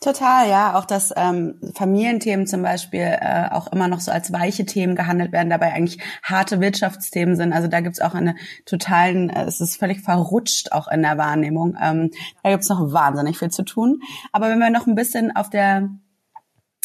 Total, 0.00 0.48
ja. 0.48 0.78
Auch 0.78 0.84
dass 0.84 1.12
ähm, 1.16 1.60
Familienthemen 1.74 2.46
zum 2.46 2.62
Beispiel 2.62 3.18
äh, 3.20 3.48
auch 3.50 3.72
immer 3.72 3.88
noch 3.88 3.98
so 3.98 4.12
als 4.12 4.32
weiche 4.32 4.64
Themen 4.64 4.94
gehandelt 4.94 5.32
werden, 5.32 5.50
dabei 5.50 5.72
eigentlich 5.72 5.98
harte 6.22 6.60
Wirtschaftsthemen 6.60 7.34
sind. 7.34 7.52
Also 7.52 7.66
da 7.66 7.80
gibt's 7.80 8.00
auch 8.00 8.14
eine 8.14 8.36
totalen, 8.64 9.28
äh, 9.28 9.44
es 9.44 9.60
ist 9.60 9.76
völlig 9.76 10.00
verrutscht 10.00 10.70
auch 10.70 10.86
in 10.86 11.02
der 11.02 11.18
Wahrnehmung. 11.18 11.76
Ähm, 11.82 12.12
da 12.44 12.50
gibt's 12.50 12.68
noch 12.68 12.92
wahnsinnig 12.92 13.38
viel 13.38 13.50
zu 13.50 13.64
tun. 13.64 14.00
Aber 14.30 14.48
wenn 14.50 14.60
wir 14.60 14.70
noch 14.70 14.86
ein 14.86 14.94
bisschen 14.94 15.34
auf 15.34 15.50
der 15.50 15.88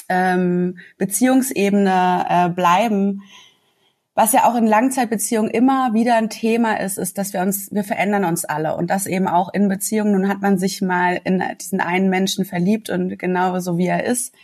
ähm, 0.09 0.79
Beziehungsebene 0.97 2.25
äh, 2.27 2.49
bleiben, 2.49 3.21
was 4.15 4.31
ja 4.31 4.47
auch 4.47 4.55
in 4.55 4.67
Langzeitbeziehungen 4.67 5.49
immer 5.49 5.93
wieder 5.93 6.15
ein 6.15 6.29
Thema 6.29 6.79
ist, 6.79 6.97
ist, 6.97 7.17
dass 7.17 7.33
wir 7.33 7.41
uns, 7.41 7.71
wir 7.71 7.83
verändern 7.83 8.25
uns 8.25 8.45
alle 8.45 8.75
und 8.75 8.89
das 8.89 9.07
eben 9.07 9.27
auch 9.27 9.51
in 9.53 9.67
Beziehungen. 9.67 10.11
Nun 10.11 10.27
hat 10.27 10.41
man 10.41 10.57
sich 10.57 10.81
mal 10.81 11.19
in 11.23 11.43
diesen 11.59 11.81
einen 11.81 12.09
Menschen 12.09 12.45
verliebt 12.45 12.89
und 12.89 13.17
genau 13.17 13.59
so 13.59 13.77
wie 13.77 13.87
er 13.87 14.05
ist. 14.05 14.35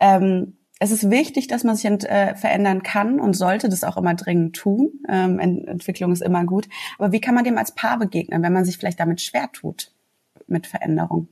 Ähm, 0.00 0.56
es 0.80 0.90
ist 0.90 1.10
wichtig, 1.10 1.46
dass 1.46 1.64
man 1.64 1.76
sich 1.76 1.90
äh, 1.90 2.34
verändern 2.34 2.82
kann 2.82 3.20
und 3.20 3.34
sollte 3.34 3.68
das 3.68 3.84
auch 3.84 3.96
immer 3.96 4.14
dringend 4.14 4.56
tun. 4.56 4.92
Ähm, 5.08 5.38
Entwicklung 5.38 6.12
ist 6.12 6.22
immer 6.22 6.44
gut. 6.44 6.68
Aber 6.98 7.12
wie 7.12 7.20
kann 7.20 7.34
man 7.34 7.44
dem 7.44 7.58
als 7.58 7.74
Paar 7.74 7.98
begegnen, 7.98 8.42
wenn 8.42 8.52
man 8.52 8.64
sich 8.64 8.78
vielleicht 8.78 9.00
damit 9.00 9.20
schwer 9.20 9.50
tut 9.52 9.92
mit 10.46 10.66
Veränderung? 10.66 11.28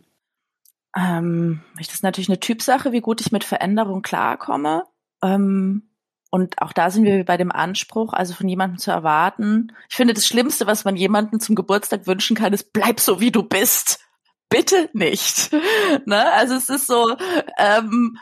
Ähm, 0.97 1.63
das 1.77 1.93
ist 1.93 2.03
natürlich 2.03 2.29
eine 2.29 2.41
Typsache, 2.41 2.93
wie 2.93 3.01
gut 3.01 3.21
ich 3.21 3.33
mit 3.33 3.45
Veränderung 3.45 4.03
klarkomme. 4.03 4.85
Ähm, 5.23 5.89
und 6.35 6.63
auch 6.63 6.73
da 6.73 6.91
sind 6.91 7.05
wir 7.05 7.27
bei 7.27 7.37
dem 7.37 7.53
Anspruch, 7.53 8.15
also 8.15 8.33
von 8.33 8.49
jemandem 8.49 8.79
zu 8.79 8.91
erwarten. 8.91 9.71
Ich 9.91 9.97
finde, 9.97 10.15
das 10.15 10.27
Schlimmste, 10.27 10.67
was 10.67 10.87
man 10.87 10.97
jemandem 10.97 11.41
zum 11.41 11.55
Geburtstag 11.55 12.07
wünschen 12.07 12.35
kann, 12.35 12.55
ist, 12.55 12.73
bleib 12.73 13.01
so, 13.01 13.21
wie 13.21 13.31
du 13.31 13.43
bist. 13.43 14.01
Bitte 14.49 14.89
nicht. 14.95 15.53
ne? 16.07 16.33
Also 16.33 16.55
es 16.55 16.71
ist 16.71 16.87
so, 16.87 17.15
ähm, 17.59 18.17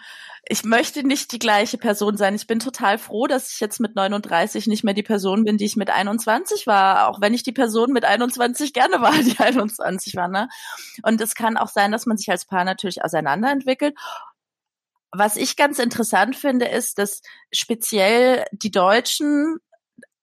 ich 0.44 0.64
möchte 0.64 1.06
nicht 1.06 1.30
die 1.30 1.38
gleiche 1.38 1.78
Person 1.78 2.16
sein. 2.16 2.34
Ich 2.34 2.48
bin 2.48 2.58
total 2.58 2.98
froh, 2.98 3.28
dass 3.28 3.52
ich 3.52 3.61
jetzt 3.61 3.78
mit 3.78 3.94
39 3.94 4.66
nicht 4.66 4.82
mehr 4.82 4.94
die 4.94 5.04
Person 5.04 5.44
bin, 5.44 5.56
die 5.56 5.66
ich 5.66 5.76
mit 5.76 5.90
21 5.90 6.66
war, 6.66 7.06
auch 7.06 7.20
wenn 7.20 7.32
ich 7.32 7.44
die 7.44 7.52
Person 7.52 7.92
mit 7.92 8.04
21 8.04 8.72
gerne 8.72 9.00
war, 9.00 9.12
die 9.22 9.38
21 9.38 10.16
war. 10.16 10.26
Ne? 10.26 10.48
Und 11.04 11.20
es 11.20 11.36
kann 11.36 11.56
auch 11.56 11.68
sein, 11.68 11.92
dass 11.92 12.06
man 12.06 12.16
sich 12.16 12.28
als 12.28 12.44
Paar 12.44 12.64
natürlich 12.64 13.04
auseinanderentwickelt 13.04 13.94
was 15.12 15.36
ich 15.36 15.56
ganz 15.56 15.78
interessant 15.78 16.36
finde, 16.36 16.66
ist, 16.66 16.98
dass 16.98 17.22
speziell 17.52 18.44
die 18.52 18.70
Deutschen 18.70 19.58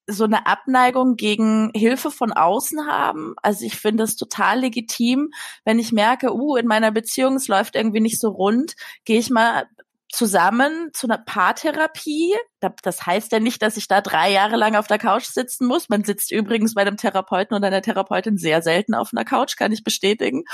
so 0.09 0.23
eine 0.23 0.47
Abneigung 0.47 1.17
gegen 1.17 1.71
Hilfe 1.75 2.11
von 2.11 2.31
außen 2.31 2.87
haben. 2.87 3.35
Also 3.43 3.65
ich 3.65 3.75
finde 3.75 4.05
es 4.05 4.15
total 4.15 4.61
legitim, 4.61 5.31
wenn 5.65 5.79
ich 5.79 5.91
merke, 5.91 6.33
uh, 6.33 6.55
in 6.55 6.65
meiner 6.65 6.91
Beziehung 6.91 7.35
es 7.35 7.49
läuft 7.49 7.75
irgendwie 7.75 7.99
nicht 7.99 8.19
so 8.19 8.29
rund, 8.29 8.75
gehe 9.03 9.19
ich 9.19 9.29
mal 9.29 9.65
zusammen 10.09 10.91
zu 10.93 11.07
einer 11.07 11.17
Paartherapie. 11.17 12.33
Das 12.81 13.05
heißt 13.05 13.33
ja 13.33 13.41
nicht, 13.41 13.61
dass 13.61 13.75
ich 13.75 13.89
da 13.89 13.99
drei 13.99 14.31
Jahre 14.31 14.55
lang 14.55 14.77
auf 14.77 14.87
der 14.87 14.97
Couch 14.97 15.25
sitzen 15.25 15.67
muss. 15.67 15.89
Man 15.89 16.05
sitzt 16.05 16.31
übrigens 16.31 16.73
bei 16.73 16.81
einem 16.81 16.95
Therapeuten 16.95 17.55
oder 17.55 17.67
einer 17.67 17.81
Therapeutin 17.81 18.37
sehr 18.37 18.61
selten 18.61 18.93
auf 18.95 19.09
einer 19.11 19.25
Couch, 19.25 19.57
kann 19.57 19.73
ich 19.73 19.83
bestätigen. 19.83 20.45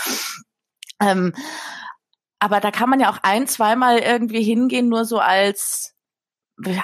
Ähm, 0.99 1.34
aber 2.43 2.59
da 2.59 2.71
kann 2.71 2.89
man 2.89 2.99
ja 2.99 3.09
auch 3.09 3.19
ein, 3.23 3.47
zweimal 3.47 3.99
irgendwie 3.99 4.43
hingehen, 4.43 4.89
nur 4.89 5.05
so 5.05 5.19
als 5.19 5.95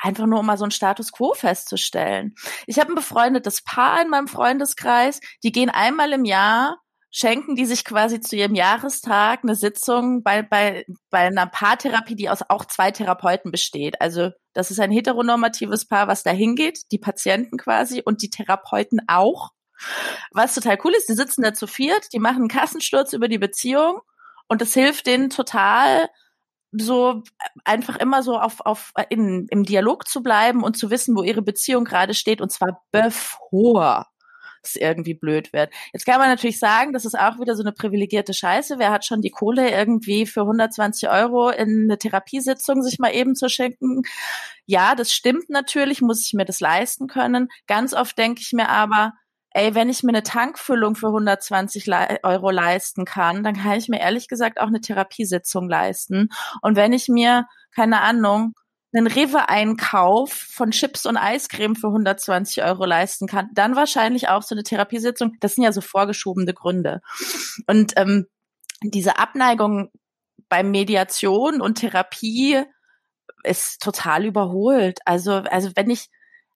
einfach 0.03 0.26
nur 0.26 0.39
um 0.39 0.45
mal 0.45 0.57
so 0.57 0.64
einen 0.64 0.72
Status 0.72 1.12
quo 1.12 1.34
festzustellen. 1.34 2.34
Ich 2.66 2.80
habe 2.80 2.93
ein 2.93 2.95
befreundetes 2.95 3.62
Paar 3.64 4.01
in 4.01 4.07
meinem 4.10 4.30
Freundeskreis, 4.30 5.20
die 5.43 5.51
gehen 5.51 5.70
einmal 5.70 6.14
im 6.14 6.24
Jahr 6.24 6.78
schenken 7.12 7.55
die 7.55 7.66
sich 7.66 7.84
quasi 7.84 8.22
zu 8.22 8.38
ihrem 8.38 8.55
Jahrestag 8.55 9.39
eine 9.43 9.55
Sitzung 9.55 10.24
bei, 10.24 10.43
bei, 10.43 10.86
bei 11.10 11.22
einer 11.28 11.47
Paartherapie, 11.47 12.16
die 12.16 12.30
aus 12.30 12.43
auch 12.47 12.64
zwei 12.66 12.91
Therapeuten 12.91 13.51
besteht. 13.51 13.99
Also 13.99 14.30
das 14.53 14.72
ist 14.72 14.80
ein 14.80 14.91
heteronormatives 14.91 15.88
Paar, 15.88 16.07
was 16.07 16.24
da 16.24 16.30
hingeht, 16.30 16.84
die 16.91 16.99
Patienten 16.99 17.57
quasi 17.57 18.01
und 18.05 18.22
die 18.22 18.30
Therapeuten 18.30 19.01
auch. 19.07 19.49
Was 20.32 20.55
total 20.55 20.78
cool 20.86 20.93
ist, 20.93 21.10
die 21.10 21.16
sitzen 21.16 21.41
da 21.41 21.53
zu 21.53 21.68
viert, 21.68 22.14
die 22.14 22.20
machen 22.20 22.43
einen 22.43 22.47
Kassensturz 22.47 23.12
über 23.12 23.28
die 23.28 23.39
Beziehung 23.39 24.01
und 24.50 24.62
das 24.62 24.74
hilft 24.74 25.08
denen 25.08 25.30
total, 25.30 26.10
so 26.72 27.24
einfach 27.66 27.97
immer 27.97 28.22
so 28.22 28.38
auf, 28.38 28.62
auf 28.62 28.91
in, 29.10 29.47
im 29.50 29.64
Dialog 29.64 30.08
zu 30.08 30.22
bleiben 30.22 30.64
und 30.64 30.78
zu 30.78 30.91
wissen, 30.91 31.16
wo 31.16 31.24
ihre 31.24 31.41
Beziehung 31.41 31.86
gerade 31.86 32.14
steht, 32.14 32.41
und 32.41 32.52
zwar 32.52 32.84
bevor 32.91 34.06
es 34.62 34.76
irgendwie 34.76 35.14
blöd 35.14 35.54
wird. 35.54 35.74
Jetzt 35.93 36.06
kann 36.06 36.20
man 36.20 36.30
natürlich 36.30 36.60
sagen, 36.60 36.93
das 36.93 37.06
ist 37.06 37.18
auch 37.18 37.39
wieder 37.39 37.56
so 37.56 37.64
eine 37.64 37.72
privilegierte 37.72 38.34
Scheiße. 38.34 38.78
Wer 38.78 38.91
hat 38.91 39.06
schon 39.06 39.22
die 39.22 39.30
Kohle 39.30 39.72
irgendwie 39.72 40.26
für 40.26 40.41
120 40.41 41.10
Euro 41.10 41.50
in 41.50 41.86
eine 41.86 41.97
Therapiesitzung 41.97 42.84
sich 42.84 43.00
mal 43.00 43.16
eben 43.16 43.36
zu 43.36 43.50
schenken? 43.50 44.02
Ja, 44.66 44.95
das 44.95 45.14
stimmt 45.14 45.50
natürlich, 45.50 46.02
muss 46.02 46.26
ich 46.26 46.34
mir 46.34 46.45
das 46.45 46.60
leisten 46.60 47.08
können. 47.08 47.47
Ganz 47.68 47.93
oft 47.93 48.18
denke 48.18 48.41
ich 48.41 48.52
mir 48.52 48.70
aber, 48.70 49.14
ey, 49.60 49.76
wenn 49.76 49.89
ich 49.89 50.03
mir 50.03 50.12
eine 50.12 50.24
Tankfüllung 50.24 50.95
für 50.95 51.07
120 51.07 51.86
Le 51.86 52.20
Euro 52.24 52.49
leisten 52.49 53.03
kann, 53.03 53.43
dann 53.43 53.55
kann 53.55 53.74
ich 53.74 53.89
mir 53.89 53.99
ehrlich 53.99 54.28
gesagt 54.28 54.60
auch 54.60 54.68
eine 54.68 54.80
Therapiesitzung 54.80 55.68
leisten. 55.68 56.30
Und 56.62 56.78
wenn 56.78 56.93
ich 56.93 57.10
mir, 57.10 57.45
keine 57.76 58.01
Ahnung, 58.01 58.53
einen 58.93 59.07
Rewe-Einkauf 59.07 60.32
von 60.32 60.72
Chips 60.72 61.05
und 61.05 61.18
Eiscreme 61.18 61.76
für 61.76 61.88
120 61.88 62.64
Euro 62.64 62.86
leisten 62.86 63.28
kann, 63.28 63.49
dann 63.53 63.76
wahrscheinlich 63.76 64.30
auch 64.30 64.43
so 64.43 64.55
eine 64.55 64.64
Therapiesitzung. 64.64 65.36
Das 65.41 65.55
sind 65.55 65.66
ja 65.66 65.74
so 65.74 65.82
vorgeschobene 65.82 66.53
Gründe. 66.53 67.01
Und 67.68 67.93
ähm, 67.97 68.28
diese 68.82 69.20
Abneigung 69.20 69.91
bei 70.47 70.64
Mediation 70.64 71.62
und 71.62 71.76
Therapie 71.76 72.64
ist 73.43 73.82
total 73.82 74.26
überholt. 74.26 74.99
Also, 75.05 75.34
also 75.34 75.72
wenn 75.76 75.89
ich, 75.89 76.10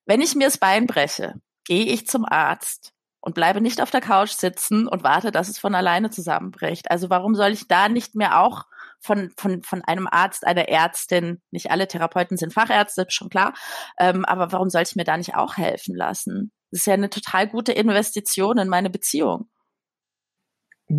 wenn 0.06 0.22
ich 0.22 0.36
mir 0.36 0.46
das 0.46 0.58
Bein 0.58 0.88
breche, 0.88 1.36
gehe 1.66 1.86
ich 1.86 2.08
zum 2.08 2.26
Arzt 2.26 2.94
und 3.22 3.36
bleibe 3.36 3.62
nicht 3.62 3.82
auf 3.82 3.92
der 3.92 4.02
Couch 4.02 4.32
sitzen 4.32 4.88
und 4.88 5.04
warte, 5.04 5.32
dass 5.32 5.48
es 5.48 5.58
von 5.58 5.76
alleine 5.76 6.10
zusammenbricht. 6.10 6.92
Also 6.92 7.10
warum 7.10 7.36
soll 7.36 7.52
ich 7.52 7.68
da 7.68 7.88
nicht 7.88 8.16
mehr 8.16 8.42
auch 8.42 8.66
von, 9.00 9.32
von, 9.38 9.64
von 9.64 9.82
einem 9.82 10.08
Arzt, 10.10 10.46
einer 10.46 10.68
Ärztin, 10.68 11.42
nicht 11.52 11.72
alle 11.72 11.88
Therapeuten 11.88 12.38
sind 12.38 12.54
Fachärzte, 12.54 13.06
schon 13.10 13.30
klar, 13.30 13.54
ähm, 14.00 14.26
aber 14.26 14.52
warum 14.52 14.70
soll 14.70 14.82
ich 14.84 14.96
mir 14.96 15.04
da 15.04 15.18
nicht 15.18 15.36
auch 15.36 15.58
helfen 15.58 15.96
lassen? 15.96 16.52
Das 16.72 16.82
ist 16.82 16.88
ja 16.88 16.94
eine 16.94 17.10
total 17.10 17.48
gute 17.48 17.72
Investition 17.72 18.58
in 18.58 18.68
meine 18.68 18.90
Beziehung. 18.90 19.50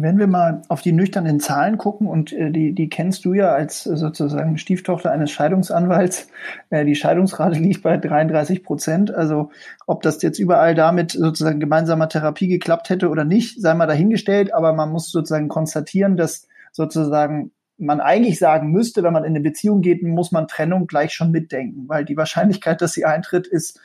Wenn 0.00 0.18
wir 0.18 0.26
mal 0.26 0.62
auf 0.68 0.82
die 0.82 0.92
nüchternen 0.92 1.40
Zahlen 1.40 1.78
gucken, 1.78 2.06
und 2.06 2.32
äh, 2.32 2.50
die, 2.50 2.74
die 2.74 2.88
kennst 2.88 3.24
du 3.24 3.32
ja 3.32 3.52
als 3.52 3.86
äh, 3.86 3.96
sozusagen 3.96 4.58
Stieftochter 4.58 5.12
eines 5.12 5.30
Scheidungsanwalts, 5.30 6.28
äh, 6.70 6.84
die 6.84 6.94
Scheidungsrate 6.94 7.58
liegt 7.58 7.82
bei 7.82 7.96
33 7.96 8.64
Prozent. 8.64 9.14
Also 9.14 9.50
ob 9.86 10.02
das 10.02 10.20
jetzt 10.22 10.38
überall 10.38 10.74
damit 10.74 11.12
sozusagen 11.12 11.60
gemeinsamer 11.60 12.08
Therapie 12.08 12.48
geklappt 12.48 12.90
hätte 12.90 13.08
oder 13.08 13.24
nicht, 13.24 13.60
sei 13.60 13.74
mal 13.74 13.86
dahingestellt, 13.86 14.52
aber 14.52 14.72
man 14.72 14.90
muss 14.90 15.10
sozusagen 15.10 15.48
konstatieren, 15.48 16.16
dass 16.16 16.48
sozusagen 16.72 17.52
man 17.76 18.00
eigentlich 18.00 18.38
sagen 18.38 18.70
müsste, 18.70 19.02
wenn 19.02 19.12
man 19.12 19.24
in 19.24 19.30
eine 19.30 19.40
Beziehung 19.40 19.80
geht, 19.80 20.02
muss 20.02 20.32
man 20.32 20.48
Trennung 20.48 20.86
gleich 20.86 21.12
schon 21.12 21.30
mitdenken, 21.30 21.88
weil 21.88 22.04
die 22.04 22.16
Wahrscheinlichkeit, 22.16 22.80
dass 22.80 22.92
sie 22.92 23.04
eintritt, 23.04 23.46
ist, 23.46 23.80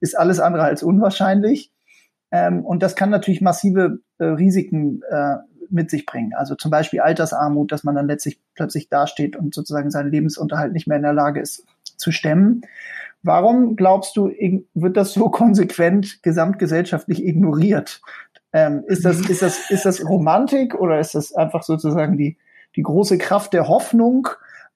ist 0.00 0.16
alles 0.16 0.40
andere 0.40 0.64
als 0.64 0.82
unwahrscheinlich. 0.82 1.70
Ähm, 2.30 2.64
und 2.64 2.82
das 2.82 2.94
kann 2.94 3.10
natürlich 3.10 3.40
massive 3.40 3.98
äh, 4.18 4.24
Risiken 4.24 5.02
äh, 5.10 5.36
mit 5.70 5.90
sich 5.90 6.06
bringen. 6.06 6.34
Also 6.34 6.54
zum 6.54 6.70
Beispiel 6.70 7.00
Altersarmut, 7.00 7.72
dass 7.72 7.84
man 7.84 7.94
dann 7.94 8.06
letztlich 8.06 8.40
plötzlich 8.54 8.88
dasteht 8.88 9.36
und 9.36 9.54
sozusagen 9.54 9.90
seinen 9.90 10.10
Lebensunterhalt 10.10 10.72
nicht 10.72 10.86
mehr 10.86 10.96
in 10.96 11.02
der 11.02 11.12
Lage 11.12 11.40
ist 11.40 11.64
zu 11.96 12.12
stemmen. 12.12 12.62
Warum 13.22 13.76
glaubst 13.76 14.16
du, 14.16 14.30
wird 14.74 14.96
das 14.96 15.12
so 15.12 15.28
konsequent 15.30 16.22
gesamtgesellschaftlich 16.22 17.24
ignoriert? 17.24 18.00
Ähm, 18.52 18.82
ist 18.86 19.04
das, 19.04 19.20
ist 19.20 19.42
das, 19.42 19.70
ist 19.70 19.84
das 19.84 20.04
Romantik 20.08 20.74
oder 20.74 20.98
ist 20.98 21.14
das 21.14 21.32
einfach 21.34 21.62
sozusagen 21.62 22.16
die, 22.16 22.36
die 22.76 22.82
große 22.82 23.18
Kraft 23.18 23.52
der 23.52 23.68
Hoffnung, 23.68 24.28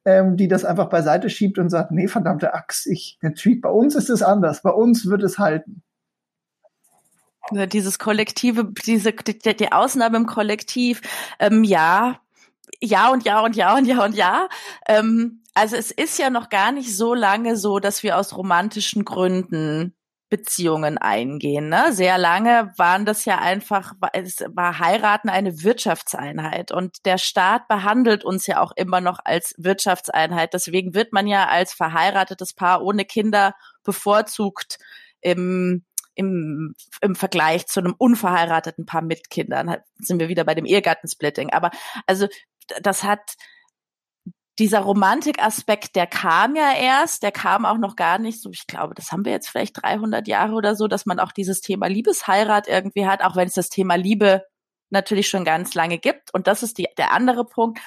ähm, 0.05 0.36
die 0.36 0.49
das 0.49 0.64
einfach 0.64 0.88
beiseite 0.88 1.28
schiebt 1.30 1.59
und 1.59 1.70
sagt, 1.70 1.90
nee, 1.90 2.07
verdammte 2.07 2.55
Axt, 2.55 2.86
ich, 2.86 3.18
natürlich, 3.22 3.61
bei 3.61 3.70
uns 3.70 3.95
ist 3.95 4.11
es 4.11 4.22
anders, 4.22 4.62
bei 4.62 4.70
uns 4.70 5.09
wird 5.09 5.22
es 5.22 5.38
halten. 5.38 5.82
Dieses 7.53 7.99
kollektive, 7.99 8.72
diese 8.86 9.12
die, 9.12 9.57
die 9.57 9.72
Ausnahme 9.72 10.16
im 10.16 10.26
Kollektiv, 10.26 11.03
ähm, 11.38 11.64
ja, 11.64 12.20
ja 12.80 13.11
und 13.11 13.24
ja 13.24 13.40
und 13.40 13.57
ja 13.57 13.76
und 13.76 13.86
ja 13.86 14.05
und 14.05 14.14
ja. 14.14 14.49
Ähm, 14.88 15.42
also 15.55 15.76
es 15.76 15.90
ist 15.90 16.18
ja 16.18 16.30
noch 16.30 16.49
gar 16.49 16.72
nicht 16.72 16.97
so 16.97 17.14
lange 17.14 17.57
so, 17.57 17.78
dass 17.78 18.03
wir 18.03 18.18
aus 18.18 18.36
romantischen 18.36 19.05
Gründen 19.05 19.95
Beziehungen 20.30 20.99
eingehen. 20.99 21.68
Ne? 21.68 21.92
Sehr 21.92 22.18
lange 22.18 22.72
waren 22.76 23.05
das 23.05 23.24
ja 23.24 23.38
einfach, 23.38 23.92
es 24.14 24.38
war 24.49 24.80
heiraten 24.80 25.28
eine 25.28 25.62
Wirtschaftseinheit 25.62 26.72
und 26.72 27.05
der 27.07 27.18
Staat 27.18 27.68
behandelt 27.68 28.24
uns 28.24 28.47
ja 28.49 28.61
auch 28.61 28.72
immer 28.74 29.01
noch 29.01 29.20
als 29.24 29.55
Wirtschaftseinheit. 29.59 30.53
Deswegen 30.53 30.92
wird 30.95 31.12
man 31.12 31.28
ja 31.28 31.47
als 31.47 31.72
verheiratetes 31.72 32.53
Paar 32.53 32.82
ohne 32.82 33.05
Kinder 33.05 33.55
bevorzugt 33.84 34.78
im 35.20 35.84
im, 36.15 36.75
im 37.01 37.15
Vergleich 37.15 37.67
zu 37.67 37.81
einem 37.81 37.95
unverheirateten 37.97 38.87
Paar 38.87 39.03
mit 39.03 39.31
Kindern. 39.31 39.77
Sind 39.99 40.21
wir 40.21 40.29
wieder 40.29 40.45
bei 40.45 40.55
dem 40.55 40.65
Ehegattensplitting. 40.65 41.51
Aber 41.51 41.71
also 42.07 42.29
das 42.83 43.03
hat 43.03 43.37
dieser 44.59 44.81
Romantikaspekt, 44.81 45.97
der 45.97 46.07
kam 46.07 46.55
ja 46.55 46.73
erst, 46.75 47.23
der 47.25 47.33
kam 47.33 47.65
auch 47.65 47.79
noch 47.79 47.97
gar 47.97 48.19
nicht 48.19 48.41
so, 48.41 48.51
ich 48.51 48.67
glaube, 48.67 48.95
das 48.95 49.11
haben 49.11 49.25
wir 49.25 49.33
jetzt 49.33 49.49
vielleicht 49.49 49.83
300 49.83 50.29
Jahre 50.29 50.55
oder 50.55 50.77
so, 50.77 50.87
dass 50.87 51.07
man 51.07 51.19
auch 51.19 51.33
dieses 51.33 51.61
Thema 51.61 51.89
Liebesheirat 51.89 52.69
irgendwie 52.69 53.07
hat, 53.07 53.23
auch 53.23 53.35
wenn 53.35 53.49
es 53.49 53.55
das 53.55 53.69
Thema 53.69 53.97
Liebe 53.97 54.45
natürlich 54.91 55.29
schon 55.29 55.45
ganz 55.45 55.75
lange 55.75 55.99
gibt. 55.99 56.33
Und 56.33 56.47
das 56.47 56.62
ist 56.62 56.79
die, 56.79 56.87
der 56.97 57.12
andere 57.12 57.45
Punkt. 57.45 57.81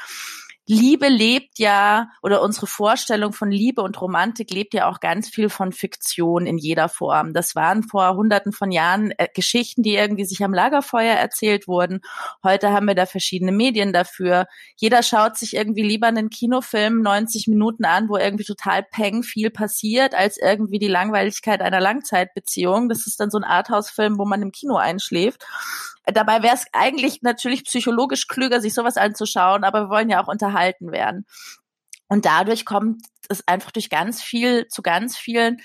Liebe 0.69 1.07
lebt 1.07 1.59
ja, 1.59 2.09
oder 2.21 2.41
unsere 2.41 2.67
Vorstellung 2.67 3.31
von 3.31 3.49
Liebe 3.49 3.81
und 3.81 4.01
Romantik 4.01 4.51
lebt 4.51 4.73
ja 4.73 4.89
auch 4.89 4.99
ganz 4.99 5.29
viel 5.29 5.47
von 5.47 5.71
Fiktion 5.71 6.45
in 6.45 6.57
jeder 6.57 6.89
Form. 6.89 7.33
Das 7.33 7.55
waren 7.55 7.83
vor 7.83 8.15
hunderten 8.15 8.51
von 8.51 8.73
Jahren 8.73 9.11
äh, 9.17 9.29
Geschichten, 9.33 9.81
die 9.81 9.95
irgendwie 9.95 10.25
sich 10.25 10.43
am 10.43 10.53
Lagerfeuer 10.53 11.13
erzählt 11.13 11.69
wurden. 11.69 12.01
Heute 12.43 12.71
haben 12.71 12.85
wir 12.85 12.95
da 12.95 13.05
verschiedene 13.05 13.53
Medien 13.53 13.93
dafür. 13.93 14.45
Jeder 14.75 15.03
schaut 15.03 15.37
sich 15.37 15.55
irgendwie 15.55 15.83
lieber 15.83 16.07
einen 16.07 16.29
Kinofilm 16.29 17.01
90 17.01 17.47
Minuten 17.47 17.85
an, 17.85 18.09
wo 18.09 18.17
irgendwie 18.17 18.43
total 18.43 18.83
peng 18.83 19.23
viel 19.23 19.49
passiert, 19.49 20.15
als 20.15 20.37
irgendwie 20.37 20.79
die 20.79 20.89
Langweiligkeit 20.89 21.61
einer 21.61 21.79
Langzeitbeziehung. 21.79 22.89
Das 22.89 23.07
ist 23.07 23.21
dann 23.21 23.31
so 23.31 23.37
ein 23.37 23.45
Arthouse-Film, 23.45 24.17
wo 24.17 24.25
man 24.25 24.41
im 24.41 24.51
Kino 24.51 24.75
einschläft. 24.75 25.45
Dabei 26.13 26.41
wäre 26.41 26.55
es 26.55 26.65
eigentlich 26.71 27.21
natürlich 27.21 27.65
psychologisch 27.65 28.27
klüger, 28.27 28.61
sich 28.61 28.73
sowas 28.73 28.97
anzuschauen, 28.97 29.63
aber 29.63 29.83
wir 29.83 29.89
wollen 29.89 30.09
ja 30.09 30.23
auch 30.23 30.27
unterhalten 30.27 30.91
werden. 30.91 31.25
Und 32.07 32.25
dadurch 32.25 32.65
kommt 32.65 33.01
es 33.29 33.45
einfach 33.47 33.71
durch 33.71 33.89
ganz 33.89 34.21
viel, 34.21 34.67
zu 34.69 34.81
ganz 34.81 35.17
vielen 35.17 35.61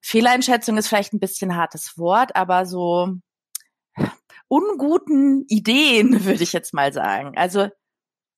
Fehleinschätzungen 0.00 0.78
ist 0.78 0.88
vielleicht 0.88 1.12
ein 1.12 1.20
bisschen 1.20 1.56
hartes 1.56 1.98
Wort, 1.98 2.36
aber 2.36 2.64
so 2.64 3.12
unguten 4.48 5.44
Ideen, 5.48 6.24
würde 6.24 6.42
ich 6.42 6.52
jetzt 6.52 6.72
mal 6.72 6.92
sagen. 6.92 7.36
Also 7.36 7.68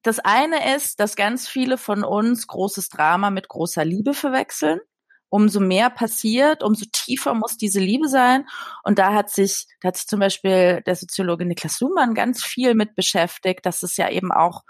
das 0.02 0.18
eine 0.18 0.74
ist, 0.74 1.00
dass 1.00 1.16
ganz 1.16 1.48
viele 1.48 1.78
von 1.78 2.02
uns 2.02 2.46
großes 2.46 2.88
Drama 2.88 3.30
mit 3.30 3.48
großer 3.48 3.84
Liebe 3.84 4.14
verwechseln 4.14 4.80
umso 5.28 5.60
mehr 5.60 5.90
passiert, 5.90 6.62
umso 6.62 6.86
tiefer 6.92 7.34
muss 7.34 7.56
diese 7.56 7.80
Liebe 7.80 8.08
sein. 8.08 8.46
Und 8.82 8.98
da 8.98 9.12
hat 9.12 9.30
sich, 9.30 9.66
da 9.80 9.88
hat 9.88 9.96
sich 9.96 10.06
zum 10.06 10.20
Beispiel 10.20 10.82
der 10.86 10.96
Soziologe 10.96 11.44
Niklas 11.44 11.80
Luhmann 11.80 12.14
ganz 12.14 12.42
viel 12.42 12.74
mit 12.74 12.94
beschäftigt, 12.94 13.66
dass 13.66 13.82
es 13.82 13.96
ja 13.96 14.10
eben 14.10 14.32
auch, 14.32 14.62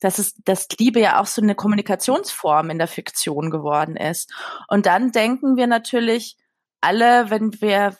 dass 0.00 0.18
es, 0.18 0.34
dass 0.44 0.68
Liebe 0.78 1.00
ja 1.00 1.20
auch 1.20 1.26
so 1.26 1.42
eine 1.42 1.54
Kommunikationsform 1.54 2.70
in 2.70 2.78
der 2.78 2.88
Fiktion 2.88 3.50
geworden 3.50 3.96
ist. 3.96 4.32
Und 4.68 4.86
dann 4.86 5.12
denken 5.12 5.56
wir 5.56 5.66
natürlich 5.66 6.36
alle, 6.80 7.28
wenn 7.28 7.60
wir 7.60 7.96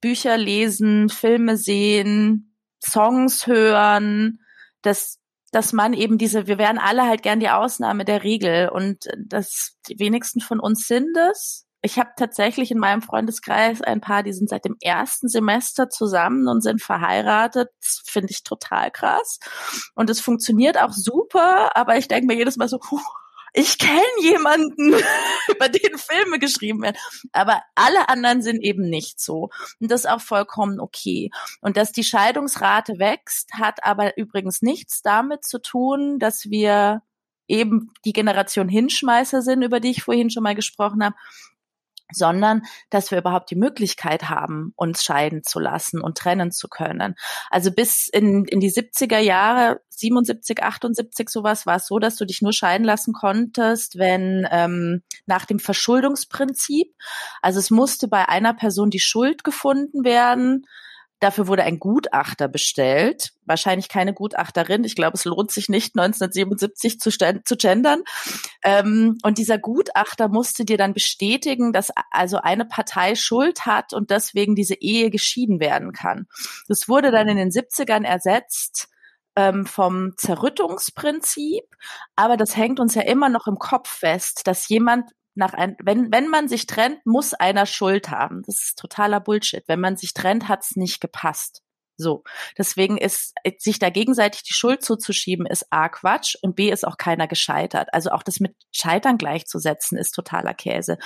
Bücher 0.00 0.36
lesen, 0.36 1.08
Filme 1.08 1.56
sehen, 1.56 2.56
Songs 2.84 3.46
hören, 3.46 4.40
dass 4.82 5.21
dass 5.52 5.72
man 5.72 5.92
eben 5.92 6.18
diese, 6.18 6.46
wir 6.46 6.58
wären 6.58 6.78
alle 6.78 7.06
halt 7.06 7.22
gern 7.22 7.38
die 7.38 7.50
Ausnahme 7.50 8.04
der 8.04 8.24
Regel 8.24 8.70
und 8.70 9.06
das 9.18 9.76
die 9.86 9.98
wenigsten 9.98 10.40
von 10.40 10.58
uns 10.58 10.88
sind 10.88 11.16
es. 11.30 11.66
Ich 11.82 11.98
habe 11.98 12.10
tatsächlich 12.16 12.70
in 12.70 12.78
meinem 12.78 13.02
Freundeskreis 13.02 13.82
ein 13.82 14.00
paar, 14.00 14.22
die 14.22 14.32
sind 14.32 14.48
seit 14.48 14.64
dem 14.64 14.76
ersten 14.80 15.28
Semester 15.28 15.90
zusammen 15.90 16.48
und 16.48 16.62
sind 16.62 16.80
verheiratet. 16.80 17.70
Das 17.80 18.02
finde 18.06 18.30
ich 18.30 18.44
total 18.44 18.90
krass. 18.90 19.40
Und 19.94 20.08
es 20.08 20.20
funktioniert 20.20 20.78
auch 20.78 20.92
super, 20.92 21.76
aber 21.76 21.96
ich 21.98 22.08
denke 22.08 22.26
mir 22.26 22.36
jedes 22.36 22.56
Mal 22.56 22.68
so, 22.68 22.78
puh, 22.82 23.00
ich 23.52 23.78
kenne 23.78 24.00
jemanden, 24.20 24.94
über 25.48 25.68
den 25.68 25.98
Filme 25.98 26.38
geschrieben 26.38 26.82
werden. 26.82 26.96
Aber 27.32 27.62
alle 27.74 28.08
anderen 28.08 28.42
sind 28.42 28.62
eben 28.62 28.88
nicht 28.88 29.20
so. 29.20 29.50
Und 29.80 29.90
das 29.90 30.02
ist 30.04 30.10
auch 30.10 30.20
vollkommen 30.20 30.80
okay. 30.80 31.30
Und 31.60 31.76
dass 31.76 31.92
die 31.92 32.04
Scheidungsrate 32.04 32.98
wächst, 32.98 33.54
hat 33.54 33.84
aber 33.84 34.16
übrigens 34.16 34.62
nichts 34.62 35.02
damit 35.02 35.44
zu 35.44 35.60
tun, 35.60 36.18
dass 36.18 36.50
wir 36.50 37.02
eben 37.48 37.92
die 38.04 38.12
Generation 38.12 38.68
Hinschmeißer 38.68 39.42
sind, 39.42 39.62
über 39.62 39.80
die 39.80 39.90
ich 39.90 40.02
vorhin 40.02 40.30
schon 40.30 40.42
mal 40.42 40.54
gesprochen 40.54 41.04
habe, 41.04 41.16
sondern 42.12 42.62
dass 42.90 43.10
wir 43.10 43.18
überhaupt 43.18 43.50
die 43.50 43.56
Möglichkeit 43.56 44.28
haben, 44.28 44.72
uns 44.76 45.02
scheiden 45.04 45.42
zu 45.42 45.58
lassen 45.58 46.00
und 46.00 46.18
trennen 46.18 46.52
zu 46.52 46.68
können. 46.68 47.14
Also 47.50 47.70
bis 47.70 48.08
in, 48.08 48.44
in 48.44 48.60
die 48.60 48.70
70er 48.70 49.18
Jahre, 49.18 49.80
77, 49.90 50.62
78 50.62 51.28
sowas, 51.28 51.66
war 51.66 51.76
es 51.76 51.86
so, 51.86 51.98
dass 51.98 52.16
du 52.16 52.24
dich 52.24 52.42
nur 52.42 52.52
scheiden 52.52 52.84
lassen 52.84 53.12
konntest, 53.12 53.98
wenn 53.98 54.46
ähm, 54.50 55.02
nach 55.26 55.46
dem 55.46 55.58
Verschuldungsprinzip, 55.58 56.94
also 57.40 57.58
es 57.58 57.70
musste 57.70 58.08
bei 58.08 58.28
einer 58.28 58.54
Person 58.54 58.90
die 58.90 59.00
Schuld 59.00 59.44
gefunden 59.44 60.04
werden, 60.04 60.66
Dafür 61.22 61.46
wurde 61.46 61.62
ein 61.62 61.78
Gutachter 61.78 62.48
bestellt. 62.48 63.30
Wahrscheinlich 63.44 63.88
keine 63.88 64.12
Gutachterin. 64.12 64.82
Ich 64.82 64.96
glaube, 64.96 65.14
es 65.14 65.24
lohnt 65.24 65.52
sich 65.52 65.68
nicht, 65.68 65.96
1977 65.96 66.98
zu, 66.98 67.10
zu 67.10 67.56
gendern. 67.56 68.02
Ähm, 68.64 69.18
und 69.22 69.38
dieser 69.38 69.56
Gutachter 69.56 70.26
musste 70.26 70.64
dir 70.64 70.76
dann 70.76 70.94
bestätigen, 70.94 71.72
dass 71.72 71.92
also 72.10 72.38
eine 72.38 72.64
Partei 72.64 73.14
Schuld 73.14 73.66
hat 73.66 73.92
und 73.92 74.10
deswegen 74.10 74.56
diese 74.56 74.74
Ehe 74.74 75.10
geschieden 75.10 75.60
werden 75.60 75.92
kann. 75.92 76.26
Das 76.66 76.88
wurde 76.88 77.12
dann 77.12 77.28
in 77.28 77.36
den 77.36 77.50
70ern 77.50 78.04
ersetzt 78.04 78.88
ähm, 79.36 79.64
vom 79.64 80.16
Zerrüttungsprinzip, 80.16 81.62
aber 82.16 82.36
das 82.36 82.56
hängt 82.56 82.80
uns 82.80 82.96
ja 82.96 83.02
immer 83.02 83.28
noch 83.28 83.46
im 83.46 83.60
Kopf 83.60 83.88
fest, 83.88 84.40
dass 84.48 84.68
jemand 84.68 85.12
nach 85.34 85.54
ein, 85.54 85.76
wenn, 85.82 86.12
wenn 86.12 86.28
man 86.28 86.48
sich 86.48 86.66
trennt, 86.66 87.04
muss 87.06 87.34
einer 87.34 87.66
Schuld 87.66 88.10
haben. 88.10 88.42
Das 88.46 88.62
ist 88.62 88.78
totaler 88.78 89.20
Bullshit. 89.20 89.64
Wenn 89.66 89.80
man 89.80 89.96
sich 89.96 90.14
trennt, 90.14 90.48
hat's 90.48 90.76
nicht 90.76 91.00
gepasst. 91.00 91.62
So. 91.96 92.24
Deswegen 92.58 92.98
ist, 92.98 93.34
sich 93.58 93.78
da 93.78 93.90
gegenseitig 93.90 94.42
die 94.42 94.54
Schuld 94.54 94.82
zuzuschieben, 94.82 95.46
ist 95.46 95.66
A 95.70 95.88
Quatsch 95.88 96.36
und 96.42 96.56
B 96.56 96.70
ist 96.70 96.86
auch 96.86 96.96
keiner 96.96 97.28
gescheitert. 97.28 97.88
Also 97.92 98.10
auch 98.10 98.22
das 98.22 98.40
mit 98.40 98.56
Scheitern 98.72 99.18
gleichzusetzen, 99.18 99.98
ist 99.98 100.12
totaler 100.12 100.54
Käse. 100.54 100.98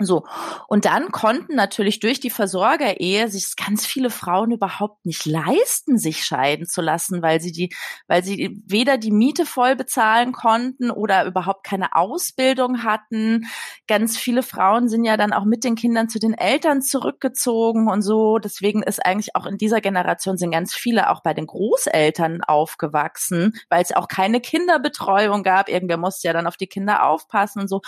So. 0.00 0.24
Und 0.68 0.84
dann 0.84 1.10
konnten 1.10 1.56
natürlich 1.56 1.98
durch 1.98 2.20
die 2.20 2.30
Versorgerehe 2.30 3.28
sich 3.28 3.56
ganz 3.56 3.84
viele 3.84 4.10
Frauen 4.10 4.52
überhaupt 4.52 5.04
nicht 5.04 5.26
leisten, 5.26 5.98
sich 5.98 6.24
scheiden 6.24 6.66
zu 6.66 6.80
lassen, 6.80 7.20
weil 7.20 7.40
sie 7.40 7.50
die, 7.50 7.74
weil 8.06 8.22
sie 8.22 8.62
weder 8.64 8.96
die 8.96 9.10
Miete 9.10 9.44
voll 9.44 9.74
bezahlen 9.74 10.30
konnten 10.30 10.92
oder 10.92 11.24
überhaupt 11.24 11.64
keine 11.64 11.96
Ausbildung 11.96 12.84
hatten. 12.84 13.48
Ganz 13.88 14.16
viele 14.16 14.44
Frauen 14.44 14.88
sind 14.88 15.02
ja 15.02 15.16
dann 15.16 15.32
auch 15.32 15.44
mit 15.44 15.64
den 15.64 15.74
Kindern 15.74 16.08
zu 16.08 16.20
den 16.20 16.34
Eltern 16.34 16.80
zurückgezogen 16.80 17.88
und 17.88 18.02
so. 18.02 18.38
Deswegen 18.38 18.84
ist 18.84 19.04
eigentlich 19.04 19.34
auch 19.34 19.46
in 19.46 19.58
dieser 19.58 19.80
Generation 19.80 20.36
sind 20.36 20.52
ganz 20.52 20.76
viele 20.76 21.10
auch 21.10 21.24
bei 21.24 21.34
den 21.34 21.48
Großeltern 21.48 22.44
aufgewachsen, 22.44 23.58
weil 23.68 23.82
es 23.82 23.90
auch 23.90 24.06
keine 24.06 24.40
Kinderbetreuung 24.40 25.42
gab. 25.42 25.68
Irgendwer 25.68 25.96
musste 25.96 26.28
ja 26.28 26.32
dann 26.32 26.46
auf 26.46 26.56
die 26.56 26.68
Kinder 26.68 27.04
aufpassen 27.04 27.62
und 27.62 27.68
so. 27.68 27.80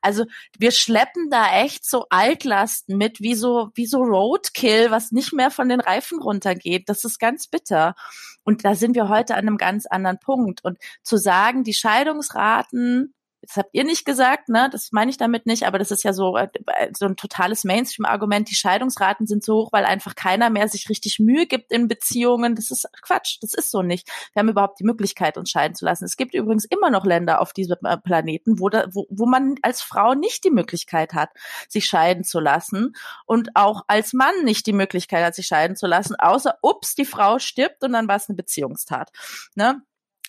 Also 0.00 0.24
wir 0.58 0.72
schleppen 0.72 1.30
da 1.30 1.51
echt 1.52 1.88
so 1.88 2.06
Altlasten 2.08 2.96
mit, 2.96 3.20
wie 3.20 3.34
so, 3.34 3.70
wie 3.74 3.86
so 3.86 3.98
Roadkill, 3.98 4.90
was 4.90 5.12
nicht 5.12 5.32
mehr 5.32 5.50
von 5.50 5.68
den 5.68 5.80
Reifen 5.80 6.20
runtergeht. 6.20 6.88
Das 6.88 7.04
ist 7.04 7.18
ganz 7.18 7.46
bitter. 7.46 7.94
Und 8.42 8.64
da 8.64 8.74
sind 8.74 8.94
wir 8.94 9.08
heute 9.08 9.34
an 9.34 9.46
einem 9.46 9.58
ganz 9.58 9.86
anderen 9.86 10.18
Punkt. 10.18 10.64
Und 10.64 10.78
zu 11.02 11.16
sagen, 11.16 11.62
die 11.62 11.74
Scheidungsraten 11.74 13.14
das 13.42 13.56
habt 13.56 13.70
ihr 13.72 13.84
nicht 13.84 14.04
gesagt, 14.04 14.48
ne? 14.48 14.68
Das 14.70 14.92
meine 14.92 15.10
ich 15.10 15.16
damit 15.16 15.46
nicht, 15.46 15.64
aber 15.64 15.78
das 15.78 15.90
ist 15.90 16.04
ja 16.04 16.12
so, 16.12 16.36
äh, 16.36 16.48
so 16.96 17.06
ein 17.06 17.16
totales 17.16 17.64
Mainstream-Argument. 17.64 18.48
Die 18.48 18.54
Scheidungsraten 18.54 19.26
sind 19.26 19.44
so 19.44 19.54
hoch, 19.56 19.72
weil 19.72 19.84
einfach 19.84 20.14
keiner 20.14 20.48
mehr 20.48 20.68
sich 20.68 20.88
richtig 20.88 21.18
Mühe 21.18 21.46
gibt 21.46 21.72
in 21.72 21.88
Beziehungen. 21.88 22.54
Das 22.54 22.70
ist 22.70 22.88
Quatsch, 23.02 23.38
das 23.40 23.52
ist 23.52 23.70
so 23.70 23.82
nicht. 23.82 24.08
Wir 24.32 24.40
haben 24.40 24.48
überhaupt 24.48 24.78
die 24.78 24.84
Möglichkeit, 24.84 25.36
uns 25.36 25.50
scheiden 25.50 25.74
zu 25.74 25.84
lassen. 25.84 26.04
Es 26.04 26.16
gibt 26.16 26.34
übrigens 26.34 26.64
immer 26.64 26.90
noch 26.90 27.04
Länder 27.04 27.40
auf 27.40 27.52
diesem 27.52 27.78
äh, 27.84 27.96
Planeten, 27.98 28.60
wo, 28.60 28.68
da, 28.68 28.86
wo, 28.92 29.06
wo 29.10 29.26
man 29.26 29.56
als 29.62 29.82
Frau 29.82 30.14
nicht 30.14 30.44
die 30.44 30.50
Möglichkeit 30.50 31.12
hat, 31.12 31.30
sich 31.68 31.86
scheiden 31.86 32.22
zu 32.22 32.38
lassen 32.38 32.94
und 33.26 33.50
auch 33.56 33.82
als 33.88 34.12
Mann 34.12 34.44
nicht 34.44 34.66
die 34.66 34.72
Möglichkeit 34.72 35.24
hat, 35.24 35.34
sich 35.34 35.48
scheiden 35.48 35.76
zu 35.76 35.88
lassen, 35.88 36.14
außer, 36.14 36.58
ups, 36.62 36.94
die 36.94 37.04
Frau 37.04 37.40
stirbt 37.40 37.82
und 37.82 37.92
dann 37.92 38.06
war 38.06 38.16
es 38.16 38.28
eine 38.28 38.36
Beziehungstat. 38.36 39.10
Ne? 39.56 39.82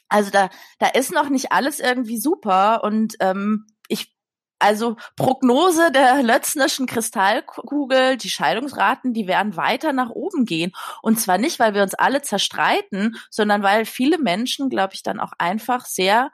Also 0.09 0.31
da, 0.31 0.49
da 0.79 0.87
ist 0.87 1.11
noch 1.11 1.29
nicht 1.29 1.51
alles 1.51 1.79
irgendwie 1.79 2.19
super 2.19 2.83
und 2.83 3.15
ähm, 3.19 3.65
ich 3.87 4.13
also 4.63 4.95
Prognose 5.17 5.91
der 5.91 6.23
Lötznerschen 6.23 6.85
Kristallkugel, 6.85 8.15
die 8.15 8.29
Scheidungsraten, 8.29 9.13
die 9.13 9.27
werden 9.27 9.57
weiter 9.57 9.91
nach 9.91 10.09
oben 10.09 10.45
gehen. 10.45 10.71
Und 11.01 11.19
zwar 11.19 11.37
nicht, 11.37 11.59
weil 11.59 11.73
wir 11.73 11.83
uns 11.83 11.95
alle 11.95 12.21
zerstreiten, 12.21 13.17
sondern 13.29 13.61
weil 13.61 13.83
viele 13.85 14.17
Menschen, 14.17 14.69
glaube 14.69 14.93
ich, 14.93 15.03
dann 15.03 15.19
auch 15.19 15.33
einfach 15.37 15.85
sehr 15.85 16.31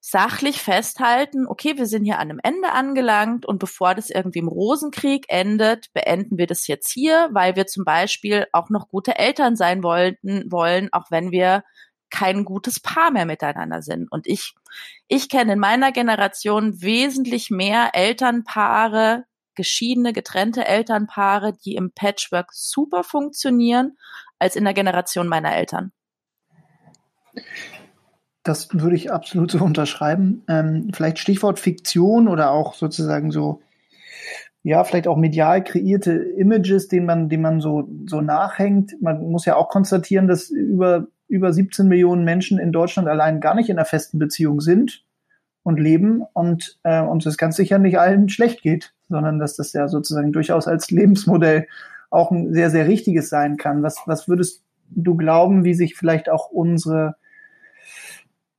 sachlich 0.00 0.62
festhalten, 0.62 1.48
okay, 1.48 1.76
wir 1.76 1.86
sind 1.86 2.04
hier 2.04 2.20
an 2.20 2.30
einem 2.30 2.40
Ende 2.40 2.70
angelangt 2.70 3.44
und 3.44 3.58
bevor 3.58 3.96
das 3.96 4.08
irgendwie 4.08 4.38
im 4.38 4.46
Rosenkrieg 4.46 5.24
endet, 5.26 5.92
beenden 5.94 6.38
wir 6.38 6.46
das 6.46 6.68
jetzt 6.68 6.92
hier, 6.92 7.28
weil 7.32 7.56
wir 7.56 7.66
zum 7.66 7.84
Beispiel 7.84 8.46
auch 8.52 8.70
noch 8.70 8.86
gute 8.86 9.18
Eltern 9.18 9.56
sein 9.56 9.82
wollten, 9.82 10.44
wollen, 10.48 10.92
auch 10.92 11.10
wenn 11.10 11.32
wir 11.32 11.64
kein 12.10 12.44
gutes 12.44 12.80
Paar 12.80 13.10
mehr 13.10 13.26
miteinander 13.26 13.82
sind. 13.82 14.10
Und 14.10 14.26
ich, 14.26 14.54
ich 15.08 15.28
kenne 15.28 15.54
in 15.54 15.58
meiner 15.58 15.92
Generation 15.92 16.80
wesentlich 16.82 17.50
mehr 17.50 17.90
Elternpaare, 17.94 19.24
geschiedene, 19.54 20.12
getrennte 20.12 20.66
Elternpaare, 20.66 21.54
die 21.64 21.74
im 21.74 21.90
Patchwork 21.92 22.52
super 22.52 23.02
funktionieren, 23.02 23.96
als 24.38 24.54
in 24.54 24.64
der 24.64 24.74
Generation 24.74 25.26
meiner 25.26 25.54
Eltern. 25.54 25.92
Das 28.42 28.68
würde 28.72 28.96
ich 28.96 29.10
absolut 29.10 29.50
so 29.50 29.58
unterschreiben. 29.64 30.44
Ähm, 30.48 30.90
vielleicht 30.94 31.18
Stichwort 31.18 31.58
Fiktion 31.58 32.28
oder 32.28 32.50
auch 32.52 32.74
sozusagen 32.74 33.30
so, 33.30 33.62
ja, 34.62 34.84
vielleicht 34.84 35.08
auch 35.08 35.16
medial 35.16 35.62
kreierte 35.64 36.12
Images, 36.12 36.88
denen 36.88 37.06
man, 37.06 37.28
denen 37.28 37.42
man 37.42 37.60
so, 37.60 37.88
so 38.06 38.20
nachhängt. 38.20 39.00
Man 39.00 39.30
muss 39.30 39.44
ja 39.44 39.56
auch 39.56 39.68
konstatieren, 39.68 40.28
dass 40.28 40.50
über 40.50 41.06
über 41.28 41.52
17 41.52 41.88
Millionen 41.88 42.24
Menschen 42.24 42.58
in 42.58 42.72
Deutschland 42.72 43.08
allein 43.08 43.40
gar 43.40 43.54
nicht 43.54 43.68
in 43.68 43.76
einer 43.78 43.84
festen 43.84 44.18
Beziehung 44.18 44.60
sind 44.60 45.04
und 45.62 45.80
leben 45.80 46.22
und 46.32 46.78
äh, 46.84 47.00
uns 47.00 47.24
das 47.24 47.36
ganz 47.36 47.56
sicher 47.56 47.78
nicht 47.78 47.98
allen 47.98 48.28
schlecht 48.28 48.62
geht, 48.62 48.94
sondern 49.08 49.38
dass 49.38 49.56
das 49.56 49.72
ja 49.72 49.88
sozusagen 49.88 50.32
durchaus 50.32 50.68
als 50.68 50.90
Lebensmodell 50.90 51.66
auch 52.10 52.30
ein 52.30 52.52
sehr, 52.52 52.70
sehr 52.70 52.86
richtiges 52.86 53.28
sein 53.28 53.56
kann. 53.56 53.82
Was, 53.82 54.02
was 54.06 54.28
würdest 54.28 54.62
du 54.90 55.16
glauben, 55.16 55.64
wie 55.64 55.74
sich 55.74 55.96
vielleicht 55.96 56.28
auch 56.30 56.50
unsere 56.50 57.16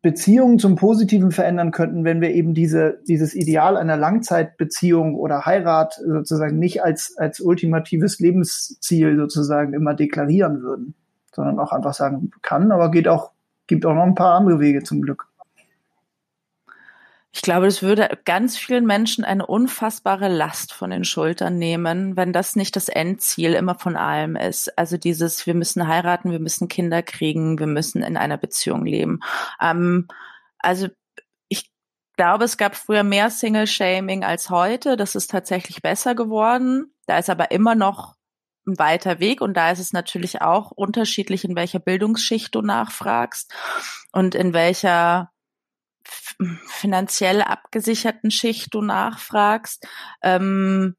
Beziehungen 0.02 0.60
zum 0.60 0.76
Positiven 0.76 1.32
verändern 1.32 1.72
könnten, 1.72 2.04
wenn 2.04 2.22
wir 2.22 2.32
eben 2.32 2.54
diese, 2.54 3.00
dieses 3.08 3.34
Ideal 3.34 3.78
einer 3.78 3.98
Langzeitbeziehung 3.98 5.16
oder 5.16 5.46
Heirat 5.46 5.96
sozusagen 5.96 6.60
nicht 6.60 6.84
als, 6.84 7.16
als 7.18 7.40
ultimatives 7.40 8.20
Lebensziel 8.20 9.18
sozusagen 9.18 9.74
immer 9.74 9.96
deklarieren 9.96 10.62
würden? 10.62 10.94
Sondern 11.38 11.60
auch 11.60 11.72
einfach 11.72 11.94
sagen 11.94 12.32
kann, 12.42 12.72
aber 12.72 12.90
geht 12.90 13.08
auch, 13.08 13.32
gibt 13.68 13.86
auch 13.86 13.94
noch 13.94 14.04
ein 14.04 14.16
paar 14.16 14.36
andere 14.36 14.60
Wege 14.60 14.84
zum 14.84 15.04
Glück. 15.04 15.28
Ich 17.32 17.44
glaube, 17.44 17.68
das 17.68 17.84
würde 17.84 18.18
ganz 18.26 18.58
vielen 18.58 18.88
Menschen 18.88 19.24
eine 19.24 19.46
unfassbare 19.46 20.28
Last 20.28 20.74
von 20.74 20.90
den 20.90 21.04
Schultern 21.04 21.60
nehmen, 21.60 22.18
wenn 22.18 22.34
das 22.34 22.56
nicht 22.56 22.76
das 22.76 22.90
Endziel 22.90 23.54
immer 23.54 23.76
von 23.76 23.96
allem 23.96 24.36
ist. 24.36 24.76
Also 24.76 24.98
dieses, 24.98 25.46
wir 25.46 25.54
müssen 25.54 25.88
heiraten, 25.88 26.32
wir 26.32 26.40
müssen 26.40 26.68
Kinder 26.68 27.04
kriegen, 27.04 27.60
wir 27.60 27.68
müssen 27.68 28.02
in 28.02 28.18
einer 28.18 28.38
Beziehung 28.38 28.86
leben. 28.86 29.20
Ähm, 29.62 30.08
also 30.58 30.88
ich 31.48 31.70
glaube, 32.16 32.46
es 32.46 32.58
gab 32.58 32.76
früher 32.76 33.04
mehr 33.04 33.30
Single-Shaming 33.30 34.24
als 34.24 34.50
heute. 34.50 34.98
Das 34.98 35.14
ist 35.14 35.30
tatsächlich 35.30 35.84
besser 35.84 36.16
geworden. 36.16 36.92
Da 37.06 37.20
ist 37.20 37.30
aber 37.30 37.52
immer 37.52 37.76
noch 37.76 38.17
ein 38.68 38.78
weiter 38.78 39.20
Weg 39.20 39.42
und 39.42 39.56
da 39.56 39.72
ist 39.72 39.80
es 39.80 39.94
natürlich 39.94 40.42
auch 40.42 40.72
unterschiedlich, 40.72 41.46
in 41.46 41.56
welcher 41.56 41.80
Bildungsschicht 41.80 42.54
du 42.54 42.62
nachfragst 42.62 43.54
und 44.12 44.36
in 44.36 44.54
welcher 44.54 45.32
finanziell 46.68 47.42
abgesicherten 47.42 48.32
Schicht 48.32 48.74
du 48.74 48.82
nachfragst. 48.82 49.88
Ähm, 50.22 50.96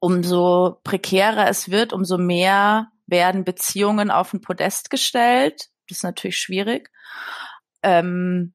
umso 0.00 0.80
prekärer 0.84 1.48
es 1.48 1.70
wird, 1.70 1.92
umso 1.92 2.18
mehr 2.18 2.90
werden 3.06 3.44
Beziehungen 3.44 4.10
auf 4.10 4.32
ein 4.32 4.40
Podest 4.40 4.90
gestellt. 4.90 5.68
Das 5.88 5.98
ist 5.98 6.04
natürlich 6.04 6.38
schwierig. 6.38 6.90
Ähm, 7.82 8.54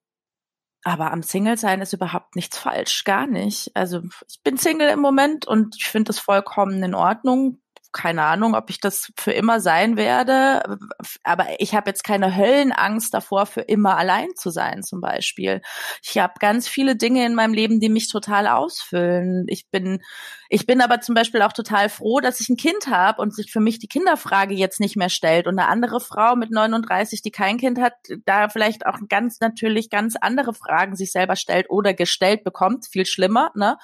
aber 0.84 1.12
am 1.12 1.24
Single 1.24 1.58
sein 1.58 1.82
ist 1.82 1.94
überhaupt 1.94 2.36
nichts 2.36 2.58
falsch, 2.58 3.04
gar 3.04 3.26
nicht. 3.26 3.72
Also 3.74 4.02
ich 4.30 4.44
bin 4.44 4.58
Single 4.58 4.90
im 4.90 5.00
Moment 5.00 5.48
und 5.48 5.76
ich 5.78 5.86
finde 5.86 6.10
das 6.10 6.20
vollkommen 6.20 6.84
in 6.84 6.94
Ordnung 6.94 7.63
keine 7.94 8.24
Ahnung, 8.24 8.56
ob 8.56 8.70
ich 8.70 8.80
das 8.80 9.12
für 9.18 9.32
immer 9.32 9.60
sein 9.60 9.96
werde, 9.96 10.78
aber 11.24 11.48
ich 11.60 11.76
habe 11.76 11.90
jetzt 11.90 12.04
keine 12.04 12.36
Höllenangst 12.36 13.14
davor, 13.14 13.46
für 13.46 13.62
immer 13.62 13.98
allein 13.98 14.30
zu 14.36 14.50
sein 14.50 14.84
zum 14.84 15.00
Beispiel. 15.00 15.62
Ich 16.02 16.18
habe 16.18 16.34
ganz 16.40 16.68
viele 16.68 16.96
Dinge 16.96 17.26
in 17.26 17.36
meinem 17.36 17.54
Leben, 17.54 17.80
die 17.80 17.90
mich 17.90 18.10
total 18.10 18.48
ausfüllen. 18.48 19.46
Ich 19.48 19.70
bin, 19.70 20.02
ich 20.50 20.66
bin 20.66 20.82
aber 20.82 21.02
zum 21.02 21.16
Beispiel 21.16 21.42
auch 21.44 21.54
total 21.54 21.88
froh, 21.90 22.20
dass 22.20 22.40
ich 22.40 22.50
ein 22.50 22.58
Kind 22.58 22.88
habe 22.88 23.22
und 23.22 23.36
sich 23.36 23.52
für 23.52 23.60
mich 23.60 23.80
die 23.80 23.88
Kinderfrage 23.88 24.56
jetzt 24.56 24.80
nicht 24.80 24.98
mehr 24.98 25.10
stellt 25.10 25.48
und 25.48 25.58
eine 25.60 25.70
andere 25.70 26.00
Frau 26.00 26.36
mit 26.36 26.52
39, 26.52 27.22
die 27.22 27.32
kein 27.32 27.58
Kind 27.58 27.80
hat, 27.80 27.94
da 28.26 28.50
vielleicht 28.50 28.86
auch 28.86 28.98
ganz 29.08 29.40
natürlich 29.40 29.90
ganz 29.90 30.16
andere 30.20 30.54
Fragen 30.54 30.96
sich 30.96 31.12
selber 31.12 31.36
stellt 31.36 31.70
oder 31.70 31.94
gestellt 31.94 32.44
bekommt, 32.44 32.88
viel 32.92 33.06
schlimmer, 33.06 33.52
ne? 33.56 33.78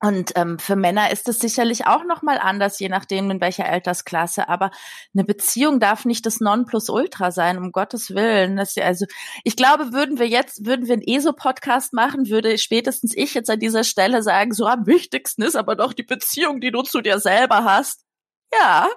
Und 0.00 0.32
ähm, 0.36 0.60
für 0.60 0.76
Männer 0.76 1.10
ist 1.10 1.28
es 1.28 1.40
sicherlich 1.40 1.86
auch 1.86 2.04
noch 2.04 2.22
mal 2.22 2.38
anders, 2.38 2.78
je 2.78 2.88
nachdem 2.88 3.30
in 3.32 3.40
welcher 3.40 3.66
Altersklasse. 3.66 4.48
Aber 4.48 4.70
eine 5.12 5.24
Beziehung 5.24 5.80
darf 5.80 6.04
nicht 6.04 6.24
das 6.24 6.38
Nonplusultra 6.40 7.32
sein, 7.32 7.58
um 7.58 7.72
Gottes 7.72 8.14
Willen. 8.14 8.56
Das 8.56 8.76
ja, 8.76 8.84
also 8.84 9.06
ich 9.42 9.56
glaube, 9.56 9.92
würden 9.92 10.20
wir 10.20 10.28
jetzt, 10.28 10.64
würden 10.66 10.86
wir 10.86 10.92
einen 10.94 11.02
ESO-Podcast 11.02 11.92
machen, 11.94 12.28
würde 12.28 12.58
spätestens 12.58 13.12
ich 13.16 13.34
jetzt 13.34 13.50
an 13.50 13.58
dieser 13.58 13.82
Stelle 13.82 14.22
sagen, 14.22 14.52
so 14.52 14.66
am 14.66 14.86
wichtigsten 14.86 15.42
ist 15.42 15.56
aber 15.56 15.74
doch 15.74 15.92
die 15.92 16.04
Beziehung, 16.04 16.60
die 16.60 16.70
du 16.70 16.82
zu 16.82 17.00
dir 17.00 17.18
selber 17.18 17.64
hast. 17.64 18.04
Ja, 18.52 18.88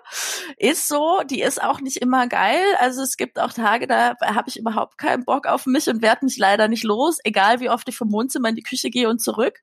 ist 0.58 0.88
so. 0.88 1.22
Die 1.30 1.42
ist 1.42 1.62
auch 1.62 1.82
nicht 1.82 1.98
immer 1.98 2.28
geil. 2.28 2.64
Also 2.80 3.02
es 3.02 3.18
gibt 3.18 3.40
auch 3.40 3.52
Tage, 3.52 3.88
da 3.88 4.16
habe 4.22 4.50
ich 4.50 4.58
überhaupt 4.58 4.98
keinen 4.98 5.26
Bock 5.26 5.46
auf 5.48 5.66
mich 5.66 5.90
und 5.90 6.02
werde 6.02 6.26
mich 6.26 6.38
leider 6.38 6.68
nicht 6.68 6.84
los, 6.84 7.18
egal 7.24 7.60
wie 7.60 7.70
oft 7.70 7.90
ich 7.90 7.98
vom 7.98 8.12
Wohnzimmer 8.12 8.50
in 8.50 8.56
die 8.56 8.64
Küche 8.64 8.90
gehe 8.90 9.10
und 9.10 9.22
zurück. 9.22 9.60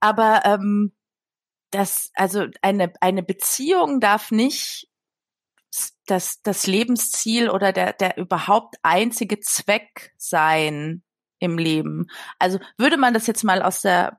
Aber 0.00 0.42
ähm, 0.44 0.92
das, 1.70 2.10
also 2.14 2.46
eine, 2.62 2.92
eine 3.00 3.22
Beziehung 3.22 4.00
darf 4.00 4.30
nicht 4.30 4.88
das, 6.06 6.42
das 6.42 6.66
Lebensziel 6.66 7.50
oder 7.50 7.72
der, 7.72 7.92
der 7.92 8.16
überhaupt 8.16 8.76
einzige 8.82 9.40
Zweck 9.40 10.12
sein 10.16 11.02
im 11.38 11.58
Leben. 11.58 12.06
Also 12.38 12.58
würde 12.78 12.96
man 12.96 13.12
das 13.12 13.26
jetzt 13.26 13.44
mal 13.44 13.62
aus 13.62 13.82
der 13.82 14.18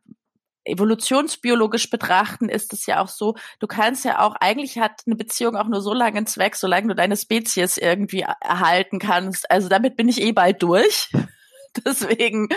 evolutionsbiologisch 0.66 1.90
betrachten, 1.90 2.50
ist 2.50 2.74
es 2.74 2.86
ja 2.86 3.02
auch 3.02 3.08
so, 3.08 3.36
du 3.60 3.68
kannst 3.68 4.04
ja 4.04 4.20
auch, 4.20 4.36
eigentlich 4.36 4.78
hat 4.78 5.02
eine 5.06 5.16
Beziehung 5.16 5.56
auch 5.56 5.68
nur 5.68 5.82
so 5.82 5.94
lange 5.94 6.18
einen 6.18 6.28
Zweck, 6.28 6.56
solange 6.56 6.90
du 6.90 6.96
deine 6.96 7.16
Spezies 7.16 7.78
irgendwie 7.78 8.26
erhalten 8.42 9.00
kannst. 9.00 9.50
Also 9.50 9.70
damit 9.70 9.96
bin 9.96 10.10
ich 10.10 10.22
eh 10.22 10.34
bald 10.34 10.62
durch. 10.62 11.10
deswegen 11.86 12.50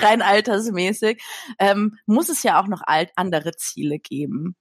rein 0.00 0.22
altersmäßig, 0.22 1.22
ähm, 1.58 1.98
muss 2.06 2.28
es 2.28 2.42
ja 2.42 2.60
auch 2.60 2.66
noch 2.66 2.82
alt 2.84 3.10
andere 3.16 3.52
Ziele 3.56 3.98
geben. 3.98 4.56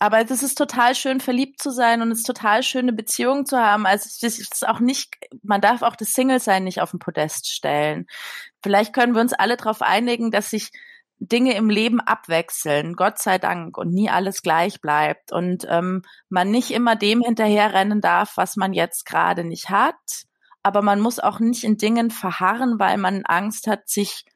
Aber 0.00 0.20
es 0.20 0.42
ist 0.42 0.56
total 0.56 0.94
schön, 0.94 1.20
verliebt 1.20 1.60
zu 1.60 1.70
sein 1.72 2.02
und 2.02 2.12
es 2.12 2.18
ist 2.18 2.26
total 2.26 2.62
schön, 2.62 2.82
eine 2.82 2.92
Beziehung 2.92 3.46
zu 3.46 3.58
haben. 3.58 3.84
Also 3.84 4.08
es 4.24 4.38
ist 4.38 4.66
auch 4.66 4.78
nicht, 4.78 5.16
man 5.42 5.60
darf 5.60 5.82
auch 5.82 5.96
das 5.96 6.12
Single-Sein 6.12 6.62
nicht 6.62 6.80
auf 6.80 6.92
den 6.92 7.00
Podest 7.00 7.50
stellen. 7.50 8.06
Vielleicht 8.62 8.92
können 8.92 9.14
wir 9.14 9.20
uns 9.20 9.32
alle 9.32 9.56
darauf 9.56 9.82
einigen, 9.82 10.30
dass 10.30 10.50
sich 10.50 10.70
Dinge 11.18 11.56
im 11.56 11.68
Leben 11.68 12.00
abwechseln, 12.00 12.94
Gott 12.94 13.18
sei 13.18 13.38
Dank, 13.38 13.76
und 13.76 13.92
nie 13.92 14.08
alles 14.08 14.42
gleich 14.42 14.80
bleibt 14.80 15.32
und 15.32 15.66
ähm, 15.68 16.02
man 16.28 16.52
nicht 16.52 16.70
immer 16.70 16.94
dem 16.94 17.20
hinterherrennen 17.20 18.00
darf, 18.00 18.36
was 18.36 18.54
man 18.54 18.72
jetzt 18.72 19.04
gerade 19.04 19.42
nicht 19.42 19.68
hat 19.68 19.96
aber 20.68 20.82
man 20.82 21.00
muss 21.00 21.18
auch 21.18 21.40
nicht 21.40 21.64
in 21.64 21.78
Dingen 21.78 22.10
verharren, 22.10 22.78
weil 22.78 22.98
man 22.98 23.24
Angst 23.24 23.66
hat, 23.66 23.88
sich 23.88 24.26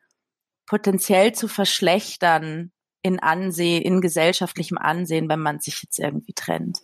potenziell 0.64 1.34
zu 1.34 1.46
verschlechtern 1.46 2.72
in 3.02 3.20
Ansehen, 3.20 3.82
in 3.82 4.00
gesellschaftlichem 4.00 4.78
Ansehen, 4.78 5.28
wenn 5.28 5.40
man 5.40 5.60
sich 5.60 5.82
jetzt 5.82 5.98
irgendwie 5.98 6.32
trennt. 6.32 6.78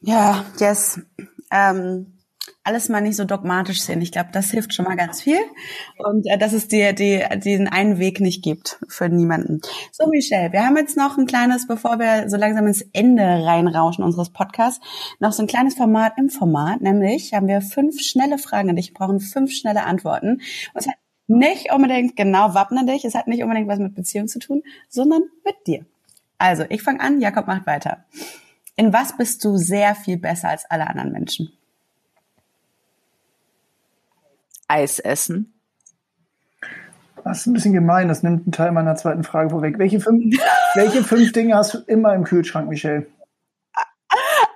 Ja, 0.00 0.44
yes. 0.60 1.00
Ähm, 1.50 2.13
alles 2.64 2.88
mal 2.88 3.02
nicht 3.02 3.16
so 3.16 3.24
dogmatisch 3.24 3.82
sehen. 3.82 4.00
Ich 4.00 4.10
glaube, 4.10 4.30
das 4.32 4.50
hilft 4.50 4.74
schon 4.74 4.86
mal 4.86 4.96
ganz 4.96 5.20
viel. 5.20 5.38
Und 5.98 6.26
äh, 6.26 6.38
dass 6.38 6.52
es 6.54 6.66
dir 6.66 6.94
die, 6.94 7.22
diesen 7.36 7.68
einen 7.68 7.98
Weg 7.98 8.20
nicht 8.20 8.42
gibt 8.42 8.80
für 8.88 9.08
niemanden. 9.08 9.60
So, 9.92 10.08
Michelle, 10.08 10.52
wir 10.52 10.64
haben 10.64 10.76
jetzt 10.76 10.96
noch 10.96 11.18
ein 11.18 11.26
kleines, 11.26 11.66
bevor 11.66 11.98
wir 11.98 12.28
so 12.28 12.36
langsam 12.36 12.66
ins 12.66 12.82
Ende 12.92 13.22
reinrauschen 13.22 14.02
unseres 14.02 14.30
Podcasts, 14.30 14.84
noch 15.20 15.32
so 15.32 15.42
ein 15.42 15.46
kleines 15.46 15.74
Format 15.74 16.14
im 16.16 16.30
Format. 16.30 16.80
Nämlich 16.80 17.34
haben 17.34 17.46
wir 17.46 17.60
fünf 17.60 18.00
schnelle 18.00 18.38
Fragen 18.38 18.70
an 18.70 18.76
dich. 18.76 18.90
Wir 18.90 18.94
brauchen 18.94 19.20
fünf 19.20 19.52
schnelle 19.52 19.84
Antworten. 19.84 20.32
Und 20.32 20.40
es 20.74 20.88
hat 20.88 20.96
nicht 21.26 21.70
unbedingt 21.72 22.16
genau 22.16 22.54
wappne 22.54 22.86
dich. 22.86 23.04
Es 23.04 23.14
hat 23.14 23.28
nicht 23.28 23.42
unbedingt 23.42 23.68
was 23.68 23.78
mit 23.78 23.94
Beziehung 23.94 24.26
zu 24.26 24.38
tun, 24.38 24.62
sondern 24.88 25.22
mit 25.44 25.56
dir. 25.66 25.84
Also, 26.38 26.64
ich 26.68 26.82
fange 26.82 27.00
an. 27.00 27.20
Jakob 27.20 27.46
macht 27.46 27.66
weiter. 27.66 28.04
In 28.76 28.92
was 28.92 29.16
bist 29.16 29.44
du 29.44 29.56
sehr 29.56 29.94
viel 29.94 30.16
besser 30.16 30.48
als 30.48 30.64
alle 30.68 30.88
anderen 30.88 31.12
Menschen? 31.12 31.52
Eis 34.74 34.98
essen. 34.98 35.54
Das 37.22 37.40
ist 37.40 37.46
ein 37.46 37.52
bisschen 37.52 37.72
gemein, 37.72 38.08
das 38.08 38.22
nimmt 38.22 38.42
einen 38.42 38.52
Teil 38.52 38.72
meiner 38.72 38.96
zweiten 38.96 39.22
Frage 39.22 39.50
vorweg. 39.50 39.78
Welche 39.78 40.00
fünf, 40.00 40.36
welche 40.74 41.04
fünf 41.04 41.32
Dinge 41.32 41.54
hast 41.54 41.74
du 41.74 41.78
immer 41.86 42.12
im 42.14 42.24
Kühlschrank, 42.24 42.68
Michelle? 42.68 43.06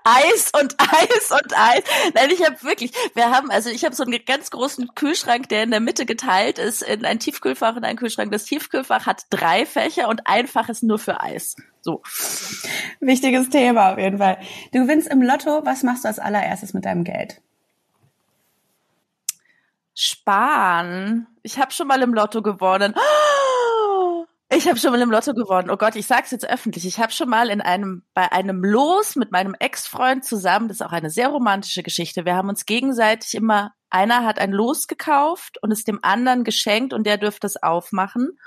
Eis 0.05 0.51
und 0.59 0.75
Eis 0.79 1.31
und 1.31 1.59
Eis. 1.59 1.83
Nein, 2.14 2.31
ich 2.31 2.45
habe 2.45 2.62
wirklich, 2.62 2.93
wir 3.14 3.31
haben, 3.31 3.51
also 3.51 3.69
ich 3.71 3.85
habe 3.85 3.95
so 3.95 4.05
einen 4.05 4.19
ganz 4.27 4.51
großen 4.51 4.89
Kühlschrank, 4.95 5.49
der 5.51 5.62
in 5.62 5.71
der 5.71 5.81
Mitte 5.81 6.07
geteilt 6.07 6.59
ist 6.59 6.83
in 6.83 7.05
ein 7.05 7.19
Tiefkühlfach 7.19 7.77
und 7.77 7.85
ein 7.85 7.97
Kühlschrank. 7.97 8.33
Das 8.33 8.45
Tiefkühlfach 8.45 9.07
hat 9.07 9.27
drei 9.31 9.66
Fächer 9.66 10.09
und 10.09 10.23
ein 10.27 10.47
Fach 10.47 10.69
ist 10.69 10.83
nur 10.83 10.99
für 10.99 11.21
Eis. 11.21 11.57
So. 11.83 12.03
Wichtiges 13.01 13.51
Thema 13.51 13.93
auf 13.93 13.99
jeden 13.99 14.19
Fall. 14.19 14.39
Du 14.73 14.81
gewinnst 14.81 15.09
im 15.09 15.23
Lotto, 15.23 15.61
was 15.64 15.83
machst 15.83 16.05
du 16.05 16.09
als 16.09 16.19
allererstes 16.19 16.75
mit 16.75 16.87
deinem 16.87 17.05
Geld? 17.05 17.41
Sparen. 20.29 21.26
Ich 21.43 21.59
habe 21.59 21.72
schon 21.72 21.89
mal 21.89 22.03
im 22.03 22.12
Lotto 22.12 22.43
gewonnen. 22.43 22.95
Ich 24.51 24.66
habe 24.66 24.79
schon 24.79 24.93
mal 24.93 25.01
im 25.03 25.11
Lotto 25.11 25.35
gewonnen. 25.35 25.68
Oh 25.68 25.76
Gott, 25.76 25.95
ich 25.95 26.07
sag's 26.07 26.31
jetzt 26.31 26.49
öffentlich. 26.49 26.87
Ich 26.87 26.99
habe 26.99 27.12
schon 27.12 27.29
mal 27.29 27.51
in 27.51 27.61
einem 27.61 28.05
bei 28.14 28.33
einem 28.33 28.64
Los 28.64 29.14
mit 29.14 29.31
meinem 29.31 29.53
Ex-Freund 29.53 30.24
zusammen, 30.24 30.68
das 30.68 30.79
ist 30.79 30.87
auch 30.87 30.93
eine 30.93 31.11
sehr 31.11 31.29
romantische 31.29 31.83
Geschichte. 31.83 32.24
Wir 32.24 32.35
haben 32.35 32.49
uns 32.49 32.64
gegenseitig 32.64 33.35
immer 33.35 33.74
einer 33.91 34.24
hat 34.24 34.39
ein 34.39 34.53
Los 34.53 34.87
gekauft 34.87 35.59
und 35.61 35.70
es 35.70 35.85
dem 35.85 35.99
anderen 36.01 36.45
geschenkt 36.45 36.95
und 36.95 37.07
der 37.07 37.18
dürfte 37.18 37.47
es 37.47 37.62
aufmachen. 37.62 38.39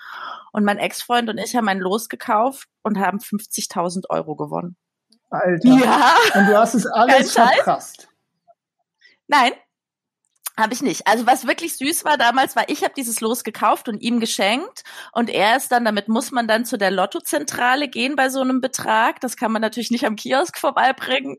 Und 0.52 0.64
mein 0.66 0.80
Ex-Freund 0.80 1.30
und 1.30 1.38
ich 1.38 1.56
haben 1.56 1.70
ein 1.70 1.80
Los 1.80 2.10
gekauft 2.10 2.68
und 2.82 2.98
haben 2.98 3.20
50.000 3.20 4.10
Euro 4.10 4.36
gewonnen. 4.36 4.78
Alter. 5.30 5.70
Ja. 5.70 6.16
Und 6.34 6.48
du 6.48 6.58
hast 6.58 6.74
es 6.74 6.88
alles 6.92 7.34
verprasst. 7.34 8.08
Nein, 9.28 9.52
habe 10.58 10.74
ich 10.74 10.82
nicht. 10.82 11.08
Also 11.08 11.26
was 11.26 11.47
wirklich 11.47 11.78
süß 11.78 12.06
war 12.06 12.18
damals, 12.18 12.56
war, 12.56 12.70
ich 12.70 12.84
habe 12.84 12.93
dieses 12.95 13.22
Los 13.22 13.43
gekauft 13.43 13.88
und 13.88 14.02
ihm 14.02 14.20
geschenkt 14.20 14.84
und 15.14 15.30
er 15.30 15.58
ist 15.58 15.72
dann, 15.72 15.86
damit 15.86 16.08
muss 16.08 16.32
man 16.32 16.47
dann 16.47 16.66
zu 16.66 16.78
der 16.78 16.91
Lottozentrale 16.91 17.88
gehen 17.88 18.16
bei 18.16 18.30
so 18.30 18.41
einem 18.41 18.62
Betrag. 18.62 19.20
Das 19.22 19.38
kann 19.38 19.52
man 19.52 19.62
natürlich 19.62 19.91
nicht 19.91 20.06
am 20.06 20.16
Kiosk 20.16 20.58
vorbeibringen. 20.60 21.38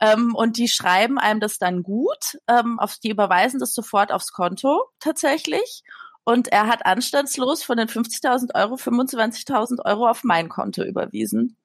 Ähm, 0.00 0.34
und 0.34 0.56
die 0.56 0.68
schreiben 0.68 1.18
einem 1.18 1.40
das 1.40 1.58
dann 1.58 1.82
gut. 1.82 2.38
Ähm, 2.48 2.78
auf, 2.78 2.96
die 3.02 3.10
überweisen 3.10 3.60
das 3.60 3.74
sofort 3.74 4.12
aufs 4.12 4.32
Konto 4.32 4.84
tatsächlich. 5.00 5.82
Und 6.24 6.48
er 6.48 6.68
hat 6.68 6.86
anstandslos 6.86 7.62
von 7.62 7.76
den 7.76 7.88
50.000 7.88 8.54
Euro 8.54 8.76
25.000 8.76 9.84
Euro 9.84 10.08
auf 10.08 10.24
mein 10.24 10.48
Konto 10.48 10.82
überwiesen. 10.82 11.58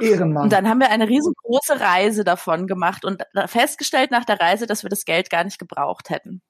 Ehrenmann. 0.00 0.44
Und 0.44 0.52
dann 0.52 0.68
haben 0.68 0.80
wir 0.80 0.90
eine 0.90 1.08
riesengroße 1.08 1.80
Reise 1.80 2.24
davon 2.24 2.66
gemacht 2.66 3.04
und 3.04 3.22
festgestellt 3.46 4.10
nach 4.10 4.24
der 4.24 4.40
Reise, 4.40 4.66
dass 4.66 4.82
wir 4.82 4.90
das 4.90 5.04
Geld 5.04 5.30
gar 5.30 5.44
nicht 5.44 5.58
gebraucht 5.58 6.10
hätten. 6.10 6.42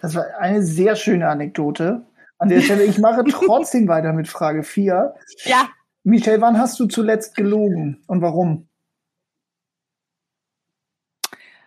Das 0.00 0.14
war 0.14 0.24
eine 0.38 0.62
sehr 0.62 0.96
schöne 0.96 1.28
Anekdote. 1.28 2.06
An 2.38 2.48
der 2.48 2.60
Stelle, 2.60 2.84
ich 2.84 2.98
mache 2.98 3.24
trotzdem 3.30 3.88
weiter 3.88 4.12
mit 4.12 4.28
Frage 4.28 4.62
4. 4.62 5.14
Ja. 5.44 5.68
Michelle, 6.02 6.40
wann 6.40 6.58
hast 6.58 6.78
du 6.78 6.86
zuletzt 6.86 7.34
gelogen 7.34 8.02
und 8.06 8.20
warum? 8.20 8.68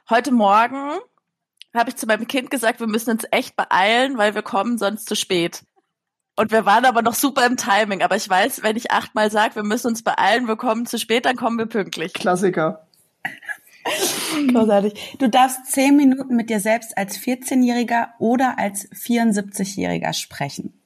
Heute 0.09 0.31
Morgen 0.31 0.99
habe 1.73 1.89
ich 1.89 1.95
zu 1.95 2.05
meinem 2.05 2.27
Kind 2.27 2.51
gesagt, 2.51 2.79
wir 2.79 2.87
müssen 2.87 3.11
uns 3.11 3.25
echt 3.31 3.55
beeilen, 3.55 4.17
weil 4.17 4.35
wir 4.35 4.43
kommen 4.43 4.77
sonst 4.77 5.07
zu 5.07 5.15
spät. 5.15 5.63
Und 6.37 6.51
wir 6.51 6.65
waren 6.65 6.85
aber 6.85 7.01
noch 7.01 7.15
super 7.15 7.47
im 7.47 7.57
Timing. 7.57 8.03
Aber 8.03 8.15
ich 8.15 8.29
weiß, 8.29 8.61
wenn 8.61 8.77
ich 8.77 8.91
achtmal 8.91 9.31
sage, 9.31 9.55
wir 9.55 9.63
müssen 9.63 9.87
uns 9.87 10.03
beeilen, 10.03 10.47
wir 10.47 10.55
kommen 10.55 10.85
zu 10.85 10.99
spät, 10.99 11.25
dann 11.25 11.35
kommen 11.35 11.57
wir 11.57 11.65
pünktlich. 11.65 12.13
Klassiker. 12.13 12.85
Großartig. 14.53 15.17
Du 15.17 15.29
darfst 15.29 15.65
zehn 15.65 15.97
Minuten 15.97 16.35
mit 16.35 16.51
dir 16.51 16.59
selbst 16.59 16.95
als 16.95 17.17
14-Jähriger 17.17 18.09
oder 18.19 18.59
als 18.59 18.87
74-Jähriger 18.91 20.13
sprechen. 20.13 20.79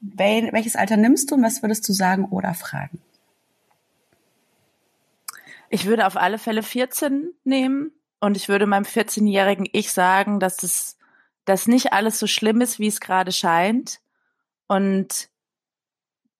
Wel 0.00 0.52
welches 0.52 0.74
Alter 0.74 0.96
nimmst 0.96 1.30
du 1.30 1.36
und 1.36 1.44
was 1.44 1.62
würdest 1.62 1.88
du 1.88 1.92
sagen 1.92 2.24
oder 2.24 2.52
fragen? 2.52 3.00
Ich 5.70 5.86
würde 5.86 6.08
auf 6.08 6.16
alle 6.16 6.38
Fälle 6.38 6.64
14 6.64 7.32
nehmen 7.44 7.92
und 8.18 8.36
ich 8.36 8.48
würde 8.48 8.66
meinem 8.66 8.84
14-jährigen 8.84 9.68
Ich 9.72 9.92
sagen, 9.92 10.40
dass 10.40 10.64
es, 10.64 10.96
dass 11.44 11.68
nicht 11.68 11.92
alles 11.92 12.18
so 12.18 12.26
schlimm 12.26 12.60
ist, 12.60 12.80
wie 12.80 12.88
es 12.88 13.00
gerade 13.00 13.30
scheint 13.30 14.00
und 14.72 15.28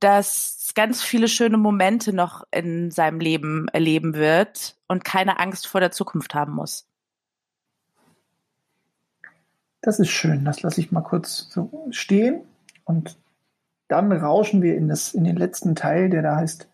dass 0.01 0.73
ganz 0.75 1.03
viele 1.03 1.29
schöne 1.29 1.59
Momente 1.59 2.15
noch 2.15 2.45
in 2.51 2.91
seinem 2.91 3.21
Leben 3.21 3.69
erleben 3.69 4.15
wird 4.15 4.77
und 4.89 5.05
keine 5.05 5.39
Angst 5.39 5.67
vor 5.67 5.81
der 5.81 5.91
Zukunft 5.91 6.35
haben 6.35 6.55
muss. 6.55 6.89
Das 9.83 9.99
ist 9.99 10.09
schön. 10.09 10.45
Das 10.45 10.63
lasse 10.63 10.81
ich 10.81 10.93
mal 10.93 11.03
kurz 11.03 11.51
so 11.51 11.89
stehen 11.91 12.41
und 12.85 13.19
dann 13.89 14.11
rauschen 14.11 14.63
wir 14.63 14.77
in, 14.77 14.89
das, 14.89 15.13
in 15.13 15.25
den 15.25 15.37
letzten 15.37 15.75
Teil, 15.75 16.09
der 16.09 16.23
da 16.23 16.37
heißt 16.37 16.69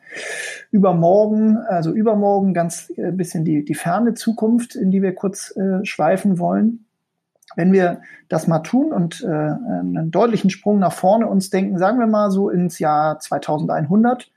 übermorgen, 0.71 1.57
also 1.57 1.91
übermorgen 1.91 2.55
ganz 2.55 2.91
äh, 2.97 3.11
bisschen 3.11 3.45
die, 3.45 3.65
die 3.65 3.75
ferne 3.75 4.15
Zukunft, 4.15 4.77
in 4.77 4.93
die 4.93 5.03
wir 5.03 5.15
kurz 5.15 5.55
äh, 5.57 5.85
schweifen 5.85 6.39
wollen. 6.39 6.87
Wenn 7.57 7.73
wir 7.73 8.03
das 8.29 8.47
mal 8.47 8.61
tun 8.61 8.93
und 8.93 9.23
äh, 9.23 9.27
einen 9.27 10.11
deutlichen 10.11 10.51
Sprung 10.51 10.79
nach 10.79 10.93
vorne 10.93 11.27
uns 11.27 11.51
denken, 11.51 11.79
sagen 11.79 11.99
wir 11.99 12.07
mal 12.07 12.31
so 12.31 12.51
ins 12.51 12.79
Jahr 12.79 13.19
2100, 13.19 14.31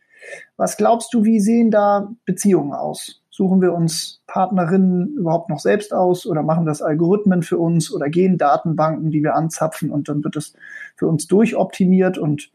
was 0.57 0.77
glaubst 0.77 1.13
du, 1.13 1.23
wie 1.23 1.39
sehen 1.39 1.71
da 1.71 2.11
Beziehungen 2.25 2.73
aus? 2.73 3.21
Suchen 3.29 3.61
wir 3.61 3.73
uns 3.73 4.21
Partnerinnen 4.27 5.15
überhaupt 5.17 5.49
noch 5.49 5.59
selbst 5.59 5.93
aus 5.93 6.25
oder 6.25 6.43
machen 6.43 6.65
das 6.65 6.81
Algorithmen 6.81 7.43
für 7.43 7.57
uns 7.57 7.91
oder 7.91 8.09
gehen 8.09 8.37
Datenbanken, 8.37 9.09
die 9.09 9.23
wir 9.23 9.35
anzapfen 9.35 9.89
und 9.89 10.09
dann 10.09 10.23
wird 10.23 10.35
es 10.35 10.53
für 10.95 11.07
uns 11.07 11.27
durchoptimiert 11.27 12.17
und 12.17 12.51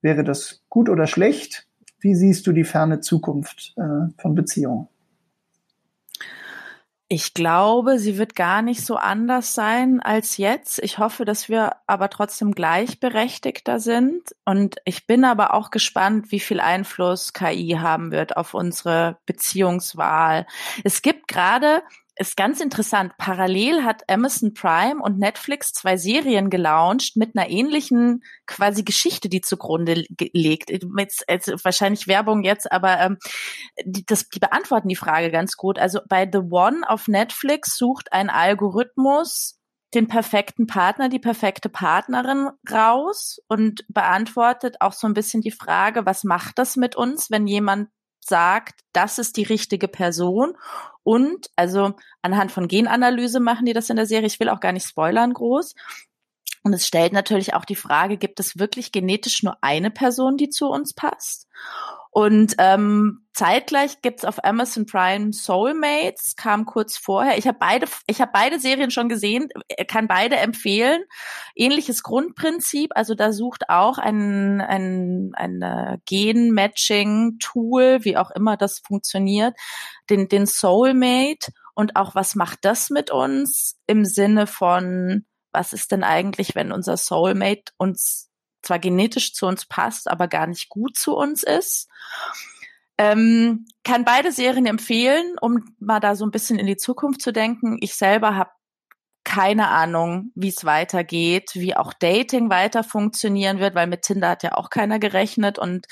wäre 0.00 0.22
das 0.22 0.62
gut 0.68 0.88
oder 0.88 1.06
schlecht? 1.06 1.66
Wie 1.98 2.14
siehst 2.14 2.46
du 2.46 2.52
die 2.52 2.64
ferne 2.64 3.00
Zukunft 3.00 3.74
äh, 3.76 4.12
von 4.20 4.34
Beziehungen? 4.34 4.88
Ich 7.14 7.34
glaube, 7.34 7.98
sie 7.98 8.16
wird 8.16 8.34
gar 8.34 8.62
nicht 8.62 8.86
so 8.86 8.96
anders 8.96 9.54
sein 9.54 10.00
als 10.00 10.38
jetzt. 10.38 10.78
Ich 10.78 10.96
hoffe, 10.96 11.26
dass 11.26 11.50
wir 11.50 11.76
aber 11.86 12.08
trotzdem 12.08 12.52
gleichberechtigter 12.52 13.80
sind. 13.80 14.34
Und 14.46 14.76
ich 14.86 15.06
bin 15.06 15.26
aber 15.26 15.52
auch 15.52 15.70
gespannt, 15.70 16.32
wie 16.32 16.40
viel 16.40 16.58
Einfluss 16.58 17.34
KI 17.34 17.76
haben 17.78 18.12
wird 18.12 18.38
auf 18.38 18.54
unsere 18.54 19.18
Beziehungswahl. 19.26 20.46
Es 20.84 21.02
gibt 21.02 21.28
gerade 21.28 21.82
ist 22.16 22.36
ganz 22.36 22.60
interessant. 22.60 23.12
Parallel 23.16 23.84
hat 23.84 24.08
Amazon 24.08 24.52
Prime 24.52 25.02
und 25.02 25.18
Netflix 25.18 25.72
zwei 25.72 25.96
Serien 25.96 26.50
gelauncht 26.50 27.16
mit 27.16 27.36
einer 27.36 27.48
ähnlichen 27.48 28.22
quasi 28.46 28.82
Geschichte, 28.82 29.28
die 29.28 29.40
zugrunde 29.40 30.04
legt. 30.32 30.70
Jetzt, 30.70 31.24
jetzt, 31.28 31.64
wahrscheinlich 31.64 32.08
Werbung 32.08 32.44
jetzt, 32.44 32.70
aber 32.70 33.00
ähm, 33.00 33.18
die, 33.84 34.04
das, 34.04 34.28
die 34.28 34.40
beantworten 34.40 34.88
die 34.88 34.96
Frage 34.96 35.30
ganz 35.30 35.56
gut. 35.56 35.78
Also 35.78 36.00
bei 36.08 36.28
The 36.30 36.40
One 36.50 36.88
auf 36.88 37.08
Netflix 37.08 37.76
sucht 37.78 38.12
ein 38.12 38.28
Algorithmus 38.28 39.58
den 39.94 40.08
perfekten 40.08 40.66
Partner, 40.66 41.08
die 41.08 41.18
perfekte 41.18 41.68
Partnerin 41.68 42.50
raus 42.70 43.40
und 43.48 43.84
beantwortet 43.88 44.76
auch 44.80 44.92
so 44.92 45.06
ein 45.06 45.14
bisschen 45.14 45.42
die 45.42 45.50
Frage, 45.50 46.06
was 46.06 46.24
macht 46.24 46.58
das 46.58 46.76
mit 46.76 46.96
uns, 46.96 47.30
wenn 47.30 47.46
jemand 47.46 47.90
sagt, 48.20 48.80
das 48.92 49.18
ist 49.18 49.36
die 49.36 49.42
richtige 49.42 49.88
Person. 49.88 50.54
Und 51.04 51.50
also 51.56 51.94
anhand 52.22 52.52
von 52.52 52.68
Genanalyse 52.68 53.40
machen 53.40 53.66
die 53.66 53.72
das 53.72 53.90
in 53.90 53.96
der 53.96 54.06
Serie. 54.06 54.26
Ich 54.26 54.40
will 54.40 54.48
auch 54.48 54.60
gar 54.60 54.72
nicht 54.72 54.86
spoilern 54.86 55.32
groß. 55.32 55.74
Und 56.62 56.72
es 56.72 56.86
stellt 56.86 57.12
natürlich 57.12 57.54
auch 57.54 57.64
die 57.64 57.76
Frage, 57.76 58.16
gibt 58.16 58.38
es 58.38 58.58
wirklich 58.58 58.92
genetisch 58.92 59.42
nur 59.42 59.56
eine 59.62 59.90
Person, 59.90 60.36
die 60.36 60.48
zu 60.48 60.68
uns 60.68 60.94
passt? 60.94 61.48
Und 62.14 62.56
ähm, 62.58 63.26
zeitgleich 63.32 64.02
gibt's 64.02 64.26
auf 64.26 64.44
Amazon 64.44 64.84
Prime 64.84 65.32
Soulmates, 65.32 66.36
kam 66.36 66.66
kurz 66.66 66.98
vorher. 66.98 67.38
Ich 67.38 67.46
habe 67.46 67.56
beide, 67.58 67.86
ich 68.06 68.20
habe 68.20 68.30
beide 68.34 68.60
Serien 68.60 68.90
schon 68.90 69.08
gesehen, 69.08 69.48
äh, 69.68 69.86
kann 69.86 70.08
beide 70.08 70.36
empfehlen. 70.36 71.02
Ähnliches 71.56 72.02
Grundprinzip, 72.02 72.90
also 72.94 73.14
da 73.14 73.32
sucht 73.32 73.70
auch 73.70 73.96
ein, 73.96 74.60
ein, 74.60 75.32
ein 75.34 76.02
Gen-Matching-Tool, 76.04 78.00
wie 78.04 78.18
auch 78.18 78.30
immer 78.30 78.58
das 78.58 78.80
funktioniert, 78.80 79.56
den, 80.10 80.28
den 80.28 80.44
Soulmate 80.44 81.50
Und 81.74 81.96
auch, 81.96 82.14
was 82.14 82.34
macht 82.34 82.58
das 82.66 82.90
mit 82.90 83.10
uns 83.10 83.78
im 83.86 84.04
Sinne 84.04 84.46
von, 84.46 85.24
was 85.50 85.72
ist 85.72 85.92
denn 85.92 86.04
eigentlich, 86.04 86.54
wenn 86.54 86.72
unser 86.72 86.98
Soulmate 86.98 87.72
uns 87.78 88.28
zwar 88.62 88.78
genetisch 88.78 89.34
zu 89.34 89.46
uns 89.46 89.66
passt, 89.66 90.08
aber 90.08 90.28
gar 90.28 90.46
nicht 90.46 90.68
gut 90.68 90.96
zu 90.96 91.16
uns 91.16 91.42
ist? 91.42 91.88
Ähm, 92.98 93.66
kann 93.84 94.04
beide 94.04 94.32
Serien 94.32 94.66
empfehlen, 94.66 95.36
um 95.40 95.64
mal 95.78 96.00
da 96.00 96.14
so 96.14 96.24
ein 96.24 96.30
bisschen 96.30 96.58
in 96.58 96.66
die 96.66 96.76
Zukunft 96.76 97.22
zu 97.22 97.32
denken. 97.32 97.78
Ich 97.80 97.94
selber 97.94 98.36
habe 98.36 98.50
keine 99.24 99.68
Ahnung, 99.68 100.32
wie 100.34 100.48
es 100.48 100.64
weitergeht, 100.64 101.52
wie 101.54 101.76
auch 101.76 101.92
Dating 101.92 102.50
weiter 102.50 102.82
funktionieren 102.82 103.60
wird, 103.60 103.74
weil 103.74 103.86
mit 103.86 104.02
Tinder 104.02 104.30
hat 104.30 104.42
ja 104.42 104.54
auch 104.54 104.68
keiner 104.68 104.98
gerechnet 104.98 105.58
und 105.58 105.86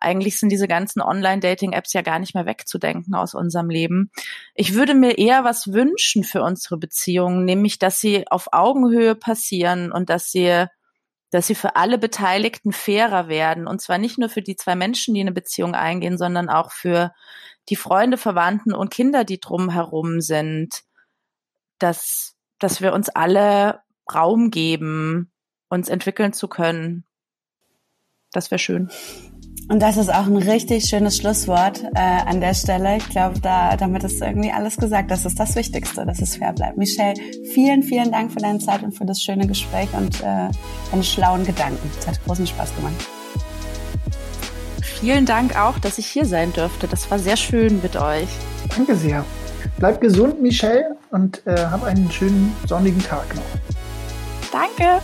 eigentlich 0.00 0.38
sind 0.38 0.48
diese 0.48 0.68
ganzen 0.68 1.02
Online-Dating-Apps 1.02 1.92
ja 1.92 2.02
gar 2.02 2.18
nicht 2.18 2.34
mehr 2.34 2.46
wegzudenken 2.46 3.14
aus 3.14 3.34
unserem 3.34 3.68
Leben. 3.68 4.10
Ich 4.54 4.74
würde 4.74 4.94
mir 4.94 5.18
eher 5.18 5.44
was 5.44 5.72
wünschen 5.72 6.24
für 6.24 6.42
unsere 6.42 6.78
Beziehungen, 6.78 7.44
nämlich, 7.44 7.78
dass 7.78 8.00
sie 8.00 8.26
auf 8.28 8.48
Augenhöhe 8.52 9.14
passieren 9.14 9.92
und 9.92 10.08
dass 10.08 10.30
sie 10.32 10.66
dass 11.32 11.46
sie 11.46 11.54
für 11.54 11.76
alle 11.76 11.96
Beteiligten 11.96 12.72
fairer 12.72 13.26
werden. 13.26 13.66
Und 13.66 13.80
zwar 13.80 13.96
nicht 13.96 14.18
nur 14.18 14.28
für 14.28 14.42
die 14.42 14.54
zwei 14.54 14.76
Menschen, 14.76 15.14
die 15.14 15.22
eine 15.22 15.32
Beziehung 15.32 15.74
eingehen, 15.74 16.18
sondern 16.18 16.50
auch 16.50 16.70
für 16.70 17.12
die 17.70 17.76
Freunde, 17.76 18.18
Verwandten 18.18 18.74
und 18.74 18.90
Kinder, 18.90 19.24
die 19.24 19.40
drumherum 19.40 20.20
sind. 20.20 20.82
Dass, 21.78 22.36
dass 22.58 22.82
wir 22.82 22.92
uns 22.92 23.08
alle 23.08 23.80
Raum 24.12 24.50
geben, 24.50 25.32
uns 25.70 25.88
entwickeln 25.88 26.34
zu 26.34 26.48
können. 26.48 27.06
Das 28.30 28.50
wäre 28.50 28.58
schön. 28.58 28.90
Und 29.68 29.80
das 29.80 29.96
ist 29.96 30.10
auch 30.12 30.26
ein 30.26 30.36
richtig 30.36 30.84
schönes 30.84 31.16
Schlusswort 31.16 31.82
äh, 31.94 31.98
an 31.98 32.40
der 32.40 32.52
Stelle. 32.52 32.98
Ich 32.98 33.08
glaube, 33.08 33.40
da, 33.40 33.76
damit 33.76 34.04
ist 34.04 34.20
irgendwie 34.20 34.52
alles 34.52 34.76
gesagt. 34.76 35.10
Das 35.10 35.24
ist 35.24 35.40
das 35.40 35.54
Wichtigste, 35.56 36.04
dass 36.04 36.20
es 36.20 36.36
fair 36.36 36.52
bleibt. 36.52 36.76
Michelle, 36.76 37.14
vielen, 37.54 37.82
vielen 37.82 38.12
Dank 38.12 38.32
für 38.32 38.40
deine 38.40 38.58
Zeit 38.58 38.82
und 38.82 38.92
für 38.92 39.06
das 39.06 39.22
schöne 39.22 39.46
Gespräch 39.46 39.88
und 39.94 40.20
äh, 40.20 40.50
deine 40.90 41.02
schlauen 41.02 41.46
Gedanken. 41.46 41.90
Es 41.98 42.06
hat 42.06 42.22
großen 42.24 42.46
Spaß 42.46 42.74
gemacht. 42.76 43.08
Vielen 44.82 45.26
Dank 45.26 45.58
auch, 45.58 45.78
dass 45.78 45.98
ich 45.98 46.06
hier 46.06 46.26
sein 46.26 46.52
durfte. 46.52 46.86
Das 46.86 47.10
war 47.10 47.18
sehr 47.18 47.36
schön 47.36 47.80
mit 47.82 47.96
euch. 47.96 48.28
Danke 48.76 48.94
sehr. 48.94 49.24
Bleib 49.78 50.00
gesund, 50.00 50.40
Michelle, 50.42 50.96
und 51.10 51.44
äh, 51.46 51.56
hab 51.56 51.82
einen 51.82 52.10
schönen 52.10 52.54
sonnigen 52.66 53.02
Tag 53.02 53.34
noch. 53.34 53.42
Danke. 54.52 55.02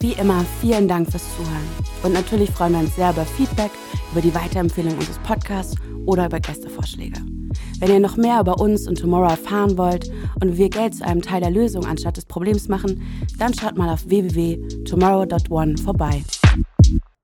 Wie 0.00 0.12
immer, 0.12 0.44
vielen 0.60 0.88
Dank 0.88 1.10
fürs 1.10 1.24
Zuhören. 1.36 1.66
Und 2.02 2.12
natürlich 2.12 2.50
freuen 2.50 2.74
wir 2.74 2.80
uns 2.80 2.94
sehr 2.96 3.10
über 3.10 3.24
Feedback, 3.24 3.70
über 4.12 4.20
die 4.20 4.34
Weiterempfehlung 4.34 4.92
unseres 4.92 5.18
Podcasts 5.20 5.74
oder 6.04 6.26
über 6.26 6.38
Gästevorschläge. 6.38 7.18
Wenn 7.78 7.90
ihr 7.90 8.00
noch 8.00 8.16
mehr 8.16 8.40
über 8.40 8.60
uns 8.60 8.86
und 8.86 8.98
Tomorrow 8.98 9.30
erfahren 9.30 9.78
wollt 9.78 10.10
und 10.42 10.52
wie 10.52 10.58
wir 10.58 10.68
Geld 10.68 10.96
zu 10.96 11.04
einem 11.04 11.22
Teil 11.22 11.40
der 11.40 11.50
Lösung 11.50 11.86
anstatt 11.86 12.18
des 12.18 12.26
Problems 12.26 12.68
machen, 12.68 13.02
dann 13.38 13.54
schaut 13.54 13.78
mal 13.78 13.88
auf 13.88 14.06
www.tomorrow.one 14.06 15.78
vorbei. 15.78 16.22